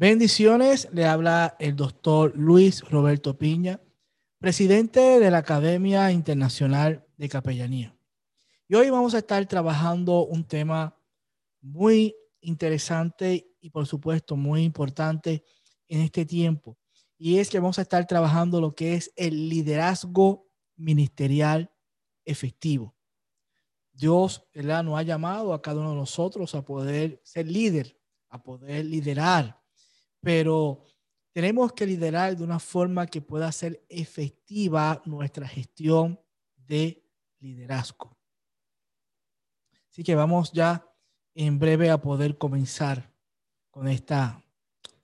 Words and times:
Bendiciones, 0.00 0.88
le 0.92 1.06
habla 1.06 1.56
el 1.58 1.74
doctor 1.74 2.32
Luis 2.36 2.88
Roberto 2.88 3.36
Piña, 3.36 3.80
presidente 4.38 5.00
de 5.18 5.28
la 5.28 5.38
Academia 5.38 6.12
Internacional 6.12 7.04
de 7.16 7.28
Capellanía. 7.28 7.98
Y 8.68 8.76
hoy 8.76 8.90
vamos 8.90 9.14
a 9.14 9.18
estar 9.18 9.44
trabajando 9.46 10.24
un 10.24 10.44
tema 10.44 10.96
muy 11.60 12.14
interesante 12.40 13.56
y 13.60 13.70
por 13.70 13.88
supuesto 13.88 14.36
muy 14.36 14.62
importante 14.62 15.42
en 15.88 16.02
este 16.02 16.24
tiempo. 16.24 16.78
Y 17.16 17.40
es 17.40 17.50
que 17.50 17.58
vamos 17.58 17.80
a 17.80 17.82
estar 17.82 18.06
trabajando 18.06 18.60
lo 18.60 18.76
que 18.76 18.94
es 18.94 19.12
el 19.16 19.48
liderazgo 19.48 20.46
ministerial 20.76 21.72
efectivo. 22.24 22.94
Dios 23.90 24.46
¿verdad? 24.54 24.84
nos 24.84 24.96
ha 24.96 25.02
llamado 25.02 25.52
a 25.52 25.60
cada 25.60 25.80
uno 25.80 25.90
de 25.90 25.96
nosotros 25.96 26.54
a 26.54 26.64
poder 26.64 27.20
ser 27.24 27.48
líder, 27.48 27.98
a 28.28 28.40
poder 28.40 28.84
liderar, 28.84 29.58
pero 30.20 30.84
tenemos 31.32 31.72
que 31.72 31.86
liderar 31.86 32.36
de 32.36 32.44
una 32.44 32.58
forma 32.58 33.06
que 33.06 33.20
pueda 33.20 33.50
ser 33.52 33.84
efectiva 33.88 35.02
nuestra 35.04 35.46
gestión 35.46 36.20
de 36.56 37.04
liderazgo. 37.38 38.16
Así 39.90 40.02
que 40.02 40.14
vamos 40.14 40.52
ya 40.52 40.84
en 41.34 41.58
breve 41.58 41.90
a 41.90 42.00
poder 42.00 42.38
comenzar 42.38 43.12
con 43.70 43.88
esta 43.88 44.42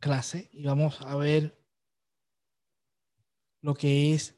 clase 0.00 0.48
y 0.52 0.64
vamos 0.64 1.00
a 1.00 1.14
ver 1.16 1.56
lo 3.60 3.74
que 3.74 4.14
es 4.14 4.34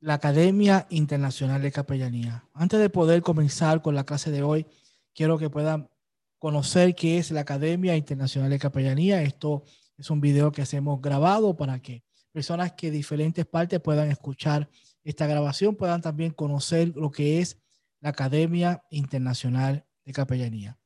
la 0.00 0.14
Academia 0.14 0.86
Internacional 0.90 1.62
de 1.62 1.72
Capellanía. 1.72 2.48
Antes 2.54 2.80
de 2.80 2.90
poder 2.90 3.22
comenzar 3.22 3.82
con 3.82 3.94
la 3.94 4.04
clase 4.04 4.30
de 4.30 4.42
hoy, 4.42 4.66
quiero 5.14 5.38
que 5.38 5.50
puedan 5.50 5.90
conocer 6.38 6.94
qué 6.94 7.18
es 7.18 7.30
la 7.30 7.40
Academia 7.40 7.96
Internacional 7.96 8.50
de 8.50 8.58
Capellanía. 8.58 9.22
Esto 9.22 9.64
es 9.98 10.10
un 10.10 10.20
video 10.20 10.52
que 10.52 10.62
hacemos 10.62 11.02
grabado 11.02 11.56
para 11.56 11.80
que 11.80 12.04
personas 12.32 12.72
que 12.72 12.90
diferentes 12.90 13.44
partes 13.44 13.80
puedan 13.80 14.10
escuchar 14.10 14.70
esta 15.02 15.26
grabación, 15.26 15.74
puedan 15.74 16.00
también 16.00 16.30
conocer 16.30 16.92
lo 16.94 17.10
que 17.10 17.40
es 17.40 17.58
la 18.00 18.10
Academia 18.10 18.82
Internacional 18.90 19.84
de 20.04 20.12
Capellanía. 20.12 20.78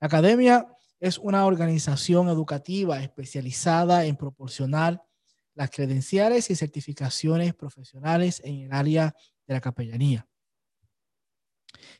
La 0.00 0.06
Academia 0.06 0.68
es 1.00 1.18
una 1.18 1.44
organización 1.46 2.28
educativa 2.28 3.02
especializada 3.02 4.04
en 4.04 4.16
proporcionar 4.16 5.02
las 5.54 5.70
credenciales 5.70 6.50
y 6.50 6.54
certificaciones 6.54 7.54
profesionales 7.54 8.40
en 8.44 8.60
el 8.60 8.72
área 8.72 9.14
de 9.46 9.54
la 9.54 9.60
capellanía. 9.60 10.26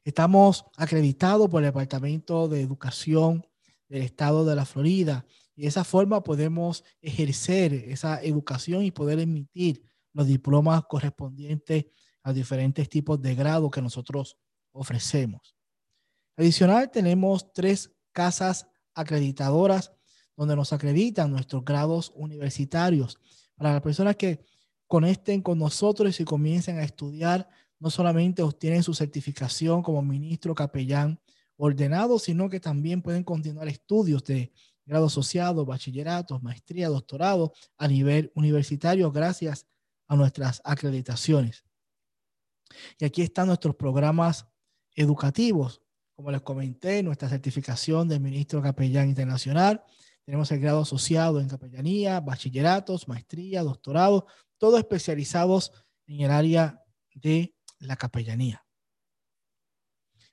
Estamos 0.04 0.66
acreditados 0.76 1.48
por 1.48 1.62
el 1.62 1.68
Departamento 1.68 2.48
de 2.48 2.60
Educación 2.60 3.46
del 3.88 4.02
Estado 4.02 4.44
de 4.44 4.54
la 4.54 4.64
Florida 4.64 5.26
y 5.60 5.64
de 5.64 5.68
esa 5.68 5.84
forma 5.84 6.22
podemos 6.22 6.82
ejercer 7.02 7.74
esa 7.74 8.22
educación 8.22 8.82
y 8.82 8.92
poder 8.92 9.18
emitir 9.18 9.82
los 10.14 10.26
diplomas 10.26 10.84
correspondientes 10.88 11.84
a 12.22 12.32
diferentes 12.32 12.88
tipos 12.88 13.20
de 13.20 13.34
grado 13.34 13.70
que 13.70 13.82
nosotros 13.82 14.38
ofrecemos. 14.72 15.54
Adicional, 16.38 16.90
tenemos 16.90 17.52
tres 17.52 17.90
casas 18.10 18.68
acreditadoras 18.94 19.92
donde 20.34 20.56
nos 20.56 20.72
acreditan 20.72 21.30
nuestros 21.30 21.62
grados 21.62 22.10
universitarios 22.14 23.18
para 23.54 23.74
las 23.74 23.82
personas 23.82 24.16
que 24.16 24.42
conecten 24.86 25.42
con 25.42 25.58
nosotros 25.58 26.18
y 26.20 26.24
comiencen 26.24 26.78
a 26.78 26.84
estudiar, 26.84 27.46
no 27.78 27.90
solamente 27.90 28.40
obtienen 28.40 28.82
su 28.82 28.94
certificación 28.94 29.82
como 29.82 30.00
ministro 30.00 30.54
capellán 30.54 31.20
ordenado, 31.58 32.18
sino 32.18 32.48
que 32.48 32.60
también 32.60 33.02
pueden 33.02 33.24
continuar 33.24 33.68
estudios 33.68 34.24
de 34.24 34.50
grado 34.84 35.06
asociado, 35.06 35.64
bachillerato, 35.64 36.40
maestría, 36.40 36.88
doctorado 36.88 37.52
a 37.76 37.88
nivel 37.88 38.32
universitario 38.34 39.10
gracias 39.12 39.66
a 40.06 40.16
nuestras 40.16 40.60
acreditaciones. 40.64 41.64
Y 42.98 43.04
aquí 43.04 43.22
están 43.22 43.46
nuestros 43.46 43.76
programas 43.76 44.46
educativos. 44.94 45.82
Como 46.14 46.30
les 46.30 46.42
comenté, 46.42 47.02
nuestra 47.02 47.28
certificación 47.28 48.08
de 48.08 48.20
ministro 48.20 48.60
capellán 48.60 49.08
internacional, 49.08 49.82
tenemos 50.24 50.50
el 50.52 50.60
grado 50.60 50.82
asociado 50.82 51.40
en 51.40 51.48
capellanía, 51.48 52.20
bachilleratos, 52.20 53.08
maestría, 53.08 53.62
doctorado, 53.62 54.26
todos 54.58 54.78
especializados 54.78 55.72
en 56.06 56.20
el 56.20 56.30
área 56.30 56.84
de 57.14 57.54
la 57.78 57.96
capellanía. 57.96 58.64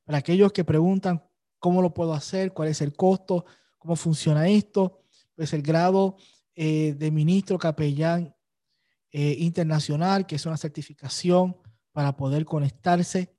Para 0.04 0.20
aquellos 0.20 0.52
que 0.52 0.64
preguntan 0.64 1.24
cómo 1.60 1.82
lo 1.82 1.94
puedo 1.94 2.14
hacer, 2.14 2.54
cuál 2.54 2.70
es 2.70 2.82
el 2.82 2.96
costo, 2.96 3.46
cómo 3.88 3.96
funciona 3.96 4.50
esto, 4.50 5.00
pues 5.34 5.54
el 5.54 5.62
grado 5.62 6.18
eh, 6.56 6.94
de 6.98 7.10
ministro 7.10 7.58
capellán 7.58 8.36
eh, 9.14 9.38
internacional, 9.40 10.26
que 10.26 10.36
es 10.36 10.46
una 10.46 10.58
certificación 10.58 11.56
para 11.94 12.18
poder 12.18 12.44
conectarse 12.44 13.34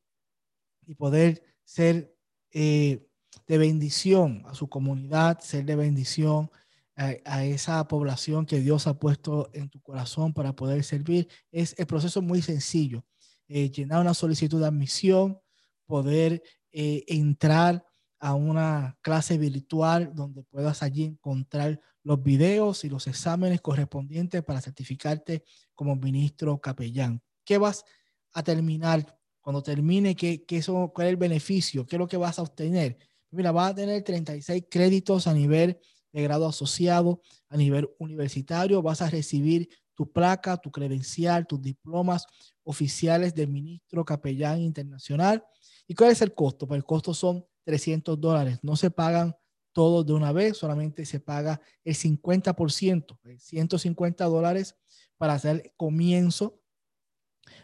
y 0.87 0.94
poder 0.94 1.42
ser 1.64 2.16
eh, 2.50 3.06
de 3.47 3.58
bendición 3.58 4.42
a 4.47 4.54
su 4.54 4.70
comunidad, 4.70 5.38
ser 5.41 5.66
de 5.66 5.76
bendición 5.76 6.50
a, 6.97 7.44
esa 7.44 7.87
población 7.87 8.47
que 8.47 8.60
Dios 8.60 8.87
ha 8.87 8.98
puesto 8.98 9.50
en 9.53 9.69
tu 9.69 9.82
corazón 9.82 10.32
para 10.32 10.54
poder 10.54 10.82
servir. 10.82 11.28
Es 11.53 11.75
el 11.78 11.87
proceso 11.87 12.22
muy 12.22 12.41
sencillo. 12.41 13.04
Eh, 13.48 13.70
llenar 13.70 14.00
una 14.00 14.14
solicitud 14.14 14.60
de 14.60 14.66
admisión, 14.66 15.38
poder 15.84 16.42
entrar 16.72 17.84
a 18.21 18.34
una 18.34 18.99
clase 19.01 19.39
virtual 19.39 20.12
donde 20.15 20.43
puedas 20.43 20.83
allí 20.83 21.05
encontrar 21.05 21.81
los 22.03 22.23
videos 22.23 22.84
y 22.84 22.89
los 22.89 23.06
exámenes 23.06 23.61
correspondientes 23.61 24.43
para 24.43 24.61
certificarte 24.61 25.45
como 25.75 25.95
ministro 25.97 26.61
capellán. 26.61 27.23
¿Qué 27.45 27.59
vas 27.59 27.84
a 28.33 28.43
terminar? 28.43 29.19
Cuando 29.41 29.62
termine, 29.62 30.15
¿qué, 30.15 30.45
qué 30.45 30.59
eso, 30.59 30.91
¿cuál 30.95 31.06
es 31.06 31.11
el 31.12 31.17
beneficio? 31.17 31.87
¿Qué 31.87 31.97
es 31.97 32.01
lo 32.01 32.09
que 32.09 32.17
vas 32.17 32.39
a 32.39 32.43
obtener? 32.43 32.99
Mira, 33.31 33.53
vas 33.53 33.73
a 33.73 33.75
tener 33.75 34.03
36 34.03 34.65
créditos 34.71 35.27
a 35.27 35.35
nivel 35.35 35.79
de 36.12 36.23
grado 36.23 36.47
asociado, 36.47 37.23
a 37.49 37.56
nivel 37.56 37.89
universitario. 37.99 38.83
Vas 38.83 39.03
a 39.03 39.11
recibir 39.11 39.69
tu 39.95 40.11
placa, 40.11 40.56
tu 40.56 40.71
credencial, 40.71 41.47
tus 41.47 41.61
diplomas 41.61 42.27
oficiales 42.62 43.35
de 43.35 43.47
ministro 43.47 44.05
capellán 44.05 44.61
internacional. 44.61 45.45
¿Y 45.87 45.95
cuál 45.95 46.12
es 46.12 46.23
el 46.23 46.35
costo? 46.35 46.67
Pues 46.67 46.79
el 46.79 46.85
costo 46.85 47.12
son 47.15 47.45
300 47.69 48.19
dólares. 48.19 48.61
No 48.62 48.77
se 48.77 48.91
pagan 48.91 49.37
todos 49.73 50.06
de 50.06 50.15
una 50.15 50.33
vez, 50.33 50.56
solamente 50.56 51.05
se 51.05 51.21
paga 51.21 51.61
el 51.84 51.95
50%, 51.95 53.19
150 53.39 54.25
dólares 54.25 54.75
para 55.19 55.34
hacer 55.34 55.75
comienzo 55.77 56.62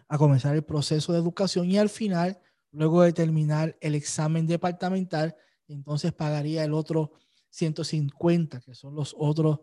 a 0.07 0.19
comenzar 0.19 0.55
el 0.55 0.63
proceso 0.63 1.15
de 1.15 1.21
educación 1.21 1.71
y 1.71 1.79
al 1.79 1.89
final, 1.89 2.39
luego 2.71 3.01
de 3.01 3.15
terminar 3.15 3.79
el 3.81 3.95
examen 3.95 4.47
departamental, 4.47 5.37
entonces 5.69 6.13
pagaría 6.13 6.65
el 6.65 6.75
otro 6.75 7.15
150, 7.49 8.61
que 8.61 8.75
son 8.75 8.95
los 8.95 9.17
otros 9.19 9.61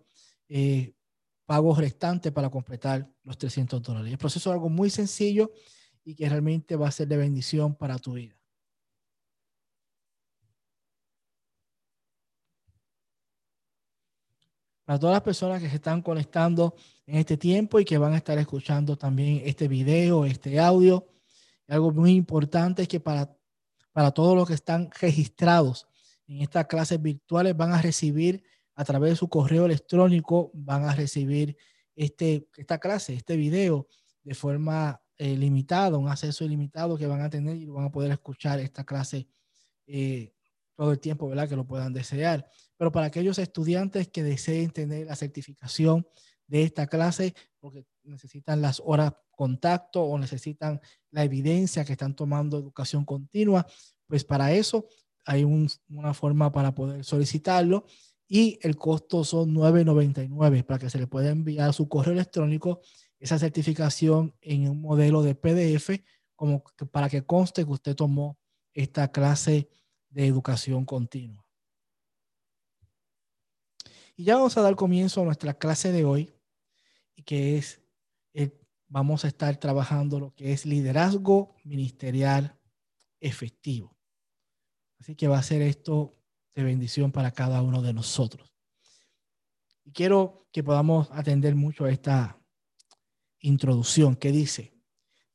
eh, 0.50 0.96
pagos 1.46 1.78
restantes 1.78 2.32
para 2.32 2.50
completar 2.50 3.08
los 3.22 3.38
300 3.38 3.80
dólares. 3.80 4.12
El 4.12 4.18
proceso 4.18 4.50
es 4.50 4.54
algo 4.56 4.70
muy 4.70 4.90
sencillo 4.90 5.52
y 6.04 6.16
que 6.16 6.28
realmente 6.28 6.76
va 6.76 6.88
a 6.88 6.92
ser 6.92 7.08
de 7.08 7.18
bendición 7.18 7.76
para 7.76 8.00
tu 8.00 8.14
vida. 8.14 8.41
Para 14.92 15.00
todas 15.00 15.14
las 15.14 15.24
personas 15.24 15.62
que 15.62 15.70
se 15.70 15.76
están 15.76 16.02
conectando 16.02 16.76
en 17.06 17.16
este 17.16 17.38
tiempo 17.38 17.80
y 17.80 17.86
que 17.86 17.98
van 17.98 18.12
a 18.12 18.18
estar 18.18 18.38
escuchando 18.38 18.98
también 18.98 19.42
este 19.46 19.70
video, 19.70 20.26
este 20.26 20.60
audio, 20.60 21.08
algo 21.70 21.94
muy 21.94 22.12
importante 22.12 22.82
es 22.82 22.90
que 22.90 23.00
para, 23.00 23.34
para 23.94 24.12
todos 24.12 24.36
los 24.36 24.46
que 24.46 24.54
están 24.54 24.90
registrados 25.00 25.88
en 26.28 26.42
estas 26.42 26.66
clases 26.68 27.02
virtuales 27.02 27.56
van 27.56 27.72
a 27.72 27.82
recibir 27.82 28.44
a 28.76 28.84
través 28.84 29.12
de 29.12 29.16
su 29.16 29.30
correo 29.30 29.66
electrónico, 29.66 30.52
van 30.54 30.84
a 30.84 30.94
recibir 30.94 31.56
este, 31.96 32.50
esta 32.58 32.78
clase, 32.78 33.14
este 33.14 33.38
video 33.38 33.88
de 34.24 34.36
forma 34.36 35.02
eh, 35.18 35.38
limitada, 35.38 35.98
un 35.98 36.10
acceso 36.10 36.44
ilimitado 36.44 36.98
que 36.98 37.08
van 37.08 37.22
a 37.22 37.30
tener 37.30 37.56
y 37.56 37.66
van 37.66 37.86
a 37.86 37.92
poder 37.94 38.12
escuchar 38.12 38.60
esta 38.60 38.84
clase 38.84 39.26
eh, 39.88 40.34
todo 40.76 40.92
el 40.92 41.00
tiempo, 41.00 41.30
¿verdad? 41.30 41.48
Que 41.48 41.56
lo 41.56 41.66
puedan 41.66 41.94
desear. 41.94 42.46
Pero 42.82 42.92
para 42.92 43.06
aquellos 43.06 43.38
estudiantes 43.38 44.08
que 44.08 44.24
deseen 44.24 44.72
tener 44.72 45.06
la 45.06 45.16
certificación 45.16 46.08
de 46.48 46.64
esta 46.64 46.88
clase, 46.88 47.36
porque 47.60 47.86
necesitan 48.02 48.60
las 48.60 48.82
horas 48.84 49.14
contacto 49.30 50.02
o 50.02 50.18
necesitan 50.18 50.82
la 51.12 51.24
evidencia 51.24 51.86
que 51.86 51.92
están 51.92 52.16
tomando 52.16 52.58
educación 52.58 53.06
continua, 53.06 53.68
pues 54.08 54.24
para 54.24 54.52
eso 54.54 54.88
hay 55.26 55.44
una 55.44 56.16
forma 56.16 56.52
para 56.52 56.74
poder 56.74 57.06
solicitarlo 57.06 57.86
y 58.28 58.58
el 58.64 58.78
costo 58.78 59.24
son 59.24 59.54
9.99 59.54 60.66
para 60.66 60.80
que 60.80 60.90
se 60.90 60.98
le 60.98 61.06
pueda 61.06 61.30
enviar 61.30 61.70
a 61.70 61.74
su 61.74 61.88
correo 61.88 62.14
electrónico 62.14 62.82
esa 63.20 63.38
certificación 63.38 64.34
en 64.42 64.68
un 64.68 64.82
modelo 64.82 65.22
de 65.22 65.36
PDF 65.36 66.02
como 66.36 66.64
para 66.92 67.10
que 67.10 67.24
conste 67.28 67.64
que 67.64 67.70
usted 67.70 67.96
tomó 67.96 68.40
esta 68.74 69.12
clase 69.12 69.70
de 70.10 70.26
educación 70.26 70.84
continua. 70.84 71.41
Y 74.22 74.26
ya 74.26 74.36
vamos 74.36 74.56
a 74.56 74.62
dar 74.62 74.76
comienzo 74.76 75.24
a 75.24 75.26
nuestra 75.26 75.56
clase 75.56 75.92
de 75.92 76.06
hoy, 76.06 76.32
que 77.26 77.58
es, 77.58 77.82
eh, 78.36 78.56
vamos 78.88 79.26
a 79.26 79.28
estar 79.28 79.58
trabajando 79.58 80.20
lo 80.20 80.36
que 80.36 80.54
es 80.54 80.68
liderazgo 80.68 81.56
ministerial 81.64 82.56
efectivo. 83.20 83.98
Así 85.00 85.16
que 85.16 85.28
va 85.28 85.40
a 85.40 85.44
ser 85.44 85.64
esto 85.64 86.14
de 86.54 86.62
bendición 86.62 87.12
para 87.12 87.32
cada 87.32 87.64
uno 87.64 87.82
de 87.82 87.94
nosotros. 87.94 88.54
Y 89.86 89.92
quiero 89.92 90.48
que 90.52 90.62
podamos 90.64 91.10
atender 91.10 91.56
mucho 91.56 91.86
a 91.86 91.92
esta 91.92 92.40
introducción 93.40 94.16
que 94.16 94.32
dice, 94.32 94.72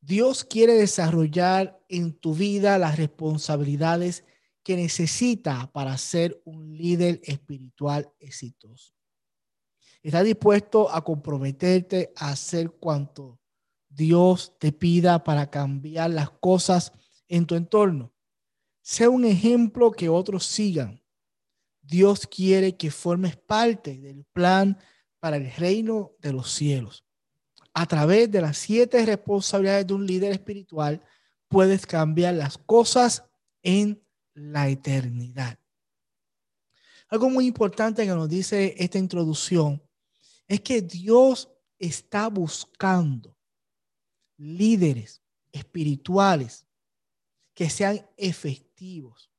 Dios 0.00 0.44
quiere 0.44 0.74
desarrollar 0.74 1.84
en 1.88 2.12
tu 2.12 2.36
vida 2.36 2.78
las 2.78 2.98
responsabilidades 2.98 4.22
que 4.66 4.76
necesita 4.76 5.70
para 5.70 5.96
ser 5.96 6.42
un 6.44 6.76
líder 6.76 7.20
espiritual 7.22 8.12
exitoso. 8.18 8.92
Estás 10.02 10.24
dispuesto 10.24 10.90
a 10.90 11.04
comprometerte 11.04 12.12
a 12.16 12.30
hacer 12.30 12.72
cuanto 12.72 13.38
Dios 13.88 14.58
te 14.58 14.72
pida 14.72 15.22
para 15.22 15.48
cambiar 15.52 16.10
las 16.10 16.30
cosas 16.30 16.92
en 17.28 17.46
tu 17.46 17.54
entorno. 17.54 18.12
Sea 18.82 19.08
un 19.08 19.24
ejemplo 19.24 19.92
que 19.92 20.08
otros 20.08 20.44
sigan. 20.44 21.00
Dios 21.80 22.26
quiere 22.26 22.76
que 22.76 22.90
formes 22.90 23.36
parte 23.36 24.00
del 24.00 24.24
plan 24.32 24.76
para 25.20 25.36
el 25.36 25.48
reino 25.48 26.10
de 26.18 26.32
los 26.32 26.50
cielos. 26.50 27.04
A 27.72 27.86
través 27.86 28.28
de 28.32 28.40
las 28.40 28.58
siete 28.58 29.06
responsabilidades 29.06 29.86
de 29.86 29.94
un 29.94 30.08
líder 30.08 30.32
espiritual, 30.32 31.00
puedes 31.46 31.86
cambiar 31.86 32.34
las 32.34 32.58
cosas 32.58 33.22
en 33.62 34.04
la 34.36 34.68
eternidad. 34.68 35.58
Algo 37.08 37.30
muy 37.30 37.46
importante 37.46 38.04
que 38.04 38.14
nos 38.14 38.28
dice 38.28 38.74
esta 38.78 38.98
introducción 38.98 39.82
es 40.46 40.60
que 40.60 40.82
Dios 40.82 41.50
está 41.78 42.28
buscando 42.28 43.36
líderes 44.36 45.22
espirituales 45.50 46.66
que 47.54 47.70
sean 47.70 48.06
efectivos. 48.16 49.30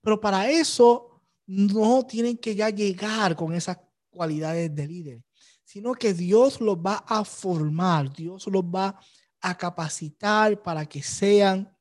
Pero 0.00 0.20
para 0.20 0.48
eso 0.48 1.22
no 1.46 2.06
tienen 2.06 2.36
que 2.36 2.54
ya 2.54 2.70
llegar 2.70 3.34
con 3.34 3.52
esas 3.52 3.78
cualidades 4.10 4.72
de 4.74 4.86
líder, 4.86 5.24
sino 5.64 5.94
que 5.94 6.14
Dios 6.14 6.60
los 6.60 6.76
va 6.76 7.04
a 7.06 7.24
formar, 7.24 8.12
Dios 8.14 8.46
los 8.46 8.62
va 8.62 8.98
a 9.40 9.56
capacitar 9.56 10.62
para 10.62 10.86
que 10.86 11.02
sean 11.02 11.75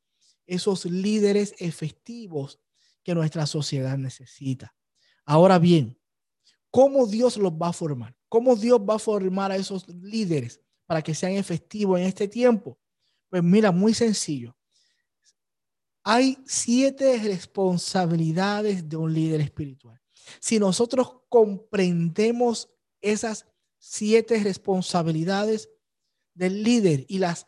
esos 0.46 0.86
líderes 0.86 1.56
efectivos 1.60 2.60
que 3.04 3.16
nuestra 3.16 3.46
sociedad 3.46 3.98
necesita. 3.98 4.76
Ahora 5.26 5.60
bien, 5.60 5.98
¿cómo 6.72 7.08
Dios 7.08 7.38
los 7.38 7.52
va 7.54 7.70
a 7.70 7.74
formar? 7.74 8.16
¿Cómo 8.30 8.56
Dios 8.56 8.80
va 8.80 8.96
a 8.96 9.00
formar 9.00 9.52
a 9.52 9.56
esos 9.56 9.88
líderes 9.88 10.60
para 10.86 11.02
que 11.02 11.16
sean 11.16 11.34
efectivos 11.34 12.00
en 12.00 12.06
este 12.06 12.28
tiempo? 12.28 12.78
Pues 13.30 13.44
mira, 13.44 13.72
muy 13.72 13.94
sencillo. 13.94 14.56
Hay 16.04 16.38
siete 16.46 17.20
responsabilidades 17.24 18.88
de 18.88 18.98
un 18.98 19.14
líder 19.14 19.42
espiritual. 19.42 20.00
Si 20.40 20.60
nosotros 20.60 21.22
comprendemos 21.30 22.70
esas 23.02 23.48
siete 23.78 24.40
responsabilidades 24.44 25.70
del 26.34 26.64
líder 26.64 27.06
y 27.08 27.20
las 27.20 27.48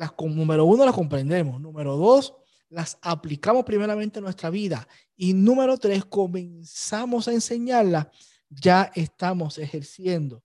las, 0.00 0.14
número 0.18 0.64
uno, 0.64 0.86
las 0.86 0.94
comprendemos. 0.94 1.60
Número 1.60 1.94
dos, 1.94 2.34
las 2.70 2.96
aplicamos 3.02 3.66
primeramente 3.66 4.18
en 4.18 4.24
nuestra 4.24 4.48
vida. 4.48 4.88
Y 5.14 5.34
número 5.34 5.76
tres, 5.76 6.06
comenzamos 6.06 7.28
a 7.28 7.34
enseñarlas, 7.34 8.06
ya 8.48 8.90
estamos 8.94 9.58
ejerciendo 9.58 10.42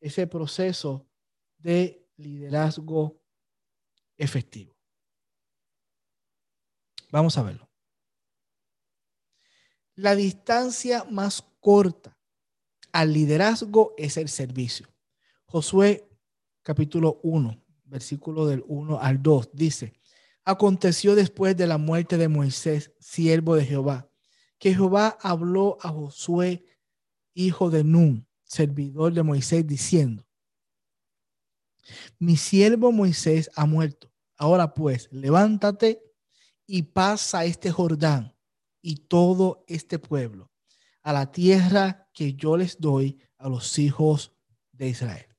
ese 0.00 0.28
proceso 0.28 1.04
de 1.58 2.06
liderazgo 2.16 3.20
efectivo. 4.16 4.76
Vamos 7.10 7.36
a 7.36 7.42
verlo. 7.42 7.68
La 9.96 10.14
distancia 10.14 11.04
más 11.10 11.42
corta 11.58 12.16
al 12.92 13.12
liderazgo 13.12 13.92
es 13.98 14.16
el 14.16 14.28
servicio. 14.28 14.86
Josué 15.46 16.08
capítulo 16.62 17.18
1, 17.24 17.61
versículo 17.92 18.46
del 18.46 18.64
1 18.66 18.98
al 19.00 19.22
2, 19.22 19.50
dice, 19.52 19.92
aconteció 20.44 21.14
después 21.14 21.56
de 21.56 21.66
la 21.66 21.78
muerte 21.78 22.16
de 22.16 22.28
Moisés, 22.28 22.90
siervo 22.98 23.54
de 23.54 23.64
Jehová, 23.64 24.08
que 24.58 24.74
Jehová 24.74 25.18
habló 25.20 25.78
a 25.82 25.90
Josué, 25.90 26.64
hijo 27.34 27.70
de 27.70 27.84
Nun, 27.84 28.26
servidor 28.44 29.12
de 29.12 29.22
Moisés, 29.22 29.66
diciendo, 29.66 30.26
mi 32.18 32.36
siervo 32.36 32.92
Moisés 32.92 33.50
ha 33.54 33.66
muerto. 33.66 34.10
Ahora 34.36 34.72
pues, 34.72 35.08
levántate 35.12 36.02
y 36.66 36.82
pasa 36.82 37.44
este 37.44 37.70
Jordán 37.70 38.34
y 38.80 38.96
todo 38.96 39.64
este 39.66 39.98
pueblo 39.98 40.50
a 41.02 41.12
la 41.12 41.30
tierra 41.30 42.08
que 42.14 42.34
yo 42.34 42.56
les 42.56 42.80
doy 42.80 43.20
a 43.36 43.48
los 43.48 43.78
hijos 43.78 44.32
de 44.72 44.88
Israel. 44.88 45.31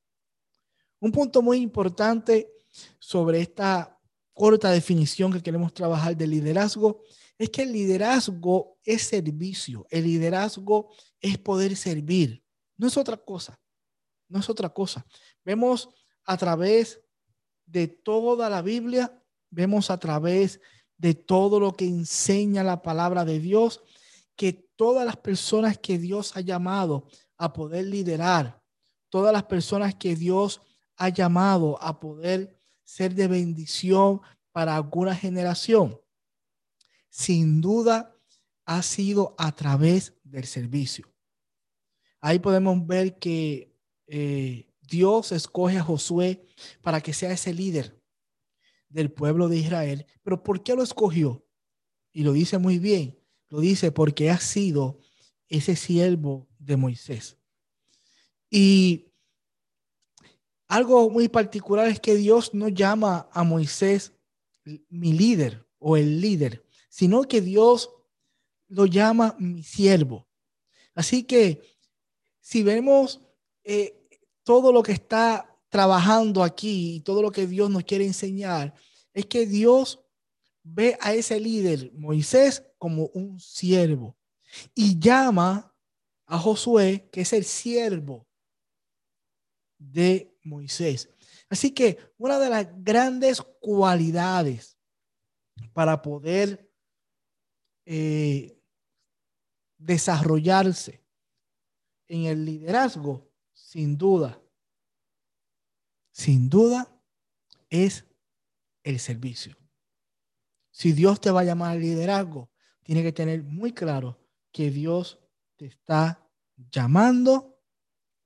Un 1.04 1.12
punto 1.12 1.42
muy 1.42 1.58
importante 1.58 2.50
sobre 2.98 3.42
esta 3.42 4.00
corta 4.34 4.72
definición 4.72 5.34
que 5.34 5.44
queremos 5.44 5.74
trabajar 5.74 6.16
de 6.16 6.26
liderazgo 6.26 7.02
es 7.38 7.50
que 7.50 7.64
el 7.64 7.74
liderazgo 7.74 8.78
es 8.86 9.02
servicio, 9.02 9.86
el 9.90 10.06
liderazgo 10.06 10.92
es 11.20 11.38
poder 11.38 11.76
servir, 11.76 12.42
no 12.78 12.88
es 12.88 12.96
otra 12.96 13.18
cosa, 13.18 13.60
no 14.30 14.40
es 14.40 14.50
otra 14.50 14.70
cosa. 14.70 15.06
Vemos 15.44 15.90
a 16.24 16.38
través 16.38 17.02
de 17.66 17.90
toda 17.90 18.50
la 18.50 18.62
Biblia, 18.62 19.22
vemos 19.50 19.90
a 19.90 20.00
través 20.00 20.62
de 20.98 21.16
todo 21.16 21.60
lo 21.60 21.74
que 21.74 21.86
enseña 21.86 22.64
la 22.64 22.82
palabra 22.82 23.26
de 23.26 23.42
Dios, 23.42 23.84
que 24.38 24.54
todas 24.54 25.06
las 25.06 25.18
personas 25.18 25.78
que 25.78 25.98
Dios 25.98 26.38
ha 26.38 26.40
llamado 26.40 27.10
a 27.38 27.52
poder 27.52 27.88
liderar, 27.88 28.64
todas 29.10 29.34
las 29.34 29.44
personas 29.44 29.96
que 29.96 30.16
Dios 30.16 30.62
ha 30.98 31.10
llamado 31.10 31.82
a 31.82 32.00
poder 32.00 32.58
ser 32.84 33.14
de 33.16 33.28
bendición 33.28 34.22
para 34.52 34.76
alguna 34.76 35.16
generación, 35.16 36.00
sin 37.10 37.62
duda 37.62 38.16
ha 38.66 38.82
sido 38.82 39.36
a 39.38 39.52
través 39.54 40.14
del 40.24 40.46
servicio. 40.46 41.12
Ahí 42.22 42.40
podemos 42.40 42.86
ver 42.86 43.20
que 43.20 43.76
eh, 44.08 44.68
Dios 44.82 45.32
escoge 45.32 45.78
a 45.78 45.84
Josué 45.84 46.46
para 46.82 47.02
que 47.02 47.14
sea 47.14 47.32
ese 47.32 47.54
líder 47.54 48.02
del 48.90 49.12
pueblo 49.12 49.50
de 49.50 49.58
Israel. 49.58 50.06
Pero 50.24 50.44
¿por 50.44 50.64
qué 50.64 50.76
lo 50.76 50.84
escogió? 50.84 51.46
Y 52.12 52.24
lo 52.24 52.32
dice 52.32 52.58
muy 52.58 52.80
bien. 52.80 53.20
Lo 53.50 53.60
dice 53.60 53.92
porque 53.92 54.30
ha 54.30 54.40
sido 54.40 55.00
ese 55.48 55.76
siervo 55.76 56.48
de 56.60 56.78
Moisés. 56.78 57.38
Y 58.50 59.13
algo 60.74 61.08
muy 61.12 61.30
particular 61.30 61.88
es 61.88 62.00
que 62.00 62.16
Dios 62.16 62.52
no 62.56 62.68
llama 62.68 63.30
a 63.32 63.44
Moisés 63.44 64.12
mi 64.90 65.14
líder 65.14 65.64
o 65.78 65.98
el 65.98 66.20
líder, 66.20 66.66
sino 66.90 67.24
que 67.24 67.42
Dios 67.42 67.92
lo 68.70 68.88
llama 68.88 69.36
mi 69.38 69.62
siervo. 69.62 70.28
Así 70.96 71.26
que 71.26 71.62
si 72.40 72.64
vemos 72.64 73.22
eh, 73.64 73.96
todo 74.42 74.72
lo 74.72 74.82
que 74.82 74.94
está 74.94 75.48
trabajando 75.70 76.42
aquí 76.42 76.96
y 76.96 77.00
todo 77.02 77.22
lo 77.22 77.32
que 77.32 77.46
Dios 77.46 77.70
nos 77.70 77.84
quiere 77.84 78.08
enseñar, 78.08 78.74
es 79.14 79.28
que 79.28 79.46
Dios 79.46 80.00
ve 80.64 80.98
a 81.02 81.14
ese 81.14 81.40
líder, 81.40 81.92
Moisés, 81.94 82.64
como 82.80 83.12
un 83.14 83.40
siervo 83.40 84.18
y 84.74 84.98
llama 84.98 85.72
a 86.26 86.40
Josué, 86.40 87.08
que 87.12 87.22
es 87.22 87.32
el 87.32 87.44
siervo 87.44 88.28
de 89.92 90.36
Moisés. 90.44 91.10
Así 91.50 91.72
que 91.72 91.98
una 92.18 92.40
de 92.40 92.50
las 92.50 92.68
grandes 92.84 93.42
cualidades 93.42 94.78
para 95.74 96.02
poder 96.02 96.72
eh, 97.86 98.60
desarrollarse 99.78 101.04
en 102.08 102.26
el 102.26 102.46
liderazgo, 102.46 103.30
sin 103.54 103.98
duda, 103.98 104.42
sin 106.12 106.50
duda, 106.50 106.90
es 107.70 108.06
el 108.84 109.00
servicio. 109.00 109.58
Si 110.72 110.92
Dios 110.92 111.20
te 111.20 111.32
va 111.32 111.42
a 111.42 111.46
llamar 111.46 111.72
al 111.72 111.82
liderazgo, 111.82 112.52
tiene 112.84 113.04
que 113.04 113.12
tener 113.12 113.44
muy 113.44 113.74
claro 113.74 114.20
que 114.52 114.70
Dios 114.70 115.20
te 115.56 115.66
está 115.66 116.28
llamando 116.72 117.53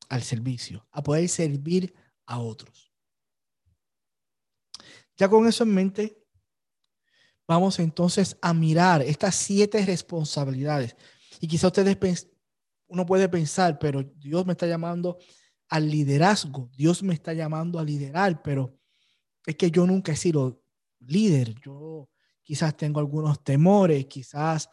al 0.09 0.23
servicio, 0.23 0.85
a 0.91 1.03
poder 1.03 1.27
servir 1.29 1.93
a 2.25 2.39
otros. 2.39 2.91
Ya 5.17 5.27
con 5.27 5.47
eso 5.47 5.63
en 5.63 5.73
mente, 5.73 6.23
vamos 7.47 7.79
entonces 7.79 8.37
a 8.41 8.53
mirar 8.53 9.01
estas 9.01 9.35
siete 9.35 9.83
responsabilidades. 9.85 10.95
Y 11.39 11.47
quizá 11.47 11.67
ustedes 11.67 12.27
uno 12.87 13.05
puede 13.05 13.27
pensar, 13.27 13.79
pero 13.79 14.03
Dios 14.03 14.45
me 14.45 14.53
está 14.53 14.67
llamando 14.67 15.17
al 15.69 15.89
liderazgo, 15.89 16.69
Dios 16.75 17.03
me 17.03 17.13
está 17.13 17.33
llamando 17.33 17.79
a 17.79 17.83
liderar, 17.83 18.41
pero 18.41 18.77
es 19.45 19.55
que 19.55 19.71
yo 19.71 19.85
nunca 19.85 20.11
he 20.11 20.15
sido 20.15 20.61
líder, 20.99 21.55
yo 21.61 22.09
quizás 22.43 22.77
tengo 22.77 22.99
algunos 22.99 23.43
temores, 23.43 24.05
quizás 24.05 24.69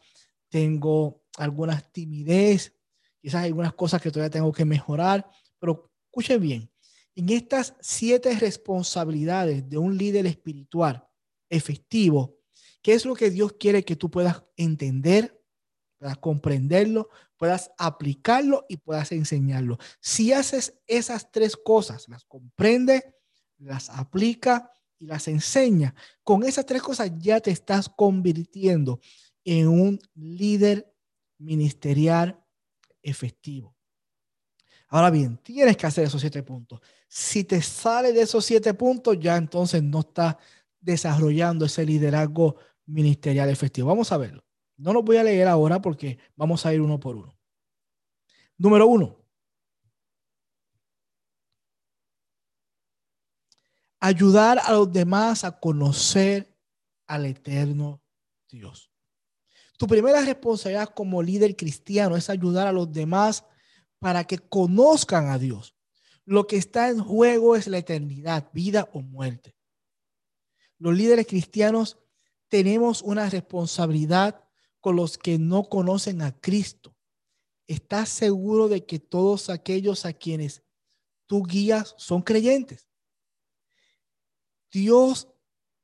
tengo 0.48 1.24
algunas 1.36 1.90
timidez, 1.92 2.72
quizás 3.24 3.40
hay 3.40 3.48
algunas 3.48 3.72
cosas 3.72 4.02
que 4.02 4.10
todavía 4.10 4.28
tengo 4.28 4.52
que 4.52 4.66
mejorar, 4.66 5.26
pero 5.58 5.90
escuche 6.10 6.36
bien, 6.36 6.70
en 7.14 7.30
estas 7.30 7.74
siete 7.80 8.38
responsabilidades 8.38 9.66
de 9.66 9.78
un 9.78 9.96
líder 9.96 10.26
espiritual 10.26 11.08
efectivo, 11.48 12.36
¿qué 12.82 12.92
es 12.92 13.06
lo 13.06 13.14
que 13.14 13.30
Dios 13.30 13.54
quiere 13.54 13.82
que 13.82 13.96
tú 13.96 14.10
puedas 14.10 14.42
entender, 14.58 15.42
puedas 15.96 16.18
comprenderlo, 16.18 17.08
puedas 17.38 17.70
aplicarlo 17.78 18.66
y 18.68 18.76
puedas 18.76 19.10
enseñarlo? 19.10 19.78
Si 20.00 20.34
haces 20.34 20.78
esas 20.86 21.32
tres 21.32 21.56
cosas, 21.56 22.06
las 22.10 22.26
comprende, 22.26 23.14
las 23.56 23.88
aplica 23.88 24.70
y 24.98 25.06
las 25.06 25.28
enseña, 25.28 25.94
con 26.24 26.42
esas 26.42 26.66
tres 26.66 26.82
cosas 26.82 27.10
ya 27.16 27.40
te 27.40 27.52
estás 27.52 27.88
convirtiendo 27.88 29.00
en 29.44 29.68
un 29.68 29.98
líder 30.14 30.92
ministerial 31.38 32.43
efectivo. 33.04 33.76
Ahora 34.88 35.10
bien, 35.10 35.38
tienes 35.38 35.76
que 35.76 35.86
hacer 35.86 36.04
esos 36.04 36.20
siete 36.20 36.42
puntos. 36.42 36.80
Si 37.08 37.44
te 37.44 37.60
sale 37.62 38.12
de 38.12 38.22
esos 38.22 38.44
siete 38.44 38.74
puntos, 38.74 39.18
ya 39.18 39.36
entonces 39.36 39.82
no 39.82 40.00
estás 40.00 40.36
desarrollando 40.80 41.64
ese 41.64 41.84
liderazgo 41.84 42.56
ministerial 42.86 43.48
efectivo. 43.48 43.88
Vamos 43.88 44.12
a 44.12 44.18
verlo. 44.18 44.44
No 44.76 44.92
lo 44.92 45.02
voy 45.02 45.16
a 45.16 45.24
leer 45.24 45.48
ahora 45.48 45.80
porque 45.80 46.18
vamos 46.36 46.66
a 46.66 46.74
ir 46.74 46.80
uno 46.80 47.00
por 47.00 47.16
uno. 47.16 47.36
Número 48.56 48.86
uno. 48.86 49.16
Ayudar 54.00 54.58
a 54.58 54.72
los 54.72 54.92
demás 54.92 55.44
a 55.44 55.58
conocer 55.58 56.54
al 57.06 57.26
eterno 57.26 58.02
Dios. 58.48 58.93
Tu 59.76 59.86
primera 59.86 60.20
responsabilidad 60.22 60.90
como 60.94 61.22
líder 61.22 61.56
cristiano 61.56 62.16
es 62.16 62.30
ayudar 62.30 62.66
a 62.66 62.72
los 62.72 62.92
demás 62.92 63.44
para 63.98 64.24
que 64.24 64.38
conozcan 64.38 65.28
a 65.28 65.38
Dios. 65.38 65.74
Lo 66.24 66.46
que 66.46 66.56
está 66.56 66.88
en 66.88 67.00
juego 67.00 67.56
es 67.56 67.66
la 67.66 67.78
eternidad, 67.78 68.50
vida 68.52 68.88
o 68.92 69.00
muerte. 69.00 69.56
Los 70.78 70.94
líderes 70.94 71.26
cristianos 71.26 71.98
tenemos 72.48 73.02
una 73.02 73.28
responsabilidad 73.28 74.44
con 74.80 74.96
los 74.96 75.18
que 75.18 75.38
no 75.38 75.64
conocen 75.64 76.22
a 76.22 76.38
Cristo. 76.38 76.94
¿Estás 77.66 78.10
seguro 78.10 78.68
de 78.68 78.84
que 78.84 78.98
todos 78.98 79.50
aquellos 79.50 80.04
a 80.04 80.12
quienes 80.12 80.62
tú 81.26 81.42
guías 81.42 81.94
son 81.96 82.22
creyentes? 82.22 82.86
Dios 84.70 85.28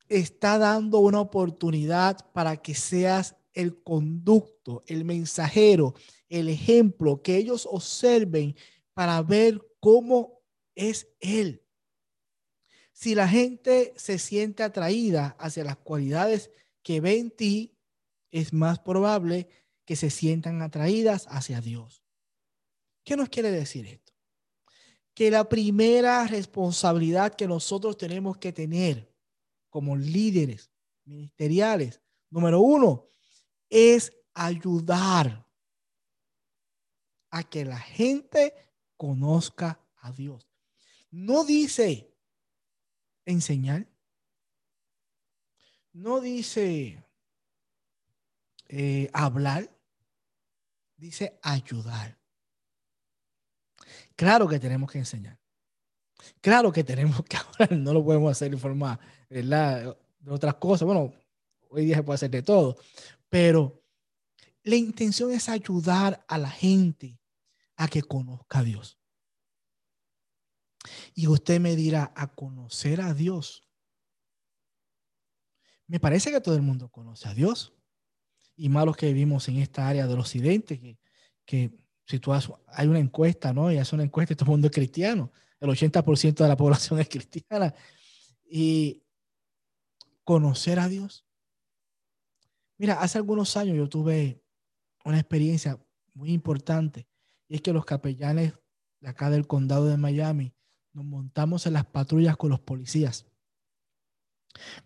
está 0.07 0.57
dando 0.57 0.99
una 0.99 1.19
oportunidad 1.19 2.31
para 2.33 2.57
que 2.57 2.75
seas 2.75 3.35
el 3.53 3.81
conducto, 3.83 4.83
el 4.87 5.05
mensajero, 5.05 5.93
el 6.29 6.49
ejemplo, 6.49 7.21
que 7.21 7.37
ellos 7.37 7.67
observen 7.69 8.55
para 8.93 9.21
ver 9.21 9.61
cómo 9.79 10.41
es 10.75 11.07
Él. 11.19 11.63
Si 12.93 13.15
la 13.15 13.27
gente 13.27 13.93
se 13.95 14.19
siente 14.19 14.63
atraída 14.63 15.35
hacia 15.39 15.63
las 15.63 15.77
cualidades 15.77 16.51
que 16.83 17.01
ve 17.01 17.17
en 17.17 17.31
ti, 17.31 17.77
es 18.31 18.53
más 18.53 18.79
probable 18.79 19.47
que 19.85 19.95
se 19.95 20.09
sientan 20.09 20.61
atraídas 20.61 21.27
hacia 21.29 21.61
Dios. 21.61 22.03
¿Qué 23.03 23.17
nos 23.17 23.29
quiere 23.29 23.51
decir 23.51 23.85
esto? 23.85 24.13
Que 25.13 25.31
la 25.31 25.49
primera 25.49 26.25
responsabilidad 26.27 27.35
que 27.35 27.47
nosotros 27.47 27.97
tenemos 27.97 28.37
que 28.37 28.53
tener 28.53 29.11
como 29.69 29.97
líderes 29.97 30.71
ministeriales, 31.05 32.01
número 32.29 32.61
uno, 32.61 33.07
es 33.71 34.13
ayudar 34.35 35.47
a 37.31 37.43
que 37.43 37.65
la 37.65 37.79
gente 37.79 38.53
conozca 38.97 39.79
a 40.01 40.11
Dios. 40.11 40.47
No 41.09 41.43
dice 41.45 42.13
enseñar. 43.25 43.87
No 45.93 46.19
dice 46.19 47.03
eh, 48.67 49.09
hablar. 49.13 49.69
Dice 50.97 51.39
ayudar. 51.41 52.19
Claro 54.15 54.47
que 54.47 54.59
tenemos 54.59 54.91
que 54.91 54.99
enseñar. 54.99 55.39
Claro 56.41 56.71
que 56.71 56.83
tenemos 56.83 57.23
que 57.23 57.37
hablar. 57.37 57.71
No 57.71 57.93
lo 57.93 58.03
podemos 58.03 58.31
hacer 58.31 58.51
de 58.51 58.57
forma, 58.57 58.99
De 59.29 59.95
otras 60.27 60.55
cosas. 60.55 60.85
Bueno, 60.85 61.13
hoy 61.69 61.85
día 61.85 61.95
se 61.95 62.03
puede 62.03 62.15
hacer 62.15 62.29
de 62.29 62.43
todo. 62.43 62.77
Pero 63.31 63.81
la 64.61 64.75
intención 64.75 65.31
es 65.31 65.47
ayudar 65.47 66.23
a 66.27 66.37
la 66.37 66.49
gente 66.49 67.17
a 67.77 67.87
que 67.87 68.03
conozca 68.03 68.59
a 68.59 68.63
Dios. 68.63 68.99
Y 71.15 71.27
usted 71.27 71.61
me 71.61 71.77
dirá, 71.77 72.11
a 72.13 72.27
conocer 72.27 72.99
a 72.99 73.13
Dios. 73.13 73.65
Me 75.87 76.01
parece 76.01 76.29
que 76.29 76.41
todo 76.41 76.55
el 76.55 76.61
mundo 76.61 76.89
conoce 76.89 77.29
a 77.29 77.33
Dios. 77.33 77.73
Y 78.57 78.67
más 78.67 78.85
los 78.85 78.97
que 78.97 79.07
vivimos 79.07 79.47
en 79.47 79.59
esta 79.59 79.87
área 79.87 80.07
del 80.07 80.19
occidente, 80.19 80.77
que, 80.77 80.99
que 81.45 81.71
si 82.05 82.19
tú 82.19 82.33
hay 82.33 82.87
una 82.87 82.99
encuesta, 82.99 83.53
¿no? 83.53 83.71
Y 83.71 83.77
hace 83.77 83.95
una 83.95 84.03
encuesta 84.03 84.33
y 84.33 84.35
todo 84.35 84.47
el 84.47 84.51
mundo 84.51 84.67
es 84.67 84.73
cristiano. 84.73 85.31
El 85.57 85.69
80% 85.69 86.33
de 86.35 86.47
la 86.49 86.57
población 86.57 86.99
es 86.99 87.07
cristiana. 87.07 87.73
Y 88.43 89.05
conocer 90.25 90.79
a 90.79 90.89
Dios. 90.89 91.25
Mira, 92.81 92.95
hace 92.95 93.19
algunos 93.19 93.55
años 93.57 93.77
yo 93.77 93.87
tuve 93.87 94.41
una 95.05 95.19
experiencia 95.19 95.77
muy 96.15 96.31
importante 96.31 97.07
y 97.47 97.53
es 97.53 97.61
que 97.61 97.73
los 97.73 97.85
capellanes 97.85 98.55
de 98.99 99.07
acá 99.07 99.29
del 99.29 99.45
condado 99.45 99.85
de 99.85 99.97
Miami 99.97 100.55
nos 100.91 101.05
montamos 101.05 101.67
en 101.67 101.73
las 101.73 101.85
patrullas 101.85 102.37
con 102.37 102.49
los 102.49 102.59
policías 102.59 103.27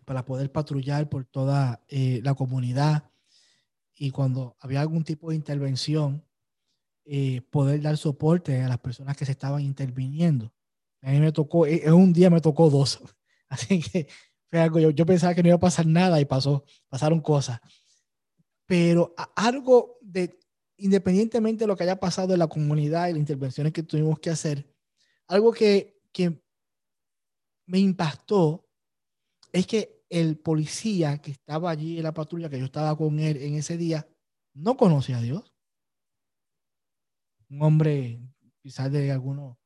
para 0.04 0.26
poder 0.26 0.52
patrullar 0.52 1.08
por 1.08 1.24
toda 1.24 1.86
eh, 1.88 2.20
la 2.22 2.34
comunidad 2.34 3.10
y 3.96 4.12
cuando 4.12 4.58
había 4.60 4.82
algún 4.82 5.06
tipo 5.06 5.30
de 5.30 5.38
intervención, 5.38 6.22
eh, 7.06 7.44
poder 7.50 7.82
dar 7.82 7.96
soporte 7.96 8.62
a 8.62 8.68
las 8.68 8.80
personas 8.80 9.16
que 9.16 9.24
se 9.24 9.32
estaban 9.32 9.62
interviniendo. 9.62 10.52
A 11.02 11.12
mí 11.12 11.22
me 11.22 11.32
tocó, 11.32 11.66
en 11.66 11.94
un 11.94 12.12
día 12.12 12.30
me 12.30 12.42
tocó 12.42 12.70
dos. 12.70 13.00
Así 13.48 13.80
que 13.80 14.10
fue 14.50 14.60
algo, 14.60 14.80
yo, 14.80 14.90
yo 14.90 15.06
pensaba 15.06 15.34
que 15.34 15.42
no 15.42 15.48
iba 15.48 15.56
a 15.56 15.62
pasar 15.62 15.88
nada 15.88 16.20
y 16.20 16.26
pasó, 16.26 16.66
pasaron 16.90 17.22
cosas. 17.22 17.62
Pero 18.66 19.14
algo 19.36 19.98
de, 20.02 20.40
independientemente 20.78 21.64
de 21.64 21.68
lo 21.68 21.76
que 21.76 21.84
haya 21.84 22.00
pasado 22.00 22.34
en 22.34 22.40
la 22.40 22.48
comunidad 22.48 23.08
y 23.08 23.12
las 23.12 23.20
intervenciones 23.20 23.74
que 23.74 23.84
tuvimos 23.84 24.20
que 24.20 24.30
hacer, 24.30 24.66
algo 25.28 25.52
que 25.52 25.96
que 26.16 26.42
me 27.68 27.80
impactó 27.80 28.66
es 29.52 29.68
que 29.68 30.06
el 30.10 30.38
policía 30.38 31.18
que 31.18 31.32
estaba 31.32 31.70
allí 31.70 31.98
en 31.98 32.04
la 32.04 32.14
patrulla, 32.14 32.50
que 32.50 32.58
yo 32.58 32.66
estaba 32.66 32.96
con 32.96 33.20
él 33.20 33.36
en 33.42 33.56
ese 33.56 33.76
día, 33.76 34.08
no 34.54 34.78
conocía 34.78 35.18
a 35.18 35.22
Dios. 35.22 35.54
Un 37.50 37.62
hombre 37.64 38.22
quizás 38.62 38.90
de 38.94 39.12
algunos 39.12 39.58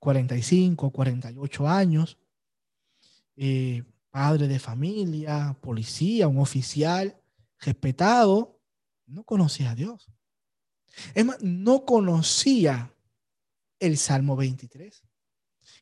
45, 0.00 0.90
48 0.90 1.68
años, 1.68 2.18
eh, 3.36 3.84
padre 4.10 4.48
de 4.48 4.58
familia, 4.58 5.56
policía, 5.60 6.26
un 6.26 6.40
oficial 6.40 7.16
respetado, 7.64 8.60
no 9.06 9.24
conocía 9.24 9.70
a 9.70 9.74
Dios. 9.74 10.06
Es 11.14 11.24
más, 11.24 11.42
no 11.42 11.84
conocía 11.84 12.94
el 13.80 13.98
Salmo 13.98 14.36
23. 14.36 15.02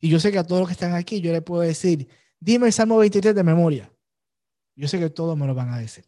Y 0.01 0.09
yo 0.09 0.19
sé 0.19 0.33
que 0.33 0.39
a 0.39 0.47
todos 0.47 0.61
los 0.61 0.69
que 0.69 0.75
están 0.75 0.95
aquí, 0.95 1.21
yo 1.21 1.33
les 1.33 1.43
puedo 1.43 1.63
decir, 1.63 2.09
dime 2.41 2.67
el 2.67 2.73
Salmo 2.73 2.99
23 2.99 3.35
de 3.35 3.45
memoria. 3.45 3.93
Yo 4.75 4.89
sé 4.89 4.99
que 4.99 5.11
todos 5.11 5.37
me 5.37 5.47
lo 5.47 5.55
van 5.55 5.71
a 5.71 5.79
decir. 5.79 6.05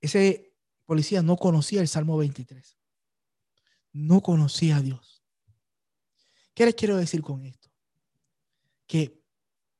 Ese 0.00 0.54
policía 0.86 1.22
no 1.22 1.36
conocía 1.36 1.80
el 1.80 1.88
Salmo 1.88 2.16
23. 2.16 2.78
No 3.92 4.20
conocía 4.20 4.76
a 4.76 4.80
Dios. 4.80 5.22
¿Qué 6.54 6.66
les 6.66 6.74
quiero 6.74 6.96
decir 6.96 7.22
con 7.22 7.44
esto? 7.44 7.70
Que 8.86 9.22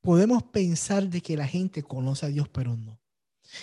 podemos 0.01 0.43
pensar 0.45 1.09
de 1.09 1.21
que 1.21 1.37
la 1.37 1.47
gente 1.47 1.83
conoce 1.83 2.27
a 2.27 2.29
Dios, 2.29 2.49
pero 2.49 2.77
no. 2.77 3.02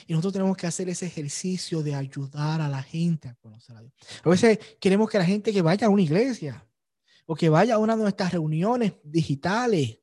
Y 0.08 0.13
nosotros 0.13 0.34
tenemos 0.34 0.58
que 0.58 0.67
hacer 0.67 0.89
ese 0.89 1.05
ejercicio 1.05 1.81
de 1.81 1.96
ayudar 1.96 2.62
a 2.62 2.69
la 2.69 2.84
gente 2.84 3.27
a 3.27 3.36
conocer 3.36 3.75
a 3.75 3.81
Dios. 3.81 3.93
A 4.24 4.29
veces 4.29 4.60
queremos 4.79 5.10
que 5.10 5.17
la 5.17 5.25
gente 5.25 5.51
que 5.51 5.62
vaya 5.62 5.88
a 5.88 5.89
una 5.89 6.01
iglesia, 6.01 6.65
o 7.25 7.36
que 7.36 7.50
vaya 7.50 7.75
a 7.75 7.79
una 7.79 7.96
de 7.96 8.03
nuestras 8.03 8.31
reuniones 8.31 8.93
digitales, 9.03 10.00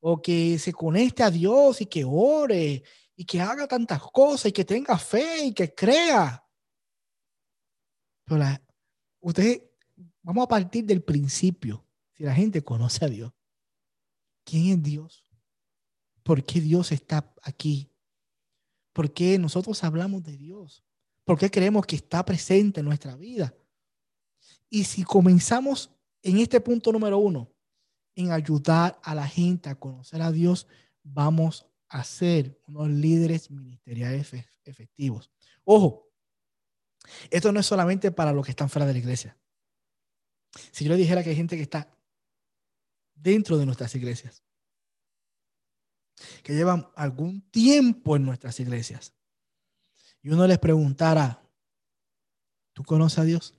o 0.00 0.20
que 0.20 0.58
se 0.58 0.72
conecte 0.72 1.22
a 1.22 1.30
Dios 1.30 1.80
y 1.80 1.86
que 1.86 2.04
ore 2.04 2.82
y 3.14 3.24
que 3.24 3.40
haga 3.40 3.68
tantas 3.68 4.00
cosas 4.00 4.46
y 4.46 4.52
que 4.52 4.64
tenga 4.64 4.96
fe 4.98 5.44
y 5.44 5.52
que 5.52 5.74
crea. 5.74 6.42
Pero 8.24 8.44
usted, 9.20 9.62
vamos 10.22 10.44
a 10.44 10.48
partir 10.48 10.84
del 10.84 11.02
principio. 11.02 11.84
Si 12.12 12.24
la 12.24 12.34
gente 12.34 12.62
conoce 12.62 13.04
a 13.04 13.08
Dios, 13.08 13.32
¿quién 14.44 14.78
es 14.78 14.82
Dios? 14.82 15.24
¿Por 16.22 16.44
qué 16.44 16.60
Dios 16.60 16.92
está 16.92 17.34
aquí? 17.42 17.89
¿Por 19.00 19.14
qué 19.14 19.38
nosotros 19.38 19.82
hablamos 19.82 20.22
de 20.24 20.36
Dios? 20.36 20.84
¿Por 21.24 21.38
qué 21.38 21.50
creemos 21.50 21.86
que 21.86 21.96
está 21.96 22.22
presente 22.22 22.80
en 22.80 22.84
nuestra 22.84 23.16
vida? 23.16 23.54
Y 24.68 24.84
si 24.84 25.04
comenzamos 25.04 25.90
en 26.22 26.36
este 26.36 26.60
punto 26.60 26.92
número 26.92 27.16
uno, 27.16 27.50
en 28.14 28.30
ayudar 28.30 29.00
a 29.02 29.14
la 29.14 29.26
gente 29.26 29.70
a 29.70 29.74
conocer 29.74 30.20
a 30.20 30.30
Dios, 30.30 30.66
vamos 31.02 31.64
a 31.88 32.04
ser 32.04 32.60
unos 32.66 32.90
líderes 32.90 33.50
ministeriales 33.50 34.34
efectivos. 34.66 35.30
Ojo, 35.64 36.06
esto 37.30 37.52
no 37.52 37.60
es 37.60 37.64
solamente 37.64 38.10
para 38.10 38.34
los 38.34 38.44
que 38.44 38.50
están 38.50 38.68
fuera 38.68 38.84
de 38.84 38.92
la 38.92 38.98
iglesia. 38.98 39.34
Si 40.72 40.84
yo 40.84 40.94
dijera 40.94 41.24
que 41.24 41.30
hay 41.30 41.36
gente 41.36 41.56
que 41.56 41.62
está 41.62 41.90
dentro 43.14 43.56
de 43.56 43.64
nuestras 43.64 43.94
iglesias, 43.94 44.42
que 46.42 46.54
llevan 46.54 46.88
algún 46.96 47.42
tiempo 47.50 48.16
en 48.16 48.24
nuestras 48.24 48.60
iglesias, 48.60 49.14
y 50.22 50.30
uno 50.30 50.46
les 50.46 50.58
preguntara, 50.58 51.42
¿tú 52.72 52.84
conoces 52.84 53.18
a 53.18 53.24
Dios? 53.24 53.54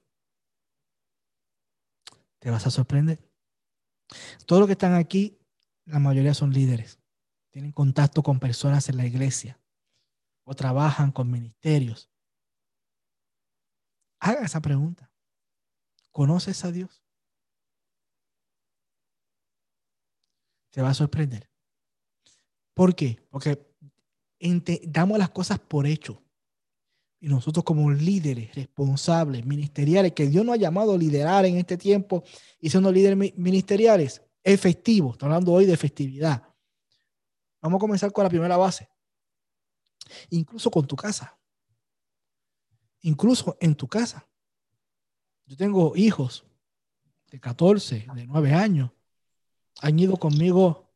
Te 2.39 2.49
vas 2.49 2.65
a 2.67 2.71
sorprender. 2.71 3.19
Todos 4.45 4.61
los 4.61 4.67
que 4.67 4.73
están 4.73 4.93
aquí, 4.93 5.39
la 5.85 5.99
mayoría 5.99 6.33
son 6.33 6.51
líderes. 6.51 6.99
Tienen 7.49 7.71
contacto 7.71 8.23
con 8.23 8.39
personas 8.39 8.87
en 8.89 8.97
la 8.97 9.05
iglesia 9.05 9.59
o 10.43 10.55
trabajan 10.55 11.11
con 11.11 11.29
ministerios. 11.29 12.09
Haga 14.19 14.45
esa 14.45 14.61
pregunta. 14.61 15.11
¿Conoces 16.11 16.63
a 16.65 16.71
Dios? 16.71 17.03
Te 20.71 20.81
va 20.81 20.89
a 20.89 20.93
sorprender. 20.93 21.50
¿Por 22.73 22.95
qué? 22.95 23.19
Porque 23.29 23.59
damos 24.83 25.17
las 25.17 25.29
cosas 25.29 25.59
por 25.59 25.85
hecho. 25.85 26.21
Y 27.19 27.27
nosotros 27.27 27.63
como 27.63 27.91
líderes 27.91 28.55
responsables, 28.55 29.45
ministeriales, 29.45 30.13
que 30.13 30.27
Dios 30.27 30.43
nos 30.43 30.55
ha 30.55 30.59
llamado 30.59 30.93
a 30.93 30.97
liderar 30.97 31.45
en 31.45 31.57
este 31.57 31.77
tiempo 31.77 32.23
y 32.59 32.69
siendo 32.69 32.91
líderes 32.91 33.37
ministeriales, 33.37 34.23
efectivos, 34.43 35.13
estamos 35.13 35.33
hablando 35.33 35.53
hoy 35.53 35.65
de 35.65 35.73
efectividad. 35.73 36.43
Vamos 37.61 37.77
a 37.77 37.81
comenzar 37.81 38.11
con 38.11 38.23
la 38.23 38.29
primera 38.29 38.57
base. 38.57 38.89
Incluso 40.31 40.71
con 40.71 40.87
tu 40.87 40.95
casa. 40.95 41.37
Incluso 43.01 43.55
en 43.59 43.75
tu 43.75 43.87
casa. 43.87 44.27
Yo 45.45 45.55
tengo 45.55 45.95
hijos 45.95 46.45
de 47.29 47.39
14, 47.39 48.07
de 48.15 48.25
9 48.25 48.53
años. 48.53 48.91
Han 49.81 49.99
ido 49.99 50.17
conmigo 50.17 50.91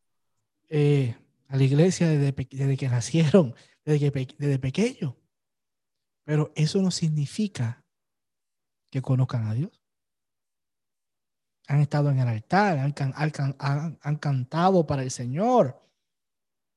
eh, 0.69 1.15
a 1.47 1.57
la 1.57 1.63
iglesia 1.63 2.07
desde, 2.07 2.77
que 2.77 2.89
nacieron, 2.89 3.55
desde, 3.83 4.11
que, 4.11 4.35
desde 4.37 4.59
pequeño. 4.59 5.17
Pero 6.23 6.51
eso 6.55 6.81
no 6.81 6.91
significa 6.91 7.83
que 8.89 9.01
conozcan 9.01 9.47
a 9.47 9.53
Dios. 9.53 9.81
Han 11.67 11.81
estado 11.81 12.09
en 12.09 12.19
el 12.19 12.27
altar, 12.27 12.77
han, 12.79 14.15
cantado 14.17 14.85
para 14.85 15.03
el 15.03 15.11
Señor, 15.11 15.81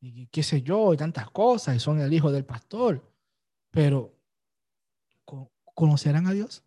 y 0.01 0.27
qué 0.29 0.43
sé 0.43 0.63
yo, 0.63 0.95
y 0.95 0.97
tantas 0.97 1.31
cosas, 1.31 1.77
y 1.77 1.81
son 1.81 2.01
el 2.01 2.13
hijo 2.13 2.31
del 2.31 2.45
pastor. 2.45 3.13
Pero, 3.71 4.15
¿conocerán 5.75 6.27
a 6.27 6.33
Dios? 6.33 6.65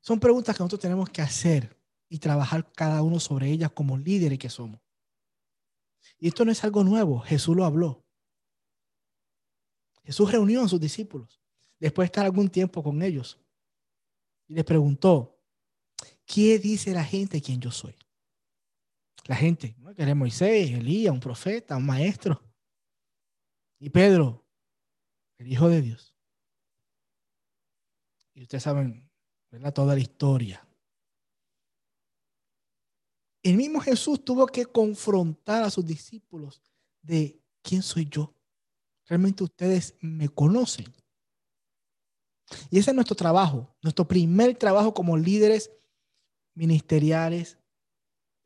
Son 0.00 0.20
preguntas 0.20 0.56
que 0.56 0.62
nosotros 0.62 0.80
tenemos 0.80 1.10
que 1.10 1.20
hacer 1.20 1.76
y 2.08 2.18
trabajar 2.18 2.70
cada 2.72 3.02
uno 3.02 3.18
sobre 3.20 3.50
ellas 3.50 3.72
como 3.72 3.98
líderes 3.98 4.38
que 4.38 4.48
somos. 4.48 4.80
Y 6.18 6.28
esto 6.28 6.44
no 6.44 6.52
es 6.52 6.64
algo 6.64 6.82
nuevo, 6.84 7.20
Jesús 7.20 7.56
lo 7.56 7.64
habló. 7.64 8.04
Jesús 10.04 10.30
reunió 10.30 10.62
a 10.62 10.68
sus 10.68 10.80
discípulos 10.80 11.40
después 11.78 12.06
de 12.06 12.10
estar 12.10 12.24
algún 12.24 12.48
tiempo 12.48 12.82
con 12.82 13.02
ellos 13.02 13.40
y 14.48 14.54
les 14.54 14.64
preguntó, 14.64 15.40
¿qué 16.24 16.58
dice 16.58 16.92
la 16.92 17.04
gente 17.04 17.42
quién 17.42 17.60
yo 17.60 17.70
soy? 17.70 17.94
La 19.26 19.34
gente, 19.34 19.74
¿no? 19.78 19.94
que 19.94 20.02
era 20.02 20.14
Moisés, 20.14 20.70
Elías, 20.70 21.12
un 21.12 21.20
profeta, 21.20 21.76
un 21.76 21.86
maestro. 21.86 22.40
Y 23.78 23.90
Pedro, 23.90 24.46
el 25.38 25.50
Hijo 25.50 25.68
de 25.68 25.82
Dios. 25.82 26.14
Y 28.34 28.42
ustedes 28.42 28.62
saben, 28.62 29.10
¿verdad? 29.50 29.72
Toda 29.72 29.94
la 29.94 30.00
historia. 30.00 30.65
El 33.46 33.56
mismo 33.56 33.80
Jesús 33.80 34.24
tuvo 34.24 34.46
que 34.46 34.66
confrontar 34.66 35.62
a 35.62 35.70
sus 35.70 35.86
discípulos 35.86 36.60
de 37.00 37.40
quién 37.62 37.80
soy 37.80 38.08
yo 38.10 38.34
realmente 39.06 39.44
ustedes 39.44 39.94
me 40.00 40.28
conocen. 40.28 40.92
Y 42.70 42.80
ese 42.80 42.90
es 42.90 42.94
nuestro 42.96 43.14
trabajo, 43.14 43.72
nuestro 43.82 44.08
primer 44.08 44.56
trabajo 44.56 44.92
como 44.92 45.16
líderes 45.16 45.70
ministeriales 46.54 47.56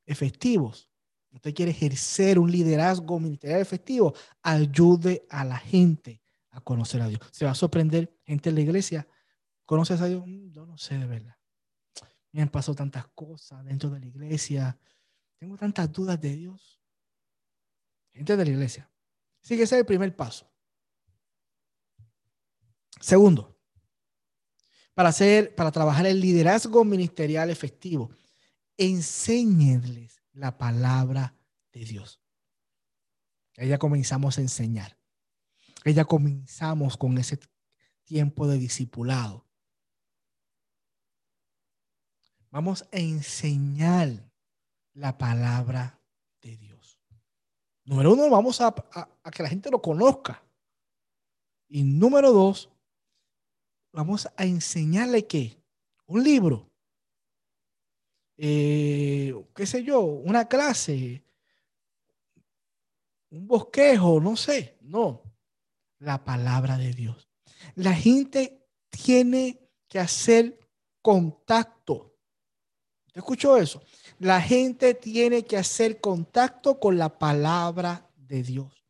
efectivos. 0.04 0.90
Usted 1.32 1.54
quiere 1.54 1.70
ejercer 1.70 2.38
un 2.38 2.52
liderazgo 2.52 3.18
ministerial 3.18 3.62
efectivo, 3.62 4.12
ayude 4.42 5.24
a 5.30 5.46
la 5.46 5.56
gente 5.56 6.20
a 6.50 6.60
conocer 6.60 7.00
a 7.00 7.08
Dios. 7.08 7.20
Se 7.30 7.46
va 7.46 7.52
a 7.52 7.54
sorprender 7.54 8.14
gente 8.26 8.50
en 8.50 8.56
la 8.56 8.60
iglesia. 8.60 9.08
¿Conoces 9.64 9.98
a 10.02 10.06
Dios? 10.06 10.26
Mm, 10.26 10.50
yo 10.50 10.66
no 10.66 10.76
sé 10.76 10.98
de 10.98 11.06
verdad. 11.06 11.39
Me 12.32 12.42
han 12.42 12.48
pasado 12.48 12.74
tantas 12.74 13.06
cosas 13.08 13.64
dentro 13.64 13.90
de 13.90 14.00
la 14.00 14.06
iglesia. 14.06 14.78
Tengo 15.38 15.56
tantas 15.56 15.90
dudas 15.90 16.20
de 16.20 16.36
Dios. 16.36 16.80
Gente 18.12 18.36
de 18.36 18.44
la 18.44 18.50
iglesia. 18.50 18.90
Así 19.42 19.56
que 19.56 19.62
ese 19.62 19.76
es 19.76 19.80
el 19.80 19.86
primer 19.86 20.14
paso. 20.14 20.50
Segundo, 23.00 23.58
para 24.94 25.08
hacer, 25.08 25.54
para 25.54 25.72
trabajar 25.72 26.06
el 26.06 26.20
liderazgo 26.20 26.84
ministerial 26.84 27.48
efectivo, 27.48 28.10
enséñenles 28.76 30.22
la 30.32 30.58
palabra 30.58 31.34
de 31.72 31.84
Dios. 31.84 32.20
Ya 33.56 33.78
comenzamos 33.78 34.38
a 34.38 34.42
enseñar. 34.42 34.98
Ya 35.84 36.04
comenzamos 36.04 36.96
con 36.96 37.18
ese 37.18 37.38
tiempo 38.04 38.46
de 38.46 38.58
discipulado. 38.58 39.46
Vamos 42.50 42.82
a 42.92 42.96
enseñar 42.98 44.08
la 44.94 45.16
palabra 45.16 45.98
de 46.42 46.56
Dios. 46.56 46.98
Número 47.84 48.12
uno, 48.12 48.28
vamos 48.28 48.60
a, 48.60 48.74
a 49.22 49.30
que 49.30 49.42
la 49.42 49.48
gente 49.48 49.70
lo 49.70 49.80
conozca. 49.80 50.42
Y 51.68 51.84
número 51.84 52.32
dos, 52.32 52.68
vamos 53.92 54.28
a 54.36 54.44
enseñarle 54.44 55.26
qué? 55.26 55.56
Un 56.06 56.24
libro. 56.24 56.70
Eh, 58.42 59.34
qué 59.54 59.66
sé 59.66 59.84
yo, 59.84 60.00
una 60.00 60.48
clase, 60.48 61.22
un 63.28 63.46
bosquejo, 63.46 64.18
no 64.18 64.34
sé, 64.34 64.78
no, 64.80 65.22
la 65.98 66.24
palabra 66.24 66.78
de 66.78 66.94
Dios. 66.94 67.28
La 67.74 67.92
gente 67.92 68.66
tiene 68.88 69.60
que 69.88 69.98
hacer 69.98 70.58
contacto. 71.02 72.09
¿Te 73.12 73.20
escuchó 73.20 73.56
eso? 73.56 73.82
La 74.18 74.40
gente 74.40 74.94
tiene 74.94 75.44
que 75.44 75.56
hacer 75.56 76.00
contacto 76.00 76.78
con 76.78 76.98
la 76.98 77.18
palabra 77.18 78.08
de 78.16 78.42
Dios. 78.42 78.84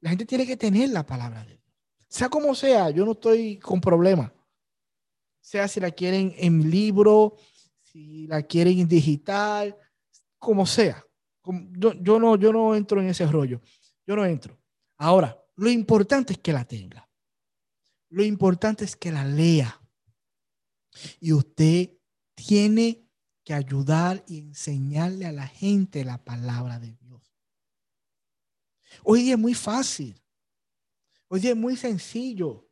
La 0.00 0.10
gente 0.10 0.24
tiene 0.24 0.46
que 0.46 0.56
tener 0.56 0.90
la 0.90 1.04
palabra 1.04 1.42
de 1.44 1.56
Dios. 1.56 1.60
Sea 2.08 2.28
como 2.28 2.54
sea, 2.54 2.90
yo 2.90 3.04
no 3.04 3.12
estoy 3.12 3.58
con 3.58 3.80
problema. 3.80 4.32
Sea 5.40 5.68
si 5.68 5.80
la 5.80 5.90
quieren 5.90 6.34
en 6.36 6.70
libro, 6.70 7.36
si 7.82 8.26
la 8.26 8.42
quieren 8.42 8.78
en 8.80 8.88
digital, 8.88 9.76
como 10.38 10.66
sea. 10.66 11.04
Yo, 11.44 11.92
yo, 11.94 12.18
no, 12.18 12.36
yo 12.36 12.52
no 12.52 12.74
entro 12.74 13.00
en 13.00 13.08
ese 13.08 13.26
rollo. 13.26 13.60
Yo 14.06 14.16
no 14.16 14.24
entro. 14.24 14.58
Ahora, 14.96 15.40
lo 15.56 15.70
importante 15.70 16.32
es 16.34 16.38
que 16.38 16.52
la 16.52 16.64
tenga. 16.64 17.08
Lo 18.10 18.24
importante 18.24 18.84
es 18.84 18.96
que 18.96 19.12
la 19.12 19.24
lea. 19.24 19.80
Y 21.20 21.32
usted 21.32 21.90
tiene 22.34 23.09
que 23.50 23.54
ayudar 23.54 24.22
y 24.28 24.38
enseñarle 24.38 25.26
a 25.26 25.32
la 25.32 25.48
gente 25.48 26.04
la 26.04 26.18
palabra 26.24 26.78
de 26.78 26.92
Dios. 26.92 27.34
Hoy 29.02 29.32
es 29.32 29.36
muy 29.36 29.54
fácil. 29.54 30.22
Oye, 31.26 31.50
es 31.50 31.56
muy 31.56 31.76
sencillo. 31.76 32.70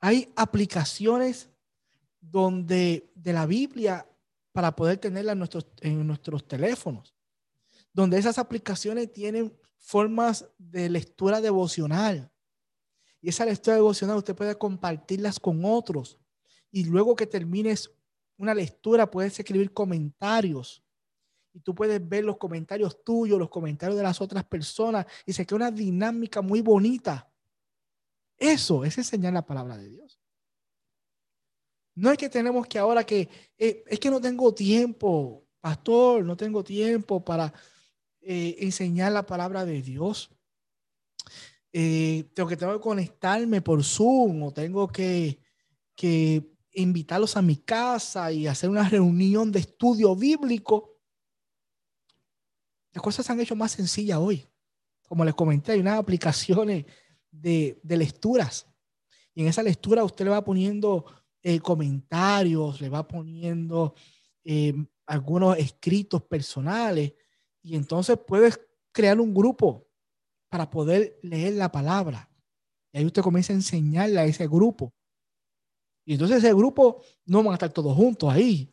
Hay 0.00 0.32
aplicaciones 0.34 1.48
donde 2.20 3.12
de 3.14 3.32
la 3.32 3.46
Biblia 3.46 4.04
para 4.50 4.74
poder 4.74 4.98
tenerla 4.98 5.30
en 5.30 5.38
nuestros, 5.38 5.68
en 5.80 6.04
nuestros 6.04 6.48
teléfonos, 6.48 7.14
donde 7.92 8.18
esas 8.18 8.36
aplicaciones 8.36 9.12
tienen 9.12 9.56
formas 9.76 10.44
de 10.58 10.90
lectura 10.90 11.40
devocional. 11.40 12.32
Y 13.20 13.28
esa 13.28 13.44
lectura 13.44 13.76
devocional 13.76 14.16
usted 14.16 14.34
puede 14.34 14.58
compartirlas 14.58 15.38
con 15.38 15.64
otros 15.64 16.18
y 16.72 16.82
luego 16.82 17.14
que 17.14 17.28
termines 17.28 17.92
una 18.40 18.54
lectura 18.54 19.10
puedes 19.10 19.38
escribir 19.38 19.70
comentarios 19.74 20.82
y 21.52 21.60
tú 21.60 21.74
puedes 21.74 22.08
ver 22.08 22.24
los 22.24 22.38
comentarios 22.38 23.04
tuyos, 23.04 23.38
los 23.38 23.50
comentarios 23.50 23.98
de 23.98 24.02
las 24.02 24.18
otras 24.22 24.44
personas 24.44 25.04
y 25.26 25.34
se 25.34 25.44
crea 25.44 25.56
una 25.56 25.70
dinámica 25.70 26.40
muy 26.40 26.62
bonita. 26.62 27.30
Eso 28.38 28.82
es 28.82 28.96
enseñar 28.96 29.34
la 29.34 29.44
palabra 29.44 29.76
de 29.76 29.90
Dios. 29.90 30.18
No 31.94 32.10
es 32.10 32.16
que 32.16 32.30
tenemos 32.30 32.66
que 32.66 32.78
ahora 32.78 33.04
que, 33.04 33.28
eh, 33.58 33.84
es 33.86 34.00
que 34.00 34.10
no 34.10 34.22
tengo 34.22 34.54
tiempo, 34.54 35.46
pastor, 35.60 36.24
no 36.24 36.34
tengo 36.34 36.64
tiempo 36.64 37.22
para 37.22 37.52
eh, 38.22 38.56
enseñar 38.60 39.12
la 39.12 39.26
palabra 39.26 39.66
de 39.66 39.82
Dios. 39.82 40.30
Eh, 41.74 42.30
tengo 42.32 42.48
que 42.48 42.56
tengo 42.56 42.72
que 42.72 42.80
conectarme 42.80 43.60
por 43.60 43.84
Zoom 43.84 44.44
o 44.44 44.50
tengo 44.50 44.88
que, 44.88 45.40
que 45.94 46.50
invitarlos 46.72 47.36
a 47.36 47.42
mi 47.42 47.56
casa 47.56 48.32
y 48.32 48.46
hacer 48.46 48.70
una 48.70 48.88
reunión 48.88 49.50
de 49.52 49.60
estudio 49.60 50.14
bíblico. 50.14 50.98
Las 52.92 53.02
cosas 53.02 53.26
se 53.26 53.32
han 53.32 53.40
hecho 53.40 53.56
más 53.56 53.72
sencillas 53.72 54.18
hoy. 54.18 54.46
Como 55.08 55.24
les 55.24 55.34
comenté, 55.34 55.72
hay 55.72 55.80
unas 55.80 55.98
aplicaciones 55.98 56.84
de, 57.30 57.80
de 57.82 57.96
lecturas. 57.96 58.66
Y 59.34 59.42
en 59.42 59.48
esa 59.48 59.62
lectura 59.62 60.04
usted 60.04 60.24
le 60.24 60.30
va 60.30 60.44
poniendo 60.44 61.04
eh, 61.42 61.58
comentarios, 61.60 62.80
le 62.80 62.88
va 62.88 63.06
poniendo 63.06 63.94
eh, 64.44 64.74
algunos 65.06 65.56
escritos 65.56 66.22
personales. 66.22 67.14
Y 67.62 67.76
entonces 67.76 68.18
puedes 68.26 68.60
crear 68.92 69.20
un 69.20 69.32
grupo 69.32 69.86
para 70.48 70.68
poder 70.68 71.18
leer 71.22 71.54
la 71.54 71.70
palabra. 71.70 72.28
Y 72.92 72.98
ahí 72.98 73.06
usted 73.06 73.22
comienza 73.22 73.52
a 73.52 73.56
enseñarle 73.56 74.20
a 74.20 74.24
ese 74.24 74.46
grupo. 74.46 74.92
Y 76.10 76.14
entonces 76.14 76.38
ese 76.38 76.52
grupo 76.52 77.02
no 77.24 77.40
van 77.44 77.52
a 77.52 77.54
estar 77.54 77.70
todos 77.70 77.94
juntos 77.94 78.32
ahí. 78.32 78.68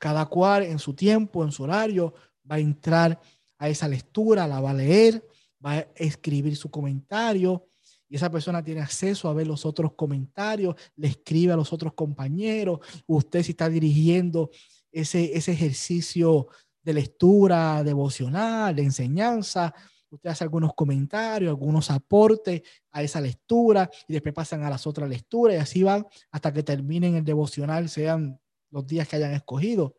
Cada 0.00 0.26
cual 0.26 0.64
en 0.64 0.80
su 0.80 0.94
tiempo, 0.94 1.44
en 1.44 1.52
su 1.52 1.62
horario, 1.62 2.12
va 2.50 2.56
a 2.56 2.58
entrar 2.58 3.20
a 3.56 3.68
esa 3.68 3.86
lectura, 3.86 4.48
la 4.48 4.60
va 4.60 4.70
a 4.70 4.74
leer, 4.74 5.24
va 5.64 5.74
a 5.74 5.86
escribir 5.94 6.56
su 6.56 6.72
comentario 6.72 7.68
y 8.08 8.16
esa 8.16 8.32
persona 8.32 8.64
tiene 8.64 8.80
acceso 8.80 9.28
a 9.28 9.32
ver 9.32 9.46
los 9.46 9.64
otros 9.64 9.92
comentarios, 9.92 10.74
le 10.96 11.06
escribe 11.06 11.52
a 11.52 11.56
los 11.56 11.72
otros 11.72 11.92
compañeros, 11.92 12.80
usted 13.06 13.44
si 13.44 13.52
está 13.52 13.68
dirigiendo 13.68 14.50
ese, 14.90 15.36
ese 15.36 15.52
ejercicio 15.52 16.48
de 16.82 16.94
lectura 16.94 17.84
devocional, 17.84 18.74
de 18.74 18.82
enseñanza, 18.82 19.72
usted 20.16 20.30
hace 20.30 20.44
algunos 20.44 20.74
comentarios, 20.74 21.50
algunos 21.50 21.90
aportes 21.90 22.62
a 22.90 23.02
esa 23.02 23.20
lectura 23.20 23.90
y 24.06 24.12
después 24.12 24.34
pasan 24.34 24.62
a 24.62 24.70
las 24.70 24.86
otras 24.86 25.08
lecturas 25.08 25.56
y 25.56 25.58
así 25.58 25.82
van 25.82 26.06
hasta 26.30 26.52
que 26.52 26.62
terminen 26.62 27.16
el 27.16 27.24
devocional, 27.24 27.88
sean 27.88 28.40
los 28.70 28.86
días 28.86 29.08
que 29.08 29.16
hayan 29.16 29.32
escogido. 29.32 29.96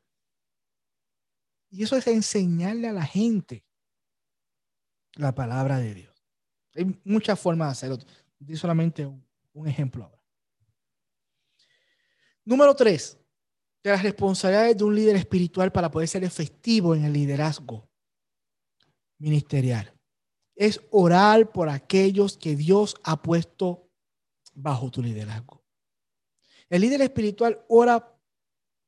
Y 1.70 1.84
eso 1.84 1.98
es 1.98 2.06
enseñarle 2.08 2.88
a 2.88 2.94
la 2.94 3.06
gente 3.06 3.66
la 5.16 5.34
palabra 5.34 5.80
de 5.80 5.94
Dios. 5.94 6.26
Hay 6.76 7.00
muchas 7.04 7.40
formas 7.40 7.68
de 7.68 7.72
hacerlo. 7.72 7.98
Di 8.40 8.56
solamente 8.56 9.06
un, 9.06 9.68
ejemplo 9.68 10.06
ahora. 10.06 10.22
Número 12.46 12.76
tres, 12.76 13.18
de 13.84 13.92
las 13.92 14.04
responsabilidades 14.04 14.78
de 14.78 14.84
un 14.84 14.96
líder 14.96 15.16
espiritual 15.16 15.72
para 15.72 15.90
poder 15.90 16.08
ser 16.08 16.24
efectivo 16.24 16.96
en 16.96 17.06
el 17.06 17.14
liderazgo 17.14 17.90
ministerial. 19.18 19.93
Es 20.56 20.82
orar 20.92 21.52
por 21.52 21.70
aquellos 21.70 22.38
que 22.38 22.56
Dios 22.56 22.96
ha 23.04 23.22
puesto 23.22 23.90
bajo 24.54 24.92
tu 24.92 25.02
liderazgo. 25.02 25.64
El 26.70 26.82
líder 26.82 27.02
espiritual 27.02 27.64
ora 27.68 28.14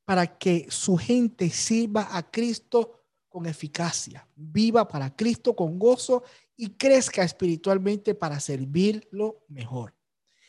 para 0.04 0.38
que 0.38 0.66
su 0.70 0.96
gente 0.96 1.50
sirva 1.50 2.16
a 2.16 2.30
Cristo 2.30 3.04
con 3.28 3.46
eficacia, 3.46 4.26
viva 4.34 4.88
para 4.88 5.14
Cristo 5.14 5.54
con 5.54 5.78
gozo 5.78 6.22
y 6.56 6.70
crezca 6.70 7.22
espiritualmente 7.22 8.14
para 8.14 8.40
servirlo 8.40 9.44
mejor. 9.48 9.94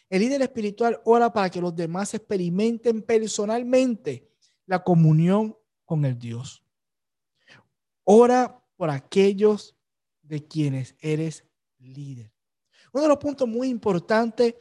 El 0.10 0.22
líder 0.22 0.42
espiritual 0.42 1.02
ora 1.04 1.34
para 1.34 1.50
que 1.50 1.60
los 1.60 1.76
demás 1.76 2.14
experimenten 2.14 3.02
personalmente 3.02 4.32
la 4.66 4.84
comunión 4.84 5.58
con 5.84 6.06
el 6.06 6.18
Dios. 6.18 6.64
Ora 8.04 8.64
por 8.78 8.90
aquellos 8.90 9.77
de 10.28 10.46
quienes 10.46 10.96
eres 11.00 11.46
líder. 11.80 12.34
Uno 12.92 13.04
de 13.04 13.10
los 13.10 13.18
puntos 13.18 13.48
muy 13.48 13.70
importantes 13.70 14.56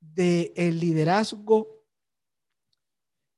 del 0.00 0.80
liderazgo 0.80 1.84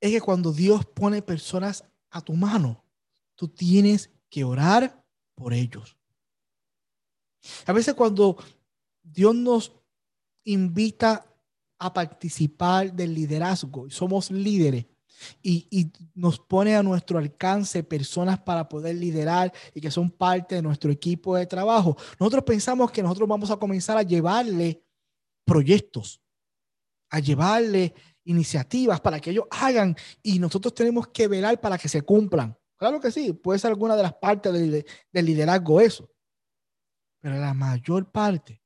es 0.01 0.13
que 0.13 0.21
cuando 0.21 0.53
Dios 0.53 0.87
pone 0.87 1.23
personas 1.23 1.85
a 2.11 2.21
tu 2.21 2.35
mano, 2.35 2.85
tú 3.35 3.49
tienes 3.49 4.11
que 4.31 4.45
orar 4.45 5.05
por 5.35 5.53
ellos. 5.53 5.97
A 7.67 7.73
veces 7.73 7.95
cuando 7.95 8.37
Dios 9.03 9.35
nos 9.35 9.73
invita 10.45 11.25
a 11.79 11.93
participar 11.93 12.93
del 12.93 13.15
liderazgo 13.15 13.87
y 13.87 13.91
somos 13.91 14.31
líderes 14.31 14.87
y, 15.43 15.91
nos 16.15 16.39
pone 16.39 16.77
a 16.77 16.83
nuestro 16.83 17.19
alcance 17.19 17.83
personas 17.83 18.39
para 18.41 18.69
poder 18.69 18.97
liderar 18.97 19.53
y 19.75 19.81
que 19.81 19.91
son 19.91 20.11
parte 20.11 20.57
de 20.57 20.63
nuestro 20.63 20.91
equipo 20.91 21.37
de 21.37 21.47
trabajo, 21.47 21.97
nosotros 22.19 22.45
pensamos 22.45 22.91
que 22.91 23.03
nosotros 23.03 23.29
vamos 23.29 23.51
a 23.51 23.57
comenzar 23.57 23.97
a 23.97 24.03
llevarle 24.03 24.83
proyectos, 25.45 26.21
a 27.11 27.21
llevarle 27.21 27.95
iniciativas 28.25 29.01
para 29.01 29.21
que 29.21 29.31
ellos 29.31 29.47
hagan 29.51 29.97
y 30.23 30.39
nosotros 30.39 30.75
tenemos 30.75 31.09
que 31.09 31.29
velar 31.29 31.61
para 31.61 31.79
que 31.79 31.89
se 31.89 32.03
cumplan. 32.03 32.57
Claro 32.77 33.01
que 33.01 33.11
sí, 33.11 33.33
puede 33.33 33.59
ser 33.59 33.71
alguna 33.71 33.97
de 33.97 34.03
las 34.03 34.15
partes 34.15 34.53
del, 34.53 34.85
liderazgo 35.13 35.81
eso, 35.81 36.11
pero 37.21 37.37
la 37.37 37.55
mayor 37.55 38.13
parte 38.13 38.63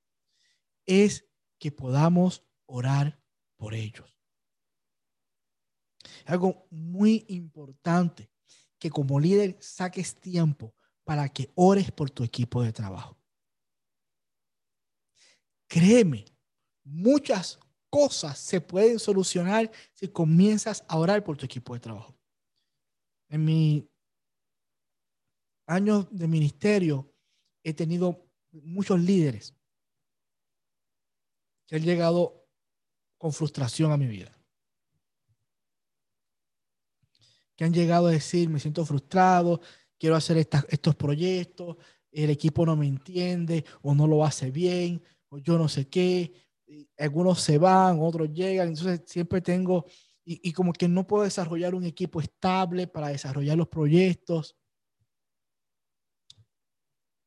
es 0.84 1.24
que 1.58 1.72
podamos 1.72 2.44
orar 2.66 3.22
por 3.56 3.74
ellos. 3.74 4.12
Algo 6.26 6.66
muy 6.70 7.24
importante 7.28 8.30
que 8.78 8.90
como 8.90 9.20
líder 9.20 9.56
saques 9.61 10.14
tiempo 10.14 10.74
para 11.04 11.28
que 11.28 11.50
ores 11.54 11.90
por 11.90 12.11
tu 12.11 12.24
equipo 12.24 12.62
de 12.62 12.72
trabajo. 12.72 13.18
Créeme, 15.68 16.24
muchas 16.85 17.58
cosas 17.88 18.38
se 18.38 18.61
pueden 18.61 18.98
solucionar 18.98 19.70
si 19.92 20.08
comienzas 20.08 20.85
a 20.88 20.98
orar 20.98 21.22
por 21.24 21.37
tu 21.37 21.44
equipo 21.44 21.74
de 21.74 21.80
trabajo. 21.80 22.18
En 23.28 23.44
mi 23.44 23.88
años 25.66 26.06
de 26.11 26.28
ministerio 26.28 27.14
he 27.62 27.72
tenido 27.72 28.26
muchos 28.50 29.00
líderes 29.00 29.54
que 31.66 31.76
han 31.76 31.82
llegado 31.82 32.46
con 33.16 33.32
frustración 33.32 33.92
a 33.92 33.96
mi 33.96 34.06
vida. 34.06 34.37
Que 37.62 37.66
han 37.66 37.72
llegado 37.72 38.09
a 38.09 38.11
decir, 38.11 38.48
me 38.48 38.59
siento 38.59 38.85
frustrado, 38.85 39.61
quiero 39.96 40.16
hacer 40.16 40.37
estos 40.37 40.96
proyectos, 40.96 41.77
el 42.11 42.29
equipo 42.29 42.66
no 42.66 42.75
me 42.75 42.88
entiende 42.88 43.64
o 43.83 43.94
no 43.94 44.09
lo 44.09 44.25
hace 44.25 44.51
bien, 44.51 45.01
o 45.29 45.38
yo 45.38 45.57
no 45.57 45.68
sé 45.68 45.88
qué, 45.88 46.33
algunos 46.98 47.40
se 47.40 47.59
van, 47.59 48.01
otros 48.01 48.33
llegan, 48.33 48.66
entonces 48.66 49.03
siempre 49.07 49.40
tengo, 49.40 49.87
y, 50.25 50.53
como 50.53 50.72
que 50.72 50.88
no 50.88 51.07
puedo 51.07 51.22
desarrollar 51.22 51.77
un 51.77 51.85
equipo 51.85 52.20
estable 52.20 52.88
para 52.88 53.11
desarrollar 53.11 53.57
los 53.57 53.68
proyectos. 53.68 54.57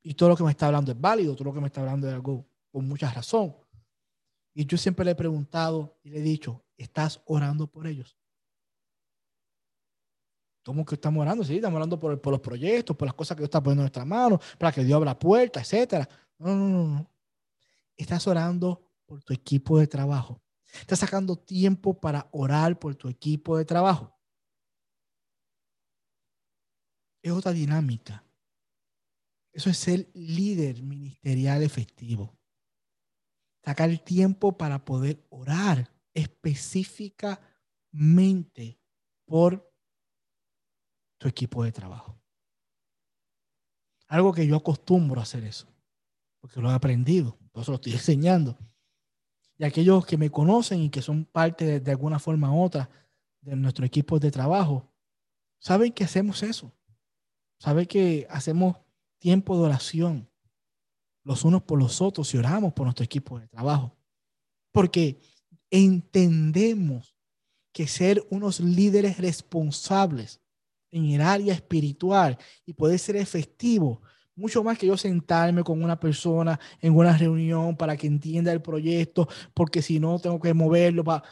Y 0.04 0.16
todo 0.16 0.28
lo 0.28 0.36
que 0.36 0.44
me 0.44 0.52
está 0.52 0.66
hablando 0.66 0.92
es 0.92 1.00
válido, 1.00 1.34
todo 1.34 1.46
lo 1.46 1.54
que 1.54 1.62
me 1.62 1.68
está 1.68 1.80
hablando 1.80 2.10
es 2.10 2.14
algo 2.14 2.46
con 2.74 2.86
mucha 2.86 3.10
razón. 3.10 3.56
Y 4.54 4.66
yo 4.66 4.78
siempre 4.78 5.06
le 5.06 5.12
he 5.12 5.16
preguntado 5.16 5.98
y 6.04 6.10
le 6.10 6.18
he 6.18 6.22
dicho, 6.22 6.66
¿estás 6.76 7.22
orando 7.26 7.68
por 7.68 7.88
ellos? 7.88 8.18
¿Cómo 10.66 10.84
que 10.84 10.96
estamos 10.96 11.22
orando? 11.22 11.44
Sí, 11.44 11.58
estamos 11.58 11.78
orando 11.78 12.00
por, 12.00 12.32
los 12.32 12.42
proyectos, 12.42 12.98
por 12.98 13.06
las 13.06 13.14
cosas 13.14 13.38
que 13.38 13.42
Dios 13.42 13.50
está 13.50 13.62
poniendo 13.62 13.84
en 13.84 13.86
nuestras 13.86 14.08
manos, 14.08 14.40
para 14.58 14.72
que 14.72 14.84
Dios 14.84 14.98
abra 14.98 15.18
puertas, 15.18 15.62
etcétera. 15.62 16.10
No, 16.40 16.56
no, 16.56 16.68
no, 16.68 16.88
no. 16.88 17.12
Estás 17.96 18.26
orando 18.26 18.84
por 19.06 19.22
tu 19.22 19.32
equipo 19.32 19.78
de 19.78 19.86
trabajo. 19.86 20.42
Estás 20.82 20.98
sacando 21.00 21.36
tiempo 21.36 22.00
para 22.00 22.28
orar 22.32 22.80
por 22.80 22.96
tu 22.96 23.08
equipo 23.08 23.60
de 23.60 23.66
trabajo. 23.66 24.12
Es 27.22 27.32
otra 27.32 27.52
dinámica. 27.52 28.24
Eso 29.54 29.70
es 29.70 29.78
ser 29.78 30.10
líder 30.16 30.82
ministerial 30.82 31.62
efectivo. 31.62 32.36
Sacar 33.64 33.92
el 33.92 34.02
tiempo 34.02 34.58
para 34.58 34.84
poder 34.84 35.24
orar 35.30 35.94
específicamente 36.16 38.80
por 39.26 39.75
equipo 41.28 41.64
de 41.64 41.72
trabajo. 41.72 42.18
Algo 44.08 44.34
que 44.34 44.46
yo 44.46 44.56
acostumbro 44.56 45.20
a 45.20 45.24
hacer 45.24 45.44
eso, 45.44 45.68
porque 46.40 46.62
lo 46.62 46.70
he 46.70 46.74
aprendido, 46.74 47.38
eso 47.54 47.72
lo 47.72 47.76
estoy 47.76 47.94
enseñando 47.94 48.58
y 49.58 49.64
aquellos 49.64 50.06
que 50.06 50.18
me 50.18 50.30
conocen 50.30 50.82
y 50.82 50.90
que 50.90 51.02
son 51.02 51.26
parte 51.26 51.80
de, 51.80 51.92
alguna 51.92 52.20
forma 52.20 52.54
u 52.54 52.62
otra 52.62 52.90
de 53.42 53.56
nuestro 53.56 53.86
equipo 53.86 54.20
de 54.20 54.32
trabajo, 54.32 54.92
saben 55.60 55.94
que 55.94 56.04
hacemos 56.04 56.44
eso. 56.44 56.72
Saben 57.58 57.86
que 57.86 58.28
hacemos 58.30 58.78
tiempo 59.18 59.58
de 59.58 59.64
oración 59.64 60.30
los 61.24 61.44
unos 61.44 61.64
por 61.64 61.80
los 61.80 62.02
otros 62.02 62.34
y 62.34 62.38
oramos 62.38 62.74
por 62.74 62.86
nuestro 62.86 63.06
equipo 63.06 63.40
de 63.40 63.48
trabajo. 63.48 63.96
Porque 64.72 65.22
entendemos 65.72 67.16
que 67.72 67.88
ser 67.88 68.26
unos 68.30 68.60
líderes 68.60 69.18
responsables 69.18 70.42
en 70.96 71.12
el 71.12 71.22
área 71.22 71.54
espiritual 71.54 72.38
y 72.66 72.74
poder 72.74 72.98
ser 72.98 73.18
efectivo, 73.18 74.02
mucho 74.34 74.64
más 74.64 74.78
que 74.78 74.88
yo 74.88 74.96
sentarme 74.96 75.62
con 75.62 75.84
una 75.84 76.00
persona 76.00 76.58
en 76.80 76.96
una 76.96 77.18
reunión 77.18 77.76
para 77.76 77.98
que 77.98 78.08
entienda 78.08 78.54
el 78.54 78.62
proyecto, 78.62 79.28
porque 79.54 79.82
si 79.82 80.00
no 80.00 80.18
tengo 80.20 80.40
que 80.40 80.54
moverlo, 80.54 81.04
para, 81.04 81.24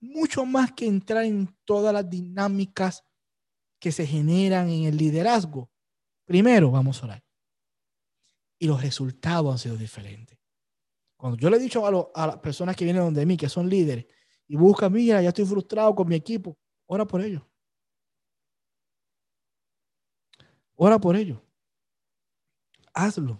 mucho 0.00 0.46
más 0.46 0.72
que 0.72 0.86
entrar 0.86 1.24
en 1.24 1.52
todas 1.64 1.92
las 1.92 2.08
dinámicas 2.08 3.04
que 3.80 3.90
se 3.90 4.06
generan 4.06 4.68
en 4.68 4.84
el 4.84 4.96
liderazgo. 4.96 5.68
Primero 6.24 6.70
vamos 6.70 7.02
a 7.02 7.06
orar. 7.06 7.24
Y 8.60 8.68
los 8.68 8.80
resultados 8.80 9.52
han 9.52 9.58
sido 9.58 9.76
diferentes. 9.76 10.38
Cuando 11.16 11.36
yo 11.36 11.50
le 11.50 11.56
he 11.56 11.60
dicho 11.60 11.84
a, 12.14 12.26
las 12.26 12.38
personas 12.38 12.76
que 12.76 12.84
vienen 12.84 13.02
donde 13.02 13.26
mí, 13.26 13.36
que 13.36 13.48
son 13.48 13.68
líderes, 13.68 14.06
y 14.46 14.56
buscan, 14.56 14.92
mira, 14.92 15.20
ya 15.20 15.30
estoy 15.30 15.46
frustrado 15.46 15.94
con 15.96 16.08
mi 16.08 16.14
equipo, 16.14 16.56
ora 16.86 17.04
por 17.04 17.20
ellos. 17.20 17.42
Ora 20.82 20.98
por 20.98 21.14
ellos. 21.14 21.38
Hazlo. 22.94 23.38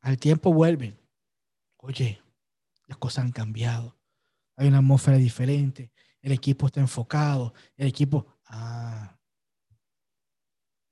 Al 0.00 0.16
tiempo 0.18 0.52
vuelven. 0.52 0.96
Oye, 1.78 2.22
las 2.86 2.96
cosas 2.96 3.24
han 3.24 3.32
cambiado. 3.32 3.98
Hay 4.54 4.68
una 4.68 4.78
atmósfera 4.78 5.16
diferente. 5.16 5.90
El 6.22 6.30
equipo 6.30 6.66
está 6.66 6.78
enfocado. 6.78 7.52
El 7.76 7.88
equipo. 7.88 8.38
Ah. 8.44 9.18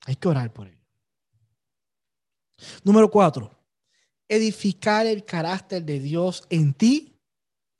Hay 0.05 0.17
que 0.17 0.27
orar 0.27 0.51
por 0.51 0.67
ello. 0.67 0.85
Número 2.83 3.09
cuatro. 3.09 3.57
Edificar 4.27 5.05
el 5.07 5.23
carácter 5.23 5.81
de 5.81 6.01
Dios 6.01 6.45
en 6.49 6.73
ti 6.73 7.17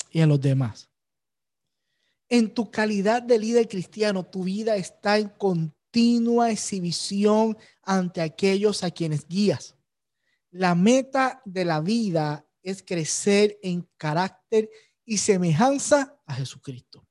y 0.09 0.21
en 0.21 0.29
los 0.29 0.39
demás. 0.39 0.89
En 2.29 2.53
tu 2.53 2.69
calidad 2.69 3.21
de 3.21 3.39
líder 3.39 3.67
cristiano, 3.67 4.23
tu 4.23 4.43
vida 4.43 4.75
está 4.75 5.17
en 5.17 5.29
continua 5.29 6.51
exhibición 6.51 7.57
ante 7.83 8.21
aquellos 8.21 8.83
a 8.83 8.91
quienes 8.91 9.27
guías. 9.27 9.75
La 10.51 10.75
meta 10.75 11.41
de 11.45 11.65
la 11.65 11.79
vida 11.79 12.45
es 12.61 12.83
crecer 12.83 13.57
en 13.63 13.87
carácter 13.95 14.69
y 15.05 15.17
semejanza 15.17 16.19
a 16.25 16.35
Jesucristo. 16.35 17.07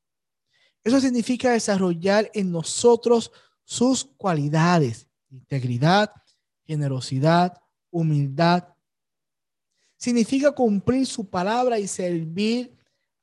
Eso 0.85 1.01
significa 1.01 1.53
desarrollar 1.53 2.31
en 2.35 2.53
nosotros 2.53 3.33
sus 3.65 4.05
cualidades, 4.05 5.09
integridad, 5.31 6.13
generosidad, 6.65 7.61
humildad. 7.91 8.69
Significa 9.97 10.53
cumplir 10.53 11.07
su 11.07 11.29
palabra 11.29 11.79
y 11.79 11.89
servir 11.89 12.76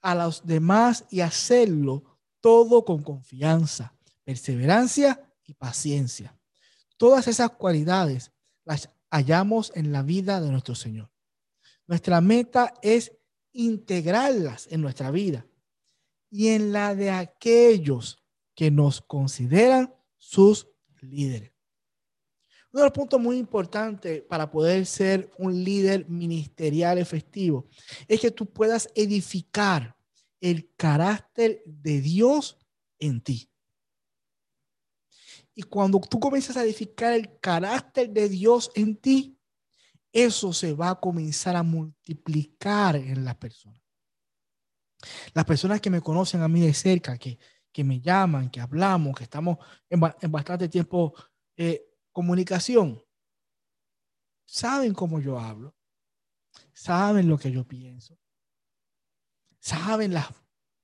a 0.03 0.13
los 0.13 0.45
demás 0.45 1.05
y 1.09 1.21
hacerlo 1.21 2.19
todo 2.41 2.85
con 2.85 3.01
confianza, 3.01 3.95
perseverancia 4.23 5.19
y 5.45 5.53
paciencia. 5.53 6.37
Todas 6.97 7.27
esas 7.27 7.51
cualidades 7.51 8.31
las 8.65 8.89
hallamos 9.09 9.71
en 9.75 9.91
la 9.91 10.03
vida 10.03 10.41
de 10.41 10.51
nuestro 10.51 10.75
Señor. 10.75 11.09
Nuestra 11.87 12.21
meta 12.21 12.73
es 12.81 13.13
integrarlas 13.53 14.67
en 14.69 14.81
nuestra 14.81 15.09
vida 15.09 15.47
y 16.29 16.49
en 16.49 16.73
la 16.73 16.95
de 16.95 17.11
aquellos 17.11 18.23
que 18.55 18.71
nos 18.71 19.01
consideran 19.01 19.93
sus 20.17 20.67
líderes. 21.01 21.53
Uno 22.71 22.81
de 22.81 22.87
los 22.87 22.93
puntos 22.93 23.21
muy 23.21 23.37
importantes 23.37 24.23
para 24.23 24.49
poder 24.49 24.87
ser 24.87 25.29
un 25.37 25.63
líder 25.63 26.09
ministerial 26.09 26.97
efectivo 26.97 27.67
es 28.07 28.19
que 28.19 28.31
tú 28.31 28.47
puedas 28.47 28.89
edificar 28.95 29.92
el 30.43 30.69
carácter 30.75 31.63
de 31.65 32.01
Dios 32.01 32.59
en 32.99 33.21
ti. 33.21 33.49
Y 35.55 35.63
cuando 35.63 36.01
tú 36.01 36.19
comienzas 36.19 36.57
a 36.57 36.63
edificar 36.63 37.13
el 37.13 37.39
carácter 37.39 38.09
de 38.09 38.27
Dios 38.27 38.69
en 38.75 38.97
ti, 38.97 39.39
eso 40.11 40.51
se 40.51 40.73
va 40.73 40.89
a 40.89 40.99
comenzar 40.99 41.55
a 41.55 41.63
multiplicar 41.63 42.97
en 42.97 43.23
las 43.23 43.35
personas. 43.37 43.81
Las 45.33 45.45
personas 45.45 45.79
que 45.79 45.89
me 45.89 46.01
conocen 46.01 46.41
a 46.41 46.49
mí 46.49 46.59
de 46.59 46.73
cerca, 46.73 47.17
que, 47.17 47.39
que 47.71 47.85
me 47.85 48.01
llaman, 48.01 48.49
que 48.49 48.59
hablamos, 48.59 49.15
que 49.15 49.23
estamos 49.23 49.59
en, 49.89 50.01
bastante 50.29 50.67
tiempo 50.67 51.13
eh, 51.55 51.85
comunicación, 52.11 53.01
saben 54.45 54.93
cómo 54.93 55.21
yo 55.21 55.39
hablo, 55.39 55.73
saben 56.73 57.29
lo 57.29 57.37
que 57.37 57.49
yo 57.49 57.65
pienso, 57.65 58.17
saben 59.63 60.13
las, 60.13 60.27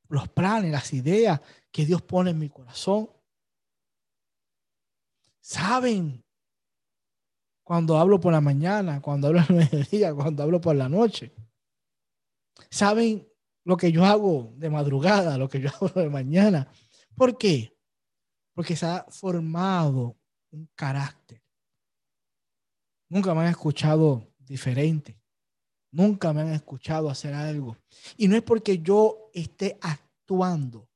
los 0.08 0.30
planes, 0.30 0.72
las 0.72 0.94
ideas 0.94 1.42
que 1.70 1.86
Dios 1.86 2.02
pone 2.02 2.32
en 2.32 2.40
mi 2.40 2.50
corazón, 2.50 3.10
saben 5.42 6.24
cuando 7.62 7.98
hablo 7.98 8.22
por 8.22 8.32
la 8.32 8.40
mañana, 8.40 9.02
cuando 9.02 9.28
hablo 9.28 9.42
al 9.48 9.54
mediodía, 9.54 10.14
cuando 10.14 10.44
hablo 10.44 10.62
por 10.62 10.78
la 10.78 10.88
noche. 10.88 11.34
Saben 12.70 13.28
lo 13.66 13.76
que 13.76 13.92
yo 13.92 14.06
hago 14.06 14.54
de 14.56 14.70
madrugada, 14.70 15.38
lo 15.38 15.50
que 15.50 15.60
yo 15.60 15.70
hago 15.76 15.90
de 15.90 16.10
mañana. 16.10 16.72
¿Por 17.16 17.38
qué? 17.38 17.78
Porque 18.54 18.78
se 18.78 18.86
ha 18.86 19.06
formado 19.10 20.18
un 20.52 20.70
carácter. 20.74 21.44
Nunca 23.10 23.34
me 23.34 23.42
han 23.42 23.48
escuchado 23.48 24.26
diferente. 24.38 25.19
Nunca 25.92 26.34
me 26.34 26.42
han 26.42 26.54
escuchado 26.54 27.10
hacer 27.10 27.34
algo. 27.34 27.78
Y 28.18 28.28
no 28.28 28.36
es 28.36 28.44
porque 28.44 28.80
yo 28.80 29.30
esté 29.34 29.78
actuando 29.82 30.88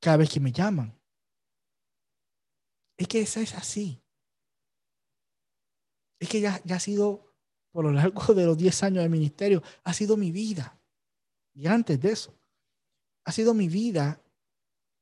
cada 0.00 0.18
vez 0.18 0.30
que 0.30 0.40
me 0.40 0.52
llaman. 0.52 0.94
Es 2.96 3.06
que 3.06 3.20
eso 3.20 3.40
es 3.40 3.54
así 3.54 4.02
es 6.18 6.28
que 6.28 6.40
ya, 6.40 6.60
ya 6.64 6.76
ha 6.76 6.80
sido, 6.80 7.34
por 7.70 7.84
lo 7.84 7.92
largo 7.92 8.34
de 8.34 8.46
los 8.46 8.58
10 8.58 8.82
años 8.82 9.02
de 9.02 9.08
ministerio, 9.08 9.62
ha 9.84 9.92
sido 9.92 10.16
mi 10.16 10.32
vida. 10.32 10.78
Y 11.54 11.66
antes 11.66 12.00
de 12.00 12.12
eso, 12.12 12.34
ha 13.24 13.32
sido 13.32 13.54
mi 13.54 13.68
vida 13.68 14.20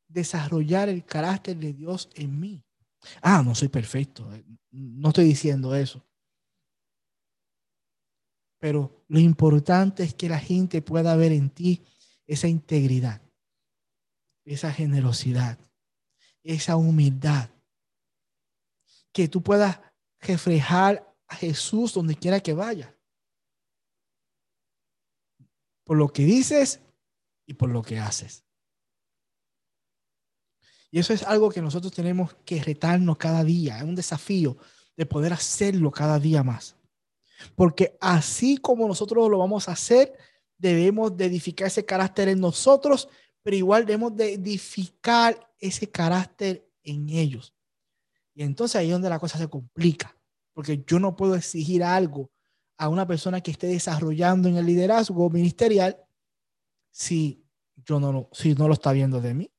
desarrollar 0.09 0.89
el 0.89 1.05
carácter 1.05 1.57
de 1.57 1.73
Dios 1.73 2.09
en 2.15 2.39
mí. 2.39 2.62
Ah, 3.23 3.43
no 3.43 3.55
soy 3.55 3.69
perfecto, 3.69 4.33
eh, 4.33 4.45
no 4.71 5.09
estoy 5.09 5.27
diciendo 5.27 5.75
eso. 5.75 6.03
Pero 8.67 9.05
lo 9.07 9.21
importante 9.21 10.03
es 10.03 10.13
que 10.13 10.29
la 10.29 10.41
gente 10.41 10.83
pueda 10.83 11.15
ver 11.15 11.31
en 11.31 11.51
ti 11.51 11.87
esa 12.27 12.49
integridad, 12.49 13.23
esa 14.45 14.73
generosidad, 14.73 15.57
esa 16.43 16.75
humildad. 16.75 17.49
Que 19.13 19.29
tú 19.29 19.41
puedas 19.41 19.79
reflejar 20.19 21.15
a 21.29 21.37
Jesús 21.37 21.95
donde 21.95 22.17
quiera 22.17 22.41
que 22.41 22.55
vaya. 22.55 22.93
Por 25.85 25.97
lo 25.97 26.09
que 26.09 26.25
dices 26.25 26.81
y 27.47 27.55
por 27.55 27.69
lo 27.71 27.83
que 27.83 28.01
haces. 28.01 28.45
Y 30.91 30.99
eso 30.99 31.13
es 31.13 31.23
algo 31.23 31.51
que 31.51 31.63
nosotros 31.63 31.93
tenemos 31.93 32.35
que 32.45 32.61
retarnos 32.61 33.17
cada 33.17 33.45
día. 33.45 33.77
Es 33.77 33.85
un 33.85 33.95
desafío 33.95 34.57
de 34.97 35.07
poder 35.07 35.33
hacerlo 35.33 35.93
cada 35.93 36.19
día 36.19 36.43
más. 36.43 36.76
Porque 37.55 37.96
así 38.01 38.59
como 38.59 38.87
nosotros 38.88 39.31
lo 39.31 39.38
vamos 39.38 39.68
a 39.68 39.72
hacer, 39.72 40.16
debemos 40.59 41.16
de 41.16 41.27
edificar 41.27 41.68
ese 41.68 41.85
carácter 41.85 42.29
en 42.29 42.40
nosotros, 42.40 43.09
pero 43.42 43.57
igual 43.57 43.85
debemos 43.85 44.16
de 44.16 44.35
edificar 44.35 45.53
ese 45.59 45.90
carácter 45.90 46.68
en 46.83 47.09
ellos. 47.09 47.55
Y 48.35 48.42
entonces 48.42 48.77
ahí 48.77 48.87
es 48.87 48.92
donde 48.92 49.09
la 49.09 49.18
cosa 49.18 49.38
se 49.38 49.49
complica 49.49 50.16
porque 50.57 50.83
yo 50.87 50.99
no 50.99 51.14
puedo 51.14 51.35
exigir 51.35 51.85
algo 51.85 52.31
a 52.79 52.88
una 52.88 53.07
persona 53.07 53.42
que 53.42 53.51
esté 53.51 53.66
desarrollando 53.66 54.49
en 54.49 54.57
el 54.57 54.64
liderazgo 54.64 55.29
ministerial 55.29 56.03
si 56.90 57.44
yo 57.77 58.01
no 58.01 58.11
lo, 58.11 58.31
si 58.33 58.55
no 58.55 58.66
lo 58.66 58.72
está 58.72 58.92
viendo 58.92 59.20
de 59.20 59.35
mí. 59.35 59.53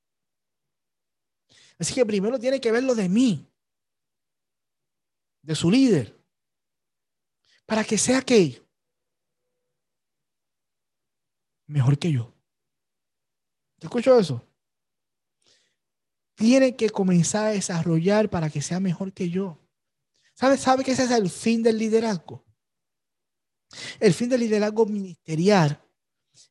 Así 1.78 1.94
que 1.94 2.04
primero 2.04 2.40
tiene 2.40 2.60
que 2.60 2.72
verlo 2.72 2.96
de 2.96 3.10
mí, 3.10 3.48
de 5.44 5.54
su 5.54 5.70
líder, 5.70 6.17
para 7.68 7.84
que 7.84 7.98
sea 7.98 8.22
que 8.22 8.66
mejor 11.68 12.00
que 12.00 12.12
yo. 12.12 12.34
¿Te 13.78 13.86
escucho 13.88 14.18
eso? 14.18 14.42
Tiene 16.34 16.76
que 16.76 16.90
comenzar 16.90 17.48
a 17.48 17.52
desarrollar 17.52 18.30
para 18.30 18.50
que 18.50 18.62
sea 18.62 18.80
mejor 18.80 19.14
que 19.14 19.30
yo. 19.30 19.60
¿Sabe, 20.34 20.58
¿Sabe 20.58 20.84
que 20.84 20.92
ese 20.92 21.04
es 21.04 21.12
el 21.12 21.30
fin 21.30 21.62
del 21.62 21.78
liderazgo? 21.78 22.46
El 24.00 24.14
fin 24.14 24.30
del 24.30 24.40
liderazgo 24.40 24.86
ministerial 24.86 25.84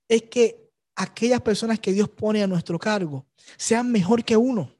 es 0.06 0.22
que 0.22 0.70
aquellas 0.96 1.40
personas 1.40 1.80
que 1.80 1.92
Dios 1.92 2.10
pone 2.10 2.42
a 2.42 2.46
nuestro 2.46 2.78
cargo 2.78 3.26
sean 3.56 3.90
mejor 3.90 4.22
que 4.22 4.36
uno. 4.36 4.70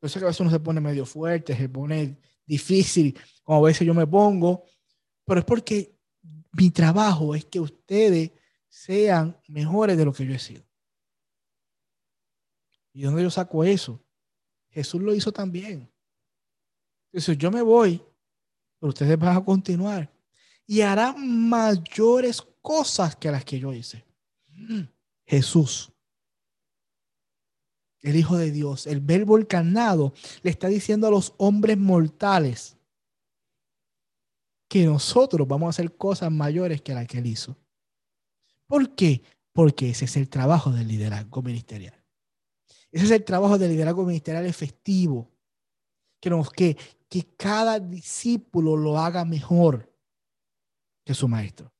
Yo 0.00 0.08
sé 0.08 0.18
que 0.18 0.24
a 0.24 0.28
veces 0.28 0.40
uno 0.40 0.50
se 0.50 0.60
pone 0.60 0.80
medio 0.80 1.04
fuerte, 1.04 1.54
se 1.54 1.68
pone 1.68 2.18
difícil, 2.46 3.18
como 3.42 3.58
a 3.58 3.68
veces 3.68 3.86
yo 3.86 3.94
me 3.94 4.06
pongo, 4.06 4.64
pero 5.32 5.40
es 5.40 5.46
porque 5.46 5.98
mi 6.52 6.70
trabajo 6.70 7.34
es 7.34 7.46
que 7.46 7.58
ustedes 7.58 8.32
sean 8.68 9.40
mejores 9.48 9.96
de 9.96 10.04
lo 10.04 10.12
que 10.12 10.26
yo 10.26 10.34
he 10.34 10.38
sido. 10.38 10.62
¿Y 12.92 13.00
dónde 13.00 13.22
yo 13.22 13.30
saco 13.30 13.64
eso? 13.64 13.98
Jesús 14.68 15.00
lo 15.00 15.14
hizo 15.14 15.32
también. 15.32 15.90
Entonces 17.06 17.38
yo 17.38 17.50
me 17.50 17.62
voy, 17.62 18.02
pero 18.78 18.90
ustedes 18.90 19.18
van 19.18 19.38
a 19.38 19.42
continuar 19.42 20.12
y 20.66 20.82
harán 20.82 21.48
mayores 21.48 22.46
cosas 22.60 23.16
que 23.16 23.30
las 23.30 23.42
que 23.42 23.58
yo 23.58 23.72
hice. 23.72 24.04
Jesús, 25.24 25.94
el 28.02 28.16
Hijo 28.16 28.36
de 28.36 28.50
Dios, 28.50 28.86
el 28.86 29.00
verbo 29.00 29.38
encarnado, 29.38 30.12
le 30.42 30.50
está 30.50 30.68
diciendo 30.68 31.06
a 31.06 31.10
los 31.10 31.32
hombres 31.38 31.78
mortales 31.78 32.76
que 34.72 34.86
nosotros 34.86 35.46
vamos 35.46 35.66
a 35.66 35.68
hacer 35.68 35.98
cosas 35.98 36.32
mayores 36.32 36.80
que 36.80 36.94
las 36.94 37.06
que 37.06 37.18
él 37.18 37.26
hizo. 37.26 37.54
¿Por 38.66 38.94
qué? 38.94 39.22
Porque 39.52 39.90
ese 39.90 40.06
es 40.06 40.16
el 40.16 40.30
trabajo 40.30 40.70
del 40.70 40.88
liderazgo 40.88 41.42
ministerial. 41.42 42.02
Ese 42.90 43.04
es 43.04 43.10
el 43.10 43.22
trabajo 43.22 43.58
del 43.58 43.72
liderazgo 43.72 44.06
ministerial 44.06 44.46
efectivo. 44.46 45.30
Que, 46.18 46.30
nos, 46.30 46.48
que, 46.48 46.78
que 47.06 47.22
cada 47.36 47.78
discípulo 47.80 48.74
lo 48.74 48.96
haga 48.96 49.26
mejor 49.26 49.94
que 51.04 51.12
su 51.12 51.28
maestro. 51.28 51.70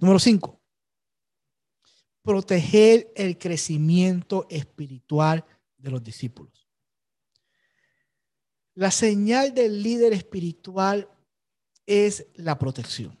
Número 0.00 0.20
cinco, 0.20 0.60
proteger 2.22 3.12
el 3.16 3.38
crecimiento 3.38 4.46
espiritual 4.48 5.44
de 5.78 5.90
los 5.90 6.00
discípulos. 6.00 6.61
La 8.74 8.90
señal 8.90 9.54
del 9.54 9.82
líder 9.82 10.12
espiritual 10.12 11.08
es 11.86 12.26
la 12.34 12.58
protección. 12.58 13.18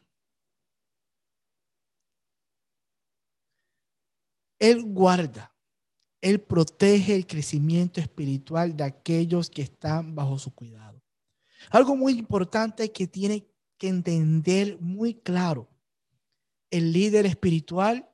Él 4.58 4.84
guarda, 4.84 5.54
él 6.20 6.40
protege 6.40 7.16
el 7.16 7.26
crecimiento 7.26 8.00
espiritual 8.00 8.76
de 8.76 8.84
aquellos 8.84 9.50
que 9.50 9.62
están 9.62 10.14
bajo 10.14 10.38
su 10.38 10.54
cuidado. 10.54 11.02
Algo 11.70 11.96
muy 11.96 12.12
importante 12.18 12.92
que 12.92 13.06
tiene 13.06 13.46
que 13.76 13.88
entender 13.88 14.78
muy 14.80 15.14
claro 15.14 15.68
el 16.72 16.92
líder 16.92 17.26
espiritual 17.26 18.08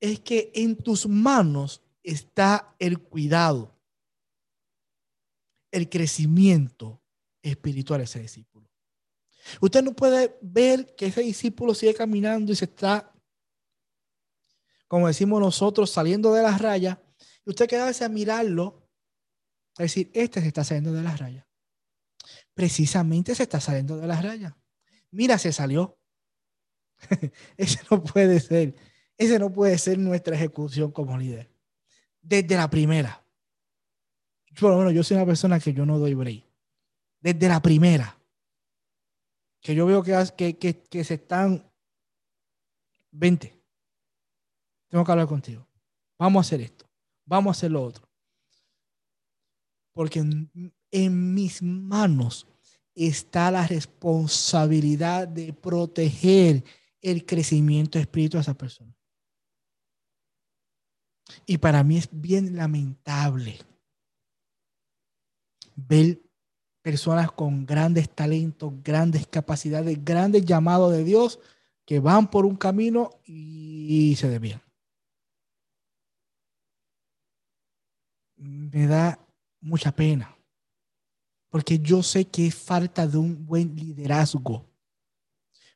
es 0.00 0.20
que 0.20 0.52
en 0.54 0.76
tus 0.76 1.08
manos 1.08 1.82
está 2.02 2.76
el 2.78 3.00
cuidado, 3.00 3.75
el 5.76 5.88
crecimiento 5.90 7.02
espiritual 7.42 7.98
de 7.98 8.04
ese 8.04 8.20
discípulo. 8.20 8.68
Usted 9.60 9.82
no 9.82 9.92
puede 9.94 10.38
ver 10.40 10.94
que 10.96 11.06
ese 11.06 11.20
discípulo 11.20 11.74
sigue 11.74 11.94
caminando 11.94 12.52
y 12.52 12.56
se 12.56 12.64
está, 12.64 13.12
como 14.88 15.06
decimos 15.06 15.40
nosotros, 15.40 15.90
saliendo 15.90 16.32
de 16.32 16.42
las 16.42 16.60
rayas. 16.60 16.98
Y 17.44 17.50
usted 17.50 17.68
queda 17.68 17.88
a 17.88 18.08
mirarlo, 18.08 18.88
es 19.78 19.84
decir, 19.84 20.10
este 20.14 20.40
se 20.40 20.48
está 20.48 20.64
saliendo 20.64 20.92
de 20.92 21.02
las 21.02 21.20
rayas. 21.20 21.46
Precisamente 22.54 23.34
se 23.34 23.42
está 23.42 23.60
saliendo 23.60 23.98
de 23.98 24.06
las 24.06 24.24
rayas. 24.24 24.54
Mira, 25.10 25.38
se 25.38 25.52
salió. 25.52 25.98
Ese 27.56 27.80
no 27.90 28.02
puede 28.02 28.40
ser. 28.40 28.74
Ese 29.18 29.38
no 29.38 29.52
puede 29.52 29.76
ser 29.78 29.98
nuestra 29.98 30.34
ejecución 30.34 30.90
como 30.90 31.16
líder. 31.18 31.50
Desde 32.22 32.56
la 32.56 32.68
primera. 32.68 33.25
Por 34.58 34.70
lo 34.70 34.78
menos 34.78 34.94
yo 34.94 35.02
soy 35.02 35.16
una 35.16 35.26
persona 35.26 35.60
que 35.60 35.72
yo 35.72 35.84
no 35.84 35.98
doy 35.98 36.14
break. 36.14 36.44
Desde 37.20 37.48
la 37.48 37.60
primera. 37.60 38.18
Que 39.60 39.74
yo 39.74 39.86
veo 39.86 40.02
que, 40.02 40.56
que, 40.56 40.82
que, 40.82 41.04
se 41.04 41.14
están. 41.14 41.70
Vente. 43.10 43.60
Tengo 44.88 45.04
que 45.04 45.12
hablar 45.12 45.26
contigo. 45.26 45.66
Vamos 46.18 46.40
a 46.40 46.46
hacer 46.46 46.60
esto. 46.60 46.88
Vamos 47.24 47.50
a 47.50 47.58
hacer 47.58 47.70
lo 47.70 47.82
otro. 47.82 48.08
Porque 49.92 50.20
en, 50.20 50.50
en 50.90 51.34
mis 51.34 51.62
manos 51.62 52.46
está 52.94 53.50
la 53.50 53.66
responsabilidad 53.66 55.26
de 55.28 55.52
proteger 55.52 56.64
el 57.02 57.26
crecimiento 57.26 57.98
espiritual 57.98 58.40
de 58.40 58.42
esa 58.42 58.54
persona. 58.54 58.94
Y 61.44 61.58
para 61.58 61.82
mí 61.82 61.98
es 61.98 62.08
bien 62.10 62.56
lamentable 62.56 63.58
ver 65.76 66.20
personas 66.82 67.30
con 67.30 67.64
grandes 67.64 68.10
talentos, 68.10 68.72
grandes 68.82 69.26
capacidades, 69.28 70.04
grandes 70.04 70.44
llamados 70.44 70.92
de 70.92 71.04
Dios 71.04 71.38
que 71.84 72.00
van 72.00 72.28
por 72.28 72.44
un 72.44 72.56
camino 72.56 73.10
y 73.24 74.16
se 74.16 74.28
desvían. 74.28 74.62
Me 78.36 78.86
da 78.86 79.18
mucha 79.60 79.92
pena, 79.92 80.36
porque 81.48 81.78
yo 81.78 82.02
sé 82.02 82.24
que 82.24 82.50
falta 82.50 83.06
de 83.06 83.16
un 83.16 83.46
buen 83.46 83.74
liderazgo 83.76 84.66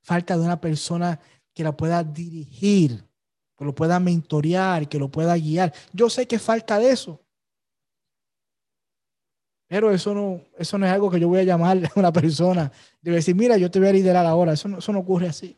falta 0.03 0.37
de 0.37 0.45
una 0.45 0.61
persona 0.61 1.21
que 1.55 1.63
la 1.63 1.77
pueda 1.77 2.03
dirigir, 2.03 3.05
que 3.57 3.65
lo 3.65 3.75
pueda 3.75 4.01
mentorear, 4.01 4.89
que 4.89 4.99
lo 4.99 5.11
pueda 5.11 5.37
guiar. 5.37 5.73
Yo 5.93 6.11
sé 6.11 6.27
que 6.27 6.39
falta 6.39 6.79
de 6.79 6.91
eso. 6.91 7.23
Pero 9.71 9.93
eso 9.93 10.13
no, 10.13 10.41
eso 10.59 10.79
no 10.79 10.87
es 10.87 10.91
algo 10.91 11.09
que 11.09 11.21
yo 11.21 11.29
voy 11.29 11.39
a 11.39 11.45
llamar 11.45 11.79
a 11.79 11.91
una 11.95 12.13
persona. 12.13 12.73
Debe 13.01 13.19
decir, 13.19 13.37
mira, 13.37 13.57
yo 13.57 13.71
te 13.71 13.79
voy 13.79 13.87
a 13.87 13.93
liderar 13.93 14.27
ahora. 14.27 14.53
Eso 14.53 14.67
no, 14.67 14.79
eso 14.79 14.93
no 14.93 14.99
ocurre 14.99 15.29
así. 15.29 15.57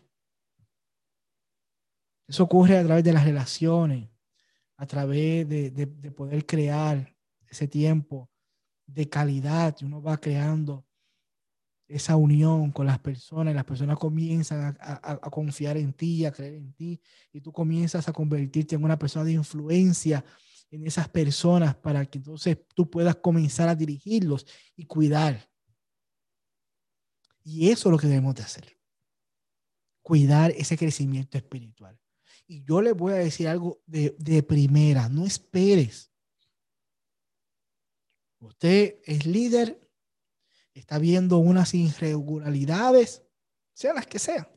Eso 2.28 2.44
ocurre 2.44 2.76
a 2.76 2.84
través 2.84 3.04
de 3.04 3.12
las 3.14 3.24
relaciones, 3.24 4.10
a 4.76 4.84
través 4.84 5.48
de, 5.48 5.70
de, 5.70 5.86
de 5.86 6.10
poder 6.10 6.44
crear 6.44 7.16
ese 7.48 7.66
tiempo 7.66 8.28
de 8.86 9.08
calidad 9.08 9.74
uno 9.80 10.02
va 10.02 10.18
creando 10.18 10.84
esa 11.88 12.16
unión 12.16 12.70
con 12.70 12.86
las 12.86 12.98
personas, 12.98 13.54
las 13.54 13.64
personas 13.64 13.98
comienzan 13.98 14.76
a, 14.78 15.18
confiar 15.30 15.76
en 15.78 15.94
ti, 15.94 16.24
a 16.24 16.32
creer 16.32 16.54
en 16.54 16.72
ti, 16.74 17.00
y 17.32 17.40
tú 17.40 17.52
comienzas 17.52 18.08
a 18.08 18.12
convertirte 18.12 18.74
en 18.74 18.84
una 18.84 18.98
persona 18.98 19.24
de 19.24 19.32
influencia 19.32 20.22
en 20.72 20.84
esas 20.86 21.08
personas 21.08 21.76
para 21.76 22.04
que 22.04 22.18
entonces 22.18 22.58
tú 22.74 22.90
puedas 22.90 23.14
comenzar 23.16 23.68
a 23.68 23.76
dirigirlos 23.76 24.44
y 24.74 24.84
cuidar. 24.86 25.48
Y 27.44 27.70
eso 27.70 27.88
es 27.88 27.92
lo 27.92 27.98
que 27.98 28.08
debemos 28.08 28.34
de 28.34 28.42
hacer. 28.42 28.76
Cuidar 30.02 30.50
ese 30.50 30.76
crecimiento 30.76 31.38
espiritual. 31.38 31.96
Y 32.48 32.64
yo 32.64 32.82
le 32.82 32.92
voy 32.92 33.12
a 33.12 33.16
decir 33.16 33.46
algo 33.46 33.80
de, 33.86 34.16
de 34.18 34.42
primera, 34.42 35.08
no 35.08 35.24
esperes. 35.24 36.10
Usted 38.40 38.96
es 39.04 39.24
líder 39.26 39.78
está 40.74 40.98
viendo 40.98 41.38
unas 41.38 41.74
irregularidades, 41.74 43.22
sean 43.74 43.96
las 43.96 44.06
que 44.06 44.18
sean, 44.18 44.48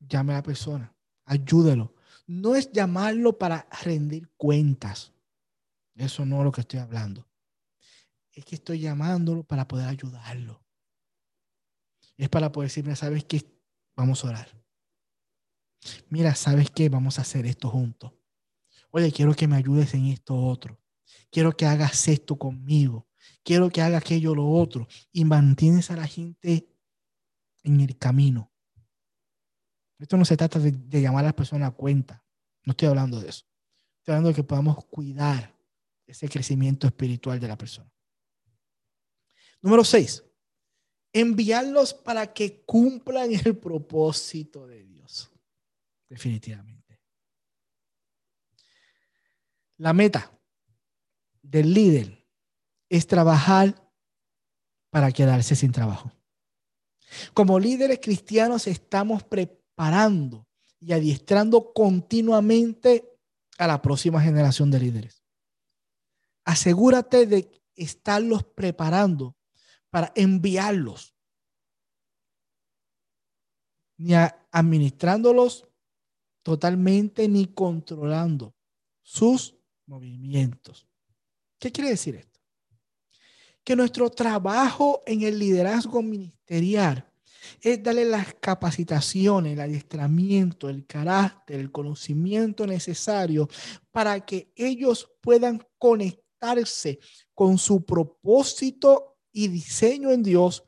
llame 0.00 0.32
a 0.32 0.36
la 0.36 0.42
persona, 0.42 0.94
ayúdelo. 1.24 1.94
No 2.28 2.54
es 2.54 2.70
llamarlo 2.70 3.36
para 3.36 3.68
rendir 3.82 4.30
cuentas. 4.36 5.12
Eso 5.96 6.24
no 6.24 6.38
es 6.38 6.44
lo 6.44 6.52
que 6.52 6.60
estoy 6.60 6.78
hablando. 6.78 7.26
Es 8.30 8.44
que 8.44 8.54
estoy 8.54 8.78
llamándolo 8.78 9.42
para 9.42 9.66
poder 9.66 9.88
ayudarlo. 9.88 10.62
Es 12.16 12.28
para 12.28 12.52
poder 12.52 12.70
decirme, 12.70 12.94
¿sabes 12.94 13.24
qué? 13.24 13.44
Vamos 13.96 14.24
a 14.24 14.28
orar. 14.28 14.48
Mira, 16.08 16.36
¿sabes 16.36 16.70
qué? 16.70 16.88
Vamos 16.88 17.18
a 17.18 17.22
hacer 17.22 17.46
esto 17.46 17.68
juntos. 17.68 18.12
Oye, 18.90 19.10
quiero 19.10 19.34
que 19.34 19.48
me 19.48 19.56
ayudes 19.56 19.92
en 19.94 20.06
esto 20.06 20.36
otro. 20.36 20.78
Quiero 21.32 21.56
que 21.56 21.66
hagas 21.66 22.06
esto 22.06 22.36
conmigo 22.36 23.08
quiero 23.48 23.70
que 23.70 23.80
haga 23.80 23.98
aquello 23.98 24.34
lo 24.34 24.46
otro 24.46 24.86
y 25.12 25.24
mantienes 25.24 25.90
a 25.90 25.96
la 25.96 26.06
gente 26.06 26.68
en 27.62 27.80
el 27.80 27.96
camino. 27.96 28.52
Esto 29.98 30.16
no 30.16 30.24
se 30.24 30.36
trata 30.36 30.58
de, 30.58 31.00
llamar 31.00 31.24
a 31.24 31.28
las 31.28 31.34
personas 31.34 31.68
a 31.68 31.74
cuenta. 31.74 32.24
No 32.64 32.72
estoy 32.72 32.88
hablando 32.88 33.20
de 33.20 33.28
eso. 33.28 33.44
Estoy 33.98 34.12
hablando 34.12 34.28
de 34.28 34.34
que 34.34 34.44
podamos 34.44 34.84
cuidar 34.86 35.54
ese 36.06 36.28
crecimiento 36.28 36.86
espiritual 36.86 37.40
de 37.40 37.48
la 37.48 37.58
persona. 37.58 37.90
Número 39.60 39.82
seis, 39.84 40.24
enviarlos 41.12 41.92
para 41.92 42.32
que 42.32 42.62
cumplan 42.62 43.32
el 43.32 43.56
propósito 43.56 44.66
de 44.66 44.84
Dios. 44.84 45.30
Definitivamente. 46.08 47.00
La 49.78 49.92
meta 49.92 50.32
del 51.42 51.74
líder 51.74 52.26
es 52.88 53.06
trabajar 53.06 53.90
para 54.90 55.12
quedarse 55.12 55.54
sin 55.54 55.72
trabajo. 55.72 56.12
Como 57.34 57.58
líderes 57.58 58.00
cristianos 58.00 58.66
estamos 58.66 59.24
preparando 59.78 60.44
y 60.80 60.92
adiestrando 60.92 61.72
continuamente 61.72 63.16
a 63.58 63.68
la 63.68 63.80
próxima 63.80 64.20
generación 64.20 64.72
de 64.72 64.80
líderes. 64.80 65.22
Asegúrate 66.44 67.26
de 67.26 67.62
estarlos 67.76 68.42
preparando 68.42 69.36
para 69.88 70.12
enviarlos, 70.16 71.14
ni 73.98 74.14
administrándolos 74.50 75.68
totalmente, 76.42 77.28
ni 77.28 77.46
controlando 77.46 78.56
sus 79.02 79.54
movimientos. 79.86 80.88
¿Qué 81.60 81.70
quiere 81.70 81.90
decir 81.90 82.16
esto? 82.16 82.40
Que 83.62 83.76
nuestro 83.76 84.10
trabajo 84.10 85.04
en 85.06 85.22
el 85.22 85.38
liderazgo 85.38 86.02
ministerial 86.02 87.07
es 87.60 87.82
darle 87.82 88.04
las 88.04 88.34
capacitaciones, 88.34 89.52
el 89.52 89.60
adiestramiento, 89.60 90.68
el 90.68 90.86
carácter, 90.86 91.60
el 91.60 91.72
conocimiento 91.72 92.66
necesario 92.66 93.48
para 93.90 94.20
que 94.24 94.52
ellos 94.56 95.10
puedan 95.20 95.60
conectarse 95.78 96.98
con 97.34 97.58
su 97.58 97.84
propósito 97.84 99.18
y 99.32 99.48
diseño 99.48 100.10
en 100.10 100.22
Dios 100.22 100.64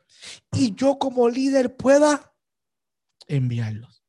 y 0.53 0.75
yo 0.75 0.99
como 0.99 1.29
líder 1.29 1.77
pueda 1.77 2.33
enviarlos. 3.27 4.05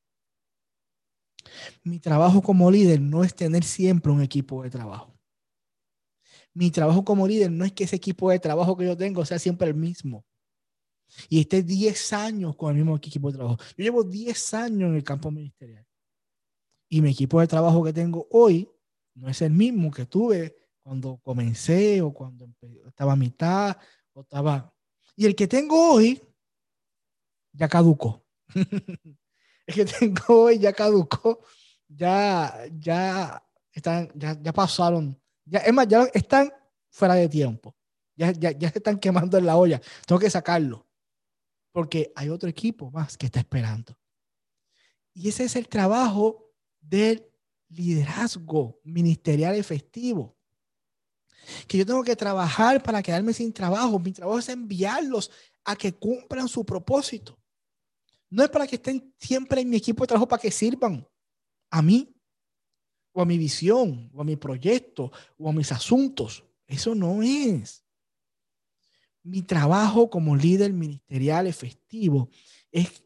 Mi 1.83 1.99
trabajo 1.99 2.41
como 2.41 2.71
líder 2.71 3.01
no 3.01 3.23
es 3.23 3.35
tener 3.35 3.63
siempre 3.63 4.11
un 4.11 4.21
equipo 4.21 4.63
de 4.63 4.69
trabajo. 4.69 5.17
Mi 6.53 6.69
trabajo 6.69 7.05
como 7.05 7.27
líder 7.27 7.51
no 7.51 7.63
es 7.63 7.71
que 7.71 7.85
ese 7.85 7.95
equipo 7.95 8.29
de 8.29 8.39
trabajo 8.39 8.75
que 8.75 8.85
yo 8.85 8.97
tengo 8.97 9.25
sea 9.25 9.39
siempre 9.39 9.67
el 9.67 9.75
mismo 9.75 10.25
y 11.29 11.41
esté 11.41 11.63
10 11.63 12.13
años 12.13 12.55
con 12.55 12.71
el 12.71 12.77
mismo 12.77 12.95
equipo 12.95 13.31
de 13.31 13.37
trabajo. 13.37 13.57
Yo 13.77 13.83
llevo 13.83 14.03
10 14.03 14.53
años 14.53 14.89
en 14.89 14.95
el 14.95 15.03
campo 15.03 15.31
ministerial. 15.31 15.85
Y 16.89 17.01
mi 17.01 17.11
equipo 17.11 17.39
de 17.39 17.47
trabajo 17.47 17.83
que 17.83 17.93
tengo 17.93 18.27
hoy 18.31 18.69
no 19.15 19.29
es 19.29 19.41
el 19.41 19.51
mismo 19.51 19.91
que 19.91 20.05
tuve 20.05 20.55
cuando 20.81 21.17
comencé 21.17 22.01
o 22.01 22.13
cuando 22.13 22.49
estaba 22.87 23.13
a 23.13 23.17
mitad 23.17 23.77
o 24.13 24.21
estaba... 24.21 24.73
Y 25.15 25.25
el 25.25 25.35
que 25.35 25.47
tengo 25.47 25.93
hoy 25.93 26.21
ya 27.53 27.67
caducó. 27.67 28.25
el 29.65 29.75
que 29.75 29.85
tengo 29.85 30.43
hoy 30.43 30.59
ya 30.59 30.73
caducó. 30.73 31.41
Ya, 31.87 32.65
ya 32.79 33.43
están, 33.71 34.09
ya, 34.15 34.37
ya 34.41 34.53
pasaron. 34.53 35.19
Ya, 35.45 35.59
es 35.59 35.73
más, 35.73 35.87
ya 35.87 36.03
están 36.13 36.51
fuera 36.89 37.15
de 37.15 37.27
tiempo. 37.27 37.75
Ya, 38.15 38.31
ya, 38.31 38.51
ya 38.51 38.69
se 38.69 38.79
están 38.79 38.97
quemando 38.97 39.37
en 39.37 39.45
la 39.45 39.57
olla. 39.57 39.81
Tengo 40.05 40.19
que 40.19 40.29
sacarlo 40.29 40.87
porque 41.71 42.11
hay 42.15 42.29
otro 42.29 42.49
equipo 42.49 42.91
más 42.91 43.17
que 43.17 43.27
está 43.27 43.39
esperando. 43.39 43.97
Y 45.13 45.29
ese 45.29 45.45
es 45.45 45.55
el 45.55 45.67
trabajo 45.67 46.51
del 46.79 47.25
liderazgo 47.69 48.79
ministerial 48.83 49.55
efectivo. 49.55 50.37
Que 51.67 51.77
yo 51.77 51.85
tengo 51.85 52.03
que 52.03 52.15
trabajar 52.15 52.83
para 52.83 53.01
quedarme 53.01 53.33
sin 53.33 53.51
trabajo. 53.51 53.99
Mi 53.99 54.11
trabajo 54.11 54.39
es 54.39 54.49
enviarlos 54.49 55.31
a 55.63 55.75
que 55.75 55.93
cumplan 55.93 56.47
su 56.47 56.65
propósito. 56.65 57.37
No 58.29 58.43
es 58.43 58.49
para 58.49 58.67
que 58.67 58.75
estén 58.75 59.13
siempre 59.17 59.61
en 59.61 59.69
mi 59.69 59.77
equipo 59.77 60.03
de 60.03 60.07
trabajo 60.07 60.27
para 60.27 60.41
que 60.41 60.51
sirvan 60.51 61.05
a 61.69 61.81
mí, 61.81 62.15
o 63.13 63.21
a 63.21 63.25
mi 63.25 63.37
visión, 63.37 64.09
o 64.13 64.21
a 64.21 64.23
mi 64.23 64.37
proyecto, 64.37 65.11
o 65.37 65.49
a 65.49 65.53
mis 65.53 65.71
asuntos. 65.71 66.45
Eso 66.65 66.95
no 66.95 67.21
es 67.21 67.83
mi 69.23 69.41
trabajo 69.41 70.09
como 70.09 70.35
líder 70.35 70.73
ministerial 70.73 71.47
efectivo 71.47 72.29
es 72.71 73.03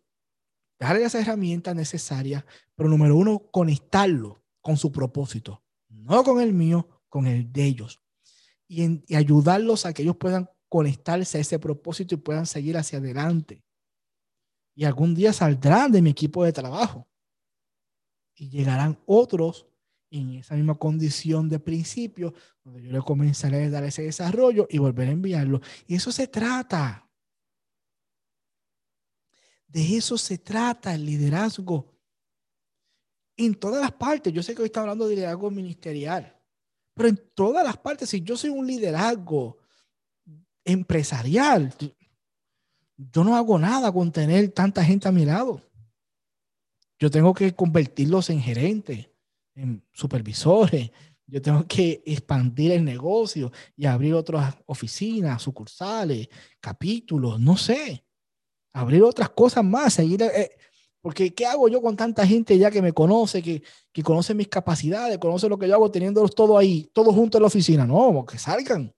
darle 0.79 1.03
las 1.03 1.15
herramientas 1.15 1.75
necesarias, 1.75 2.43
pero 2.75 2.89
número 2.89 3.15
uno, 3.15 3.39
conectarlo 3.51 4.43
con 4.61 4.77
su 4.77 4.91
propósito, 4.91 5.63
no 5.89 6.23
con 6.23 6.41
el 6.41 6.53
mío, 6.53 6.87
con 7.09 7.27
el 7.27 7.51
de 7.51 7.65
ellos. 7.65 8.01
Y, 8.67 9.03
y 9.07 9.15
ayudarlos 9.15 9.85
a 9.85 9.93
que 9.93 10.01
ellos 10.01 10.17
puedan 10.17 10.49
conectarse 10.69 11.37
a 11.37 11.41
ese 11.41 11.59
propósito 11.59 12.15
y 12.15 12.17
puedan 12.17 12.45
seguir 12.45 12.77
hacia 12.77 12.99
adelante. 12.99 13.63
Y 14.75 14.83
algún 14.83 15.15
día 15.15 15.31
saldrán 15.31 15.91
de 15.91 16.01
mi 16.01 16.09
equipo 16.09 16.43
de 16.43 16.51
trabajo 16.51 17.07
y 18.35 18.49
llegarán 18.49 18.99
otros 19.05 19.67
en 20.11 20.35
esa 20.35 20.55
misma 20.55 20.75
condición 20.75 21.49
de 21.49 21.59
principio, 21.59 22.33
donde 22.63 22.83
yo 22.83 22.91
le 22.91 23.01
comenzaré 23.01 23.65
a 23.65 23.69
dar 23.69 23.83
ese 23.83 24.03
desarrollo 24.03 24.67
y 24.69 24.77
volver 24.77 25.09
a 25.09 25.11
enviarlo. 25.11 25.61
Y 25.87 25.95
eso 25.95 26.11
se 26.11 26.27
trata. 26.27 27.09
De 29.67 29.97
eso 29.97 30.17
se 30.17 30.37
trata 30.37 30.93
el 30.93 31.05
liderazgo. 31.05 31.93
En 33.37 33.55
todas 33.55 33.81
las 33.81 33.91
partes, 33.91 34.31
yo 34.31 34.41
sé 34.41 34.55
que 34.55 34.61
hoy 34.61 34.67
está 34.67 34.81
hablando 34.81 35.07
de 35.07 35.15
liderazgo 35.15 35.51
ministerial, 35.51 36.33
pero 36.93 37.09
en 37.09 37.21
todas 37.33 37.65
las 37.65 37.77
partes, 37.77 38.09
si 38.09 38.21
yo 38.21 38.37
soy 38.37 38.49
un 38.49 38.65
liderazgo 38.65 39.57
empresarial, 40.63 41.73
yo 42.95 43.23
no 43.25 43.35
hago 43.35 43.59
nada 43.59 43.91
con 43.91 44.11
tener 44.11 44.49
tanta 44.51 44.83
gente 44.83 45.09
a 45.09 45.11
mi 45.11 45.25
lado. 45.25 45.61
Yo 46.97 47.11
tengo 47.11 47.33
que 47.33 47.53
convertirlos 47.53 48.29
en 48.29 48.39
gerentes 48.39 49.09
en 49.55 49.83
supervisores, 49.91 50.91
yo 51.27 51.41
tengo 51.41 51.65
que 51.67 52.03
expandir 52.05 52.71
el 52.71 52.83
negocio 52.83 53.51
y 53.75 53.85
abrir 53.85 54.13
otras 54.13 54.55
oficinas, 54.67 55.41
sucursales, 55.41 56.27
capítulos, 56.59 57.39
no 57.39 57.57
sé, 57.57 58.05
abrir 58.73 59.01
otras 59.01 59.29
cosas 59.29 59.63
más, 59.63 59.93
seguir, 59.93 60.21
eh, 60.21 60.51
porque 61.01 61.33
¿qué 61.33 61.45
hago 61.45 61.67
yo 61.67 61.81
con 61.81 61.95
tanta 61.95 62.27
gente 62.27 62.57
ya 62.57 62.69
que 62.69 62.81
me 62.81 62.93
conoce, 62.93 63.41
que, 63.41 63.63
que 63.91 64.03
conoce 64.03 64.33
mis 64.33 64.47
capacidades, 64.47 65.17
conoce 65.17 65.49
lo 65.49 65.57
que 65.57 65.67
yo 65.67 65.75
hago 65.75 65.89
teniéndolos 65.89 66.33
todo 66.35 66.57
ahí, 66.57 66.89
todos 66.93 67.13
juntos 67.15 67.39
en 67.39 67.43
la 67.43 67.47
oficina? 67.47 67.87
No, 67.87 68.25
que 68.25 68.37
salgan. 68.37 68.93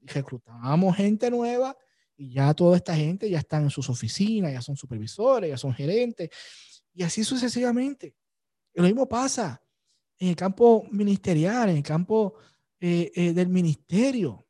Y 0.00 0.06
reclutamos 0.06 0.96
gente 0.96 1.30
nueva 1.30 1.76
y 2.16 2.32
ya 2.34 2.52
toda 2.54 2.76
esta 2.76 2.94
gente 2.94 3.30
ya 3.30 3.38
están 3.38 3.64
en 3.64 3.70
sus 3.70 3.88
oficinas, 3.88 4.52
ya 4.52 4.60
son 4.60 4.76
supervisores, 4.76 5.50
ya 5.50 5.56
son 5.56 5.72
gerentes 5.72 6.28
y 6.92 7.02
así 7.02 7.24
sucesivamente. 7.24 8.14
Y 8.74 8.80
lo 8.80 8.86
mismo 8.86 9.08
pasa 9.08 9.62
en 10.18 10.28
el 10.28 10.36
campo 10.36 10.86
ministerial, 10.90 11.68
en 11.68 11.78
el 11.78 11.82
campo 11.82 12.34
eh, 12.80 13.10
eh, 13.14 13.32
del 13.32 13.48
ministerio. 13.48 14.46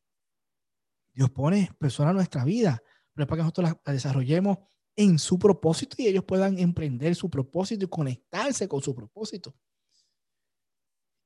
Dios 1.13 1.31
pone 1.31 1.71
personas 1.79 2.11
en 2.11 2.17
nuestra 2.17 2.45
vida, 2.45 2.83
pero 3.13 3.25
es 3.25 3.29
para 3.29 3.39
que 3.39 3.43
nosotros 3.43 3.71
las, 3.85 3.95
desarrollemos 3.95 4.59
en 4.97 5.19
su 5.19 5.39
propósito 5.39 5.97
y 5.99 6.07
ellos 6.07 6.25
puedan 6.25 6.59
emprender 6.59 7.15
su 7.15 7.31
propósito 7.31 7.85
y 7.85 7.89
conectarse 7.89 8.69
con 8.69 8.83
su 8.83 8.95
propósito. 8.95 9.55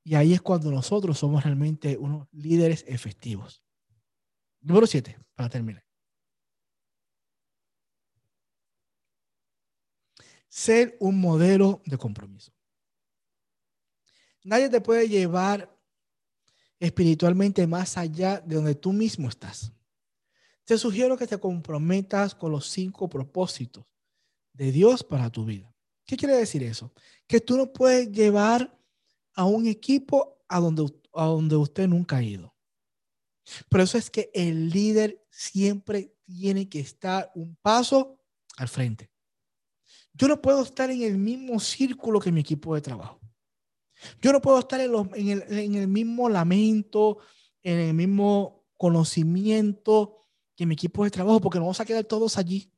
Y 0.03 0.15
ahí 0.15 0.33
es 0.33 0.41
cuando 0.41 0.71
nosotros 0.71 1.19
somos 1.19 1.43
realmente 1.43 1.97
unos 1.97 2.27
líderes 2.31 2.85
efectivos. 2.87 3.63
Número 4.61 4.87
siete, 4.87 5.19
para 5.35 5.49
terminar. 5.49 5.85
Ser 10.47 10.95
un 11.01 11.19
modelo 11.19 11.81
de 11.85 11.97
compromiso. 11.97 12.56
Nadie 14.47 14.69
te 14.69 14.79
puede 14.79 15.09
llevar 15.09 15.77
espiritualmente 16.79 17.67
más 17.67 17.97
allá 17.97 18.39
de 18.39 18.55
donde 18.55 18.75
tú 18.75 18.93
mismo 18.93 19.27
estás. 19.27 19.73
Te 20.63 20.77
sugiero 20.77 21.17
que 21.17 21.27
te 21.27 21.37
comprometas 21.37 22.33
con 22.33 22.53
los 22.53 22.69
cinco 22.69 23.09
propósitos 23.09 23.85
de 24.53 24.71
Dios 24.71 25.03
para 25.03 25.29
tu 25.29 25.43
vida. 25.43 25.75
¿Qué 26.05 26.15
quiere 26.15 26.37
decir 26.37 26.63
eso? 26.63 26.93
Que 27.27 27.41
tú 27.41 27.57
no 27.57 27.73
puedes 27.73 28.09
llevar 28.09 28.73
a 29.33 29.43
un 29.43 29.67
equipo 29.67 30.41
a 30.47 30.61
donde, 30.61 30.93
a 31.13 31.25
donde 31.25 31.57
usted 31.57 31.89
nunca 31.89 32.15
ha 32.15 32.23
ido. 32.23 32.55
Por 33.67 33.81
eso 33.81 33.97
es 33.97 34.09
que 34.09 34.31
el 34.33 34.69
líder 34.69 35.27
siempre 35.29 36.15
tiene 36.23 36.69
que 36.69 36.79
estar 36.79 37.33
un 37.35 37.57
paso 37.57 38.17
al 38.55 38.69
frente. 38.69 39.11
Yo 40.13 40.29
no 40.29 40.41
puedo 40.41 40.63
estar 40.63 40.89
en 40.89 41.01
el 41.01 41.17
mismo 41.17 41.59
círculo 41.59 42.21
que 42.21 42.31
mi 42.31 42.39
equipo 42.39 42.73
de 42.73 42.79
trabajo. 42.79 43.19
Yo 44.21 44.31
no 44.31 44.41
puedo 44.41 44.59
estar 44.59 44.79
en, 44.79 44.93
el, 45.75 45.87
mismo 45.87 46.29
lamento, 46.29 47.17
en 47.63 47.79
el 47.79 47.93
mismo 47.93 48.65
conocimiento 48.77 50.17
que 50.55 50.65
mi 50.65 50.73
equipo 50.73 51.03
de 51.03 51.11
trabajo, 51.11 51.41
porque 51.41 51.59
no 51.59 51.65
vamos 51.65 51.79
a 51.79 51.85
quedar 51.85 52.03
todos 52.03 52.37
allí. 52.37 52.71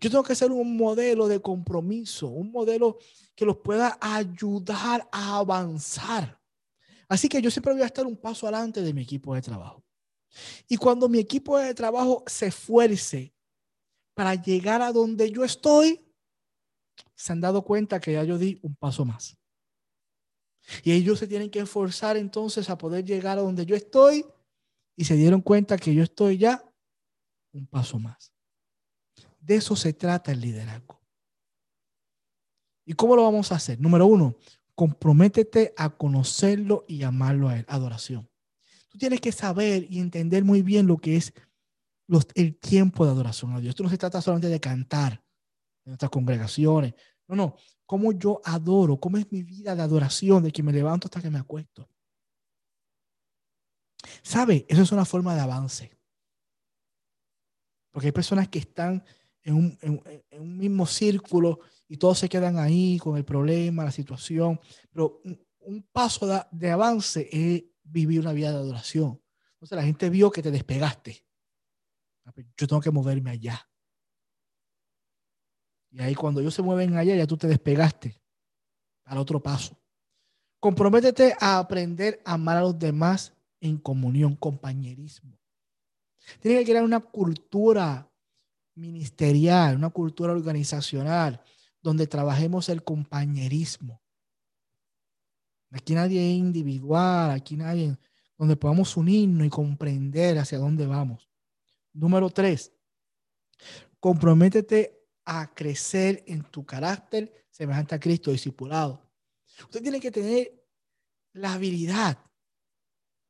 Yo 0.00 0.10
tengo 0.10 0.22
que 0.22 0.34
ser 0.34 0.52
un 0.52 0.76
modelo 0.76 1.26
de 1.26 1.40
compromiso, 1.40 2.28
un 2.28 2.52
modelo 2.52 2.98
que 3.34 3.44
los 3.44 3.56
pueda 3.58 3.98
ayudar 4.00 5.08
a 5.10 5.38
avanzar. 5.38 6.40
Así 7.08 7.28
que 7.28 7.42
yo 7.42 7.50
siempre 7.50 7.72
voy 7.72 7.82
a 7.82 7.86
estar 7.86 8.06
un 8.06 8.16
paso 8.16 8.46
adelante 8.46 8.80
de 8.80 8.94
mi 8.94 9.02
equipo 9.02 9.34
de 9.34 9.42
trabajo. 9.42 9.84
Y 10.68 10.76
cuando 10.76 11.08
mi 11.08 11.18
equipo 11.18 11.58
de 11.58 11.74
trabajo 11.74 12.24
se 12.26 12.46
esfuerce 12.46 13.34
para 14.14 14.34
llegar 14.34 14.82
a 14.82 14.92
donde 14.92 15.30
yo 15.30 15.44
estoy, 15.44 16.01
se 17.14 17.32
han 17.32 17.40
dado 17.40 17.62
cuenta 17.62 18.00
que 18.00 18.12
ya 18.12 18.24
yo 18.24 18.38
di 18.38 18.58
un 18.62 18.74
paso 18.74 19.04
más. 19.04 19.36
Y 20.82 20.92
ellos 20.92 21.18
se 21.18 21.26
tienen 21.26 21.50
que 21.50 21.60
esforzar 21.60 22.16
entonces 22.16 22.70
a 22.70 22.78
poder 22.78 23.04
llegar 23.04 23.38
a 23.38 23.42
donde 23.42 23.66
yo 23.66 23.74
estoy 23.74 24.24
y 24.96 25.04
se 25.04 25.14
dieron 25.14 25.40
cuenta 25.40 25.76
que 25.76 25.94
yo 25.94 26.02
estoy 26.02 26.38
ya 26.38 26.64
un 27.52 27.66
paso 27.66 27.98
más. 27.98 28.32
De 29.40 29.56
eso 29.56 29.74
se 29.76 29.92
trata 29.92 30.32
el 30.32 30.40
liderazgo. 30.40 31.00
¿Y 32.84 32.94
cómo 32.94 33.16
lo 33.16 33.22
vamos 33.22 33.52
a 33.52 33.56
hacer? 33.56 33.80
Número 33.80 34.06
uno, 34.06 34.36
comprométete 34.74 35.74
a 35.76 35.90
conocerlo 35.90 36.84
y 36.88 37.02
amarlo 37.02 37.48
a 37.48 37.58
él. 37.58 37.64
Adoración. 37.68 38.28
Tú 38.88 38.98
tienes 38.98 39.20
que 39.20 39.32
saber 39.32 39.86
y 39.90 40.00
entender 40.00 40.44
muy 40.44 40.62
bien 40.62 40.86
lo 40.86 40.98
que 40.98 41.16
es 41.16 41.32
los, 42.06 42.26
el 42.34 42.56
tiempo 42.56 43.04
de 43.04 43.12
adoración 43.12 43.52
a 43.54 43.60
Dios. 43.60 43.70
Esto 43.70 43.84
no 43.84 43.88
se 43.88 43.98
trata 43.98 44.20
solamente 44.20 44.48
de 44.48 44.60
cantar 44.60 45.22
en 45.84 45.90
nuestras 45.90 46.10
congregaciones. 46.10 46.94
No, 47.28 47.36
no. 47.36 47.56
Cómo 47.86 48.12
yo 48.12 48.40
adoro, 48.44 48.98
cómo 48.98 49.18
es 49.18 49.30
mi 49.30 49.42
vida 49.42 49.74
de 49.74 49.82
adoración, 49.82 50.42
de 50.42 50.52
que 50.52 50.62
me 50.62 50.72
levanto 50.72 51.08
hasta 51.08 51.20
que 51.20 51.30
me 51.30 51.38
acuesto. 51.38 51.88
¿Sabe? 54.22 54.66
Eso 54.68 54.82
es 54.82 54.92
una 54.92 55.04
forma 55.04 55.34
de 55.34 55.40
avance. 55.40 55.90
Porque 57.90 58.08
hay 58.08 58.12
personas 58.12 58.48
que 58.48 58.58
están 58.58 59.04
en 59.42 59.54
un, 59.54 59.78
en, 59.82 60.40
un, 60.40 60.56
mismo 60.56 60.86
círculo 60.86 61.60
y 61.88 61.96
todos 61.96 62.18
se 62.18 62.28
quedan 62.28 62.58
ahí 62.58 62.98
con 62.98 63.16
el 63.16 63.24
problema, 63.24 63.84
la 63.84 63.90
situación. 63.90 64.58
Pero 64.90 65.20
un, 65.60 65.82
paso 65.92 66.26
de, 66.50 66.70
avance 66.70 67.28
es 67.30 67.64
vivir 67.82 68.20
una 68.20 68.32
vida 68.32 68.50
de 68.50 68.56
adoración. 68.56 69.20
Entonces 69.54 69.76
la 69.76 69.84
gente 69.84 70.08
vio 70.10 70.30
que 70.30 70.42
te 70.42 70.50
despegaste. 70.50 71.24
Ah, 72.24 72.32
pues, 72.32 72.46
yo 72.56 72.66
tengo 72.66 72.80
que 72.80 72.90
moverme 72.90 73.30
allá. 73.30 73.68
Y 75.92 76.00
ahí 76.00 76.14
cuando 76.14 76.40
ellos 76.40 76.54
se 76.54 76.62
mueven 76.62 76.96
allá, 76.96 77.14
ya 77.14 77.26
tú 77.26 77.36
te 77.36 77.46
despegaste 77.46 78.18
al 79.04 79.18
otro 79.18 79.42
paso. 79.42 79.78
Comprométete 80.58 81.36
a 81.38 81.58
aprender 81.58 82.20
a 82.24 82.34
amar 82.34 82.56
a 82.56 82.62
los 82.62 82.78
demás 82.78 83.34
en 83.60 83.76
comunión, 83.76 84.34
compañerismo. 84.34 85.38
Tiene 86.40 86.60
que 86.60 86.70
crear 86.70 86.84
una 86.84 87.00
cultura 87.00 88.10
ministerial, 88.74 89.76
una 89.76 89.90
cultura 89.90 90.32
organizacional, 90.32 91.42
donde 91.82 92.06
trabajemos 92.06 92.68
el 92.68 92.82
compañerismo. 92.82 94.00
Aquí 95.72 95.94
nadie 95.94 96.20
es 96.20 96.38
individual, 96.38 97.32
aquí 97.32 97.56
nadie, 97.56 97.96
donde 98.38 98.56
podamos 98.56 98.96
unirnos 98.96 99.46
y 99.46 99.50
comprender 99.50 100.38
hacia 100.38 100.58
dónde 100.58 100.86
vamos. 100.86 101.28
Número 101.92 102.30
tres, 102.30 102.72
comprométete 104.00 105.01
a 105.24 105.52
crecer 105.54 106.22
en 106.26 106.42
tu 106.44 106.64
carácter 106.64 107.46
semejante 107.50 107.94
a 107.94 108.00
Cristo, 108.00 108.30
discipulado. 108.30 109.08
Usted 109.64 109.82
tiene 109.82 110.00
que 110.00 110.10
tener 110.10 110.52
la 111.34 111.54
habilidad, 111.54 112.18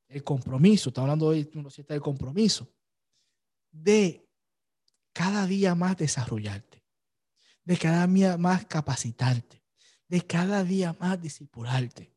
el 0.08 0.22
compromiso, 0.22 0.90
está 0.90 1.02
hablando 1.02 1.26
hoy 1.26 1.44
del 1.44 2.00
compromiso, 2.00 2.72
de 3.70 4.28
cada 5.12 5.46
día 5.46 5.74
más 5.74 5.96
desarrollarte, 5.96 6.84
de 7.64 7.76
cada 7.76 8.06
día 8.06 8.36
más 8.36 8.66
capacitarte, 8.66 9.62
de 10.08 10.26
cada 10.26 10.64
día 10.64 10.96
más 10.98 11.20
discipularte. 11.20 12.12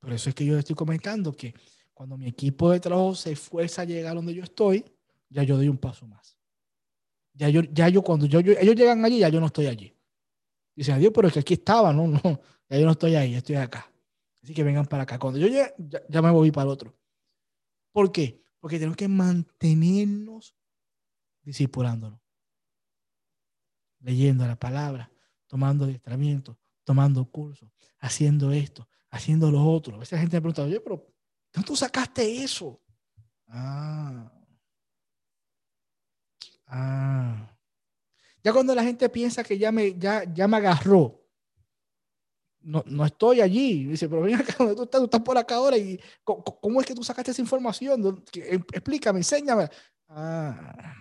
Por 0.00 0.12
eso 0.12 0.28
es 0.28 0.34
que 0.34 0.44
yo 0.44 0.58
estoy 0.58 0.76
comentando 0.76 1.32
que 1.32 1.54
cuando 1.92 2.16
mi 2.16 2.28
equipo 2.28 2.70
de 2.70 2.80
trabajo 2.80 3.14
se 3.14 3.32
esfuerza 3.32 3.82
a 3.82 3.84
llegar 3.84 4.14
donde 4.14 4.34
yo 4.34 4.44
estoy, 4.44 4.84
ya 5.28 5.42
yo 5.42 5.56
doy 5.56 5.68
un 5.68 5.78
paso 5.78 6.06
más. 6.06 6.37
Ya 7.38 7.48
yo, 7.48 7.62
ya 7.62 7.88
yo 7.88 8.02
cuando 8.02 8.26
yo, 8.26 8.40
ellos 8.40 8.74
llegan 8.74 9.04
allí, 9.04 9.20
ya 9.20 9.28
yo 9.28 9.38
no 9.38 9.46
estoy 9.46 9.68
allí. 9.68 9.96
Dicen, 10.74 10.96
adiós, 10.96 11.12
pero 11.14 11.28
es 11.28 11.34
que 11.34 11.40
aquí 11.40 11.54
estaba, 11.54 11.92
no, 11.92 12.06
no, 12.08 12.20
ya 12.68 12.78
yo 12.78 12.84
no 12.84 12.92
estoy 12.92 13.14
ahí, 13.14 13.34
estoy 13.34 13.54
acá. 13.54 13.88
Así 14.42 14.52
que 14.52 14.64
vengan 14.64 14.86
para 14.86 15.04
acá. 15.04 15.20
Cuando 15.20 15.38
yo 15.38 15.46
llegue, 15.46 15.72
ya, 15.78 16.00
ya 16.08 16.20
me 16.20 16.32
voy 16.32 16.50
para 16.50 16.64
el 16.64 16.70
otro. 16.70 16.98
¿Por 17.92 18.10
qué? 18.10 18.42
Porque 18.58 18.76
tenemos 18.78 18.96
que 18.96 19.06
mantenernos 19.06 20.56
discipulándonos. 21.42 22.20
Leyendo 24.00 24.44
la 24.44 24.56
palabra, 24.56 25.12
tomando 25.46 25.84
adiestramiento, 25.84 26.58
tomando 26.82 27.24
cursos, 27.24 27.70
haciendo 28.00 28.50
esto, 28.50 28.88
haciendo 29.10 29.50
lo 29.52 29.64
otro. 29.64 29.94
A 29.94 29.98
veces 29.98 30.12
la 30.12 30.20
gente 30.20 30.36
me 30.38 30.40
pregunta, 30.40 30.64
oye, 30.64 30.80
pero 30.80 31.06
¿dónde 31.52 31.66
tú 31.66 31.76
sacaste 31.76 32.42
eso? 32.42 32.80
Ah. 33.46 34.37
Ah. 36.68 37.54
Ya 38.42 38.52
cuando 38.52 38.74
la 38.74 38.82
gente 38.82 39.08
piensa 39.08 39.42
que 39.42 39.58
ya 39.58 39.72
me, 39.72 39.98
ya, 39.98 40.24
ya 40.32 40.46
me 40.46 40.58
agarró, 40.58 41.24
no, 42.60 42.84
no 42.86 43.04
estoy 43.04 43.40
allí. 43.40 43.84
Dice, 43.86 44.08
pero 44.08 44.22
ven 44.22 44.36
acá, 44.36 44.54
¿dónde 44.58 44.74
tú 44.74 44.82
estás? 44.82 45.00
Tú 45.00 45.04
estás 45.06 45.22
por 45.22 45.38
acá 45.38 45.56
ahora. 45.56 45.76
y 45.76 45.98
¿Cómo, 46.24 46.80
es 46.80 46.86
que 46.86 46.94
tú 46.94 47.02
sacaste 47.02 47.30
esa 47.30 47.42
información? 47.42 48.24
Em, 48.34 48.62
explícame, 48.72 49.20
enséñame. 49.20 49.68
Ah. 50.08 50.94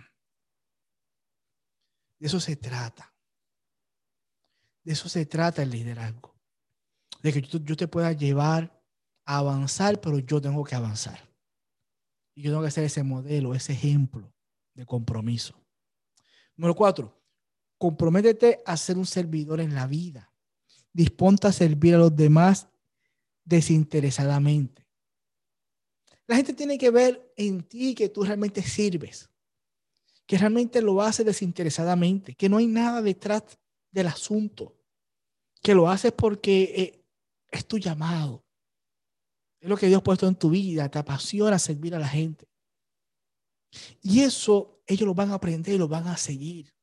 De 2.20 2.28
eso 2.28 2.40
se 2.40 2.56
trata. 2.56 3.14
De 4.84 4.94
eso 4.94 5.10
se 5.10 5.26
trata 5.26 5.62
el 5.62 5.70
liderazgo. 5.70 6.36
De 7.22 7.34
que 7.34 7.42
yo, 7.42 7.60
yo 7.60 7.76
te 7.76 7.88
pueda 7.88 8.14
llevar 8.14 8.82
a 9.26 9.38
avanzar, 9.38 10.00
pero 10.00 10.20
yo 10.20 10.42
tengo 10.42 10.64
que 10.64 10.76
avanzar. 10.76 11.20
Y 12.36 12.44
yo 12.44 12.52
tengo 12.52 12.64
que 12.64 12.72
ser 12.72 12.86
ese 12.86 13.04
modelo, 13.04 13.54
ese 13.54 13.74
ejemplo 13.74 14.34
de 14.78 14.86
compromiso. 14.86 15.62
Número 16.56 16.74
cuatro, 16.74 17.22
comprométete 17.78 18.62
a 18.66 18.78
ser 18.78 18.98
un 18.98 19.06
servidor 19.06 19.60
en 19.60 19.76
la 19.76 19.88
vida 19.88 20.32
disponta 20.98 21.50
a 21.50 21.52
servir 21.52 21.94
a 21.94 22.00
los 22.00 22.16
demás 22.16 22.68
desinteresadamente. 23.46 24.88
La 26.26 26.36
gente 26.36 26.54
tiene 26.54 26.76
que 26.76 26.90
ver 26.90 27.32
en 27.38 27.62
ti 27.62 27.94
que 27.94 28.10
tú 28.10 28.24
realmente 28.24 28.64
sirves, 28.64 29.30
que 30.26 30.40
realmente 30.40 30.82
lo 30.82 31.00
haces 31.04 31.24
desinteresadamente, 31.24 32.34
que 32.34 32.50
no 32.50 32.58
hay 32.58 32.66
nada 32.66 33.04
detrás 33.04 33.44
del 33.92 34.08
asunto, 34.08 34.76
que 35.62 35.76
lo 35.76 35.88
haces 35.88 36.14
porque 36.14 36.64
eh, 36.76 37.06
es 37.52 37.68
tu 37.68 37.78
llamado. 37.78 38.44
Es 39.60 39.70
lo 39.70 39.78
que 39.78 39.86
Dios 39.86 40.00
ha 40.00 40.04
puesto 40.04 40.28
en 40.28 40.36
tu 40.36 40.50
vida, 40.50 40.90
te 40.90 40.98
apasiona 40.98 41.60
servir 41.60 41.94
a 41.94 42.00
la 42.00 42.08
gente. 42.08 42.48
Y 44.02 44.22
eso 44.22 44.82
ellos 44.88 45.06
lo 45.06 45.14
van 45.14 45.32
a 45.32 45.36
aprender 45.36 45.76
y 45.76 45.78
lo 45.78 45.88
van 45.88 46.08
a 46.08 46.18
seguir. 46.18 46.74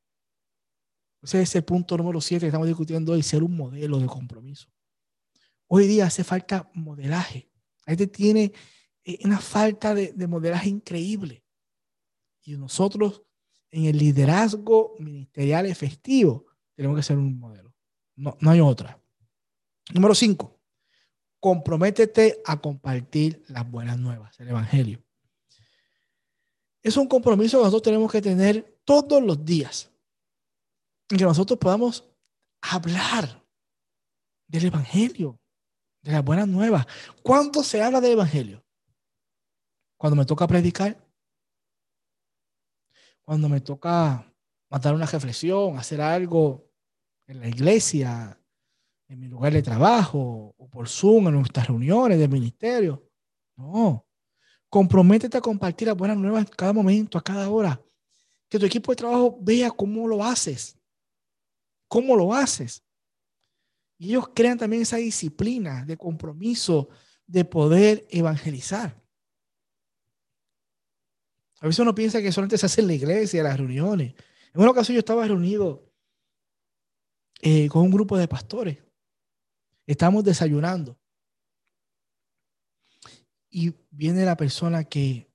Ese 1.23 1.41
es 1.41 1.55
el 1.57 1.65
punto 1.65 1.97
número 1.97 2.21
siete 2.21 2.43
que 2.43 2.49
estamos 2.49 2.67
discutiendo 2.67 3.13
hoy, 3.13 3.23
ser 3.23 3.43
un 3.43 3.57
modelo 3.57 3.99
de 3.99 4.07
compromiso. 4.07 4.69
Hoy 5.67 5.87
día 5.87 6.07
hace 6.07 6.23
falta 6.23 6.71
modelaje. 6.75 7.51
La 7.87 7.93
gente 7.93 8.07
tiene 8.07 8.53
eh, 9.05 9.19
una 9.25 9.39
falta 9.39 9.95
de, 9.95 10.27
modelaje 10.27 10.69
increíble. 10.69 11.43
Y 12.43 12.57
nosotros 12.57 13.23
en 13.71 13.87
el 13.87 13.97
liderazgo 13.97 14.97
ministerial 14.99 15.67
efectivo 15.67 16.47
tenemos 16.75 16.97
que 16.97 17.03
ser 17.03 17.17
un 17.17 17.39
modelo. 17.39 17.75
No, 18.17 18.37
no 18.41 18.51
hay 18.51 18.61
otra. 18.61 19.01
Número 19.93 20.15
cinco, 20.15 20.61
comprométete 21.41 22.41
a 22.45 22.61
compartir 22.61 23.43
las 23.49 23.71
buenas 23.71 23.99
nuevas, 23.99 24.39
el 24.41 24.49
Evangelio. 24.49 25.04
Es 26.85 26.99
un 26.99 27.09
compromiso 27.09 27.59
que 27.59 27.65
nosotros 27.65 27.83
tenemos 27.83 28.13
que 28.13 28.21
tener 28.21 28.83
todos 28.85 29.23
los 29.23 29.43
días 29.43 29.91
que 31.09 31.25
nosotros 31.25 31.59
podamos 31.59 32.05
hablar 32.61 33.43
del 34.47 34.67
Evangelio, 34.67 35.41
de 36.03 36.13
las 36.13 36.25
buenas 36.25 36.47
nuevas. 36.47 36.87
¿Cuándo 37.23 37.63
se 37.63 37.83
habla 37.83 38.01
del 38.01 38.13
Evangelio? 38.13 38.63
Cuando 39.97 40.17
me 40.17 40.27
toca 40.27 40.47
predicar, 40.47 41.03
cuando 43.23 43.49
me 43.49 43.61
toca 43.63 44.31
matar 44.71 44.95
una 44.95 45.07
reflexión, 45.07 45.79
hacer 45.79 46.03
algo 46.03 46.71
en 47.27 47.41
la 47.41 47.49
iglesia, 47.49 48.39
en 49.09 49.21
mi 49.21 49.29
lugar 49.29 49.55
de 49.55 49.63
trabajo, 49.63 50.55
o 50.59 50.69
por 50.69 50.89
Zoom, 50.89 51.29
en 51.29 51.35
nuestras 51.35 51.69
reuniones 51.69 52.19
de 52.19 52.29
ministerio. 52.29 53.11
No. 53.57 54.07
Comprométete 54.75 55.39
a 55.39 55.41
compartir 55.41 55.87
las 55.87 55.97
buenas 55.97 56.17
nuevas 56.17 56.47
en 56.47 56.53
cada 56.57 56.73
momento, 56.73 57.17
a 57.17 57.23
cada 57.23 57.49
hora. 57.49 57.81
Que 58.49 58.59
tu 58.59 58.67
equipo 58.67 58.91
de 58.91 58.97
trabajo 58.97 59.39
vea 59.41 59.71
cómo 59.71 60.09
lo 60.09 60.25
haces 60.25 60.77
cómo 61.95 62.17
lo 62.17 62.35
haces. 62.35 62.85
Y 63.99 64.09
ellos 64.09 64.31
crean 64.35 64.59
también 64.59 64.83
esa 64.83 64.97
disciplina 64.97 65.85
de 65.85 65.97
compromiso 65.97 66.89
de 67.25 67.45
poder 67.45 68.05
evangelizar. 68.11 69.01
A 71.61 71.67
veces 71.67 71.79
uno 71.79 71.95
piensa 71.95 72.21
que 72.21 72.33
solamente 72.33 72.59
se 72.59 72.67
hace 72.67 72.81
en 72.81 72.89
la 72.89 72.95
iglesia, 72.95 73.39
en 73.39 73.45
las 73.45 73.57
reuniones. 73.57 74.13
En 74.53 74.61
una 74.61 74.73
ocasión 74.73 74.95
yo 74.95 74.99
estaba 74.99 75.25
reunido 75.25 75.89
eh, 77.43 77.69
con 77.69 77.83
un 77.83 77.93
grupo 77.93 78.19
de 78.19 78.27
pastores. 78.27 78.79
Estamos 79.87 80.25
desayunando. 80.25 80.99
Y 83.51 83.73
viene 83.95 84.25
la 84.25 84.37
persona 84.37 84.85
que, 84.85 85.31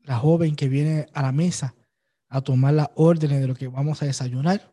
la 0.00 0.18
joven 0.18 0.56
que 0.56 0.68
viene 0.68 1.06
a 1.12 1.22
la 1.22 1.32
mesa 1.32 1.74
a 2.28 2.40
tomar 2.40 2.74
las 2.74 2.90
órdenes 2.94 3.40
de 3.40 3.46
lo 3.46 3.54
que 3.54 3.68
vamos 3.68 4.02
a 4.02 4.06
desayunar 4.06 4.72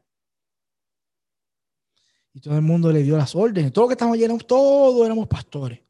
y 2.34 2.41
todo 2.41 2.55
el 2.55 2.62
mundo 2.62 2.91
le 2.91 3.03
dio 3.03 3.18
las 3.18 3.36
órdenes. 3.36 3.74
Todo 3.74 3.86
lo 3.86 3.89
que 3.89 3.93
estamos 3.93 4.14
allí, 4.16 4.28
todos 4.45 5.05
éramos 5.05 5.28
pastores. 5.28 5.82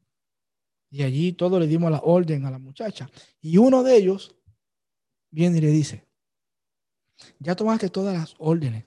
Y 0.90 1.02
allí 1.02 1.32
todos 1.32 1.60
le 1.60 1.66
dimos 1.66 1.90
la 1.90 2.00
orden 2.00 2.44
a 2.46 2.50
la 2.50 2.58
muchacha. 2.58 3.08
Y 3.40 3.56
uno 3.58 3.82
de 3.82 3.96
ellos 3.96 4.34
viene 5.30 5.58
y 5.58 5.60
le 5.60 5.68
dice, 5.68 6.06
ya 7.38 7.54
tomaste 7.54 7.88
todas 7.88 8.16
las 8.16 8.34
órdenes. 8.38 8.84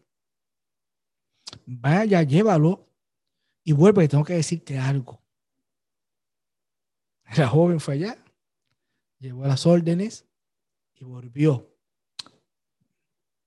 vaya, 1.66 2.24
llévalo 2.24 2.90
y 3.64 3.72
vuelve, 3.72 4.08
tengo 4.08 4.24
que 4.26 4.34
decirte 4.34 4.78
algo. 4.78 5.22
La 7.38 7.48
joven 7.48 7.80
fue 7.80 7.96
allá, 7.96 8.23
llevó 9.28 9.46
las 9.46 9.66
órdenes 9.66 10.26
y 10.96 11.04
volvió. 11.04 11.70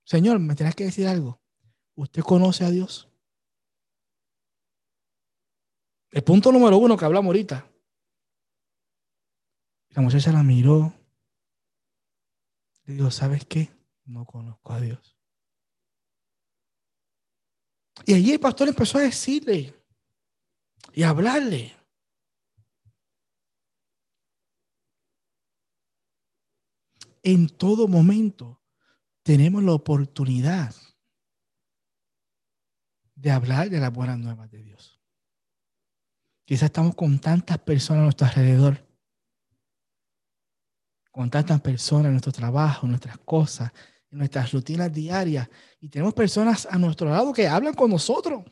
Señor, 0.03 0.39
me 0.39 0.55
tienes 0.55 0.75
que 0.75 0.85
decir 0.85 1.07
algo. 1.07 1.39
¿Usted 1.95 2.23
conoce 2.23 2.63
a 2.63 2.69
Dios? 2.69 3.09
El 6.11 6.23
punto 6.23 6.51
número 6.51 6.77
uno 6.77 6.97
que 6.97 7.05
hablamos 7.05 7.27
ahorita. 7.27 7.69
La 9.89 10.01
muchacha 10.01 10.31
la 10.31 10.43
miró. 10.43 10.93
Le 12.85 12.93
dijo, 12.95 13.11
¿sabes 13.11 13.45
qué? 13.45 13.69
No 14.05 14.25
conozco 14.25 14.73
a 14.73 14.79
Dios. 14.79 15.17
Y 18.05 18.13
allí 18.13 18.31
el 18.31 18.39
pastor 18.39 18.69
empezó 18.69 18.99
a 18.99 19.01
decirle 19.01 19.75
y 20.93 21.03
a 21.03 21.09
hablarle. 21.09 21.75
En 27.27 27.49
todo 27.49 27.89
momento 27.89 28.61
tenemos 29.21 29.61
la 29.61 29.73
oportunidad 29.73 30.73
de 33.15 33.31
hablar 33.31 33.69
de 33.69 33.81
las 33.81 33.91
buenas 33.91 34.17
nuevas 34.17 34.49
de 34.49 34.63
Dios. 34.63 35.01
Quizás 36.45 36.67
estamos 36.67 36.95
con 36.95 37.19
tantas 37.19 37.57
personas 37.57 37.99
a 37.99 38.03
nuestro 38.05 38.27
alrededor, 38.27 38.81
con 41.11 41.29
tantas 41.29 41.59
personas 41.59 42.05
en 42.05 42.11
nuestro 42.13 42.31
trabajo, 42.31 42.85
en 42.85 42.91
nuestras 42.91 43.17
cosas, 43.17 43.73
en 44.09 44.19
nuestras 44.19 44.49
rutinas 44.53 44.93
diarias, 44.93 45.49
y 45.81 45.89
tenemos 45.89 46.13
personas 46.13 46.65
a 46.71 46.77
nuestro 46.77 47.09
lado 47.09 47.33
que 47.33 47.45
hablan 47.45 47.73
con 47.73 47.89
nosotros. 47.89 48.45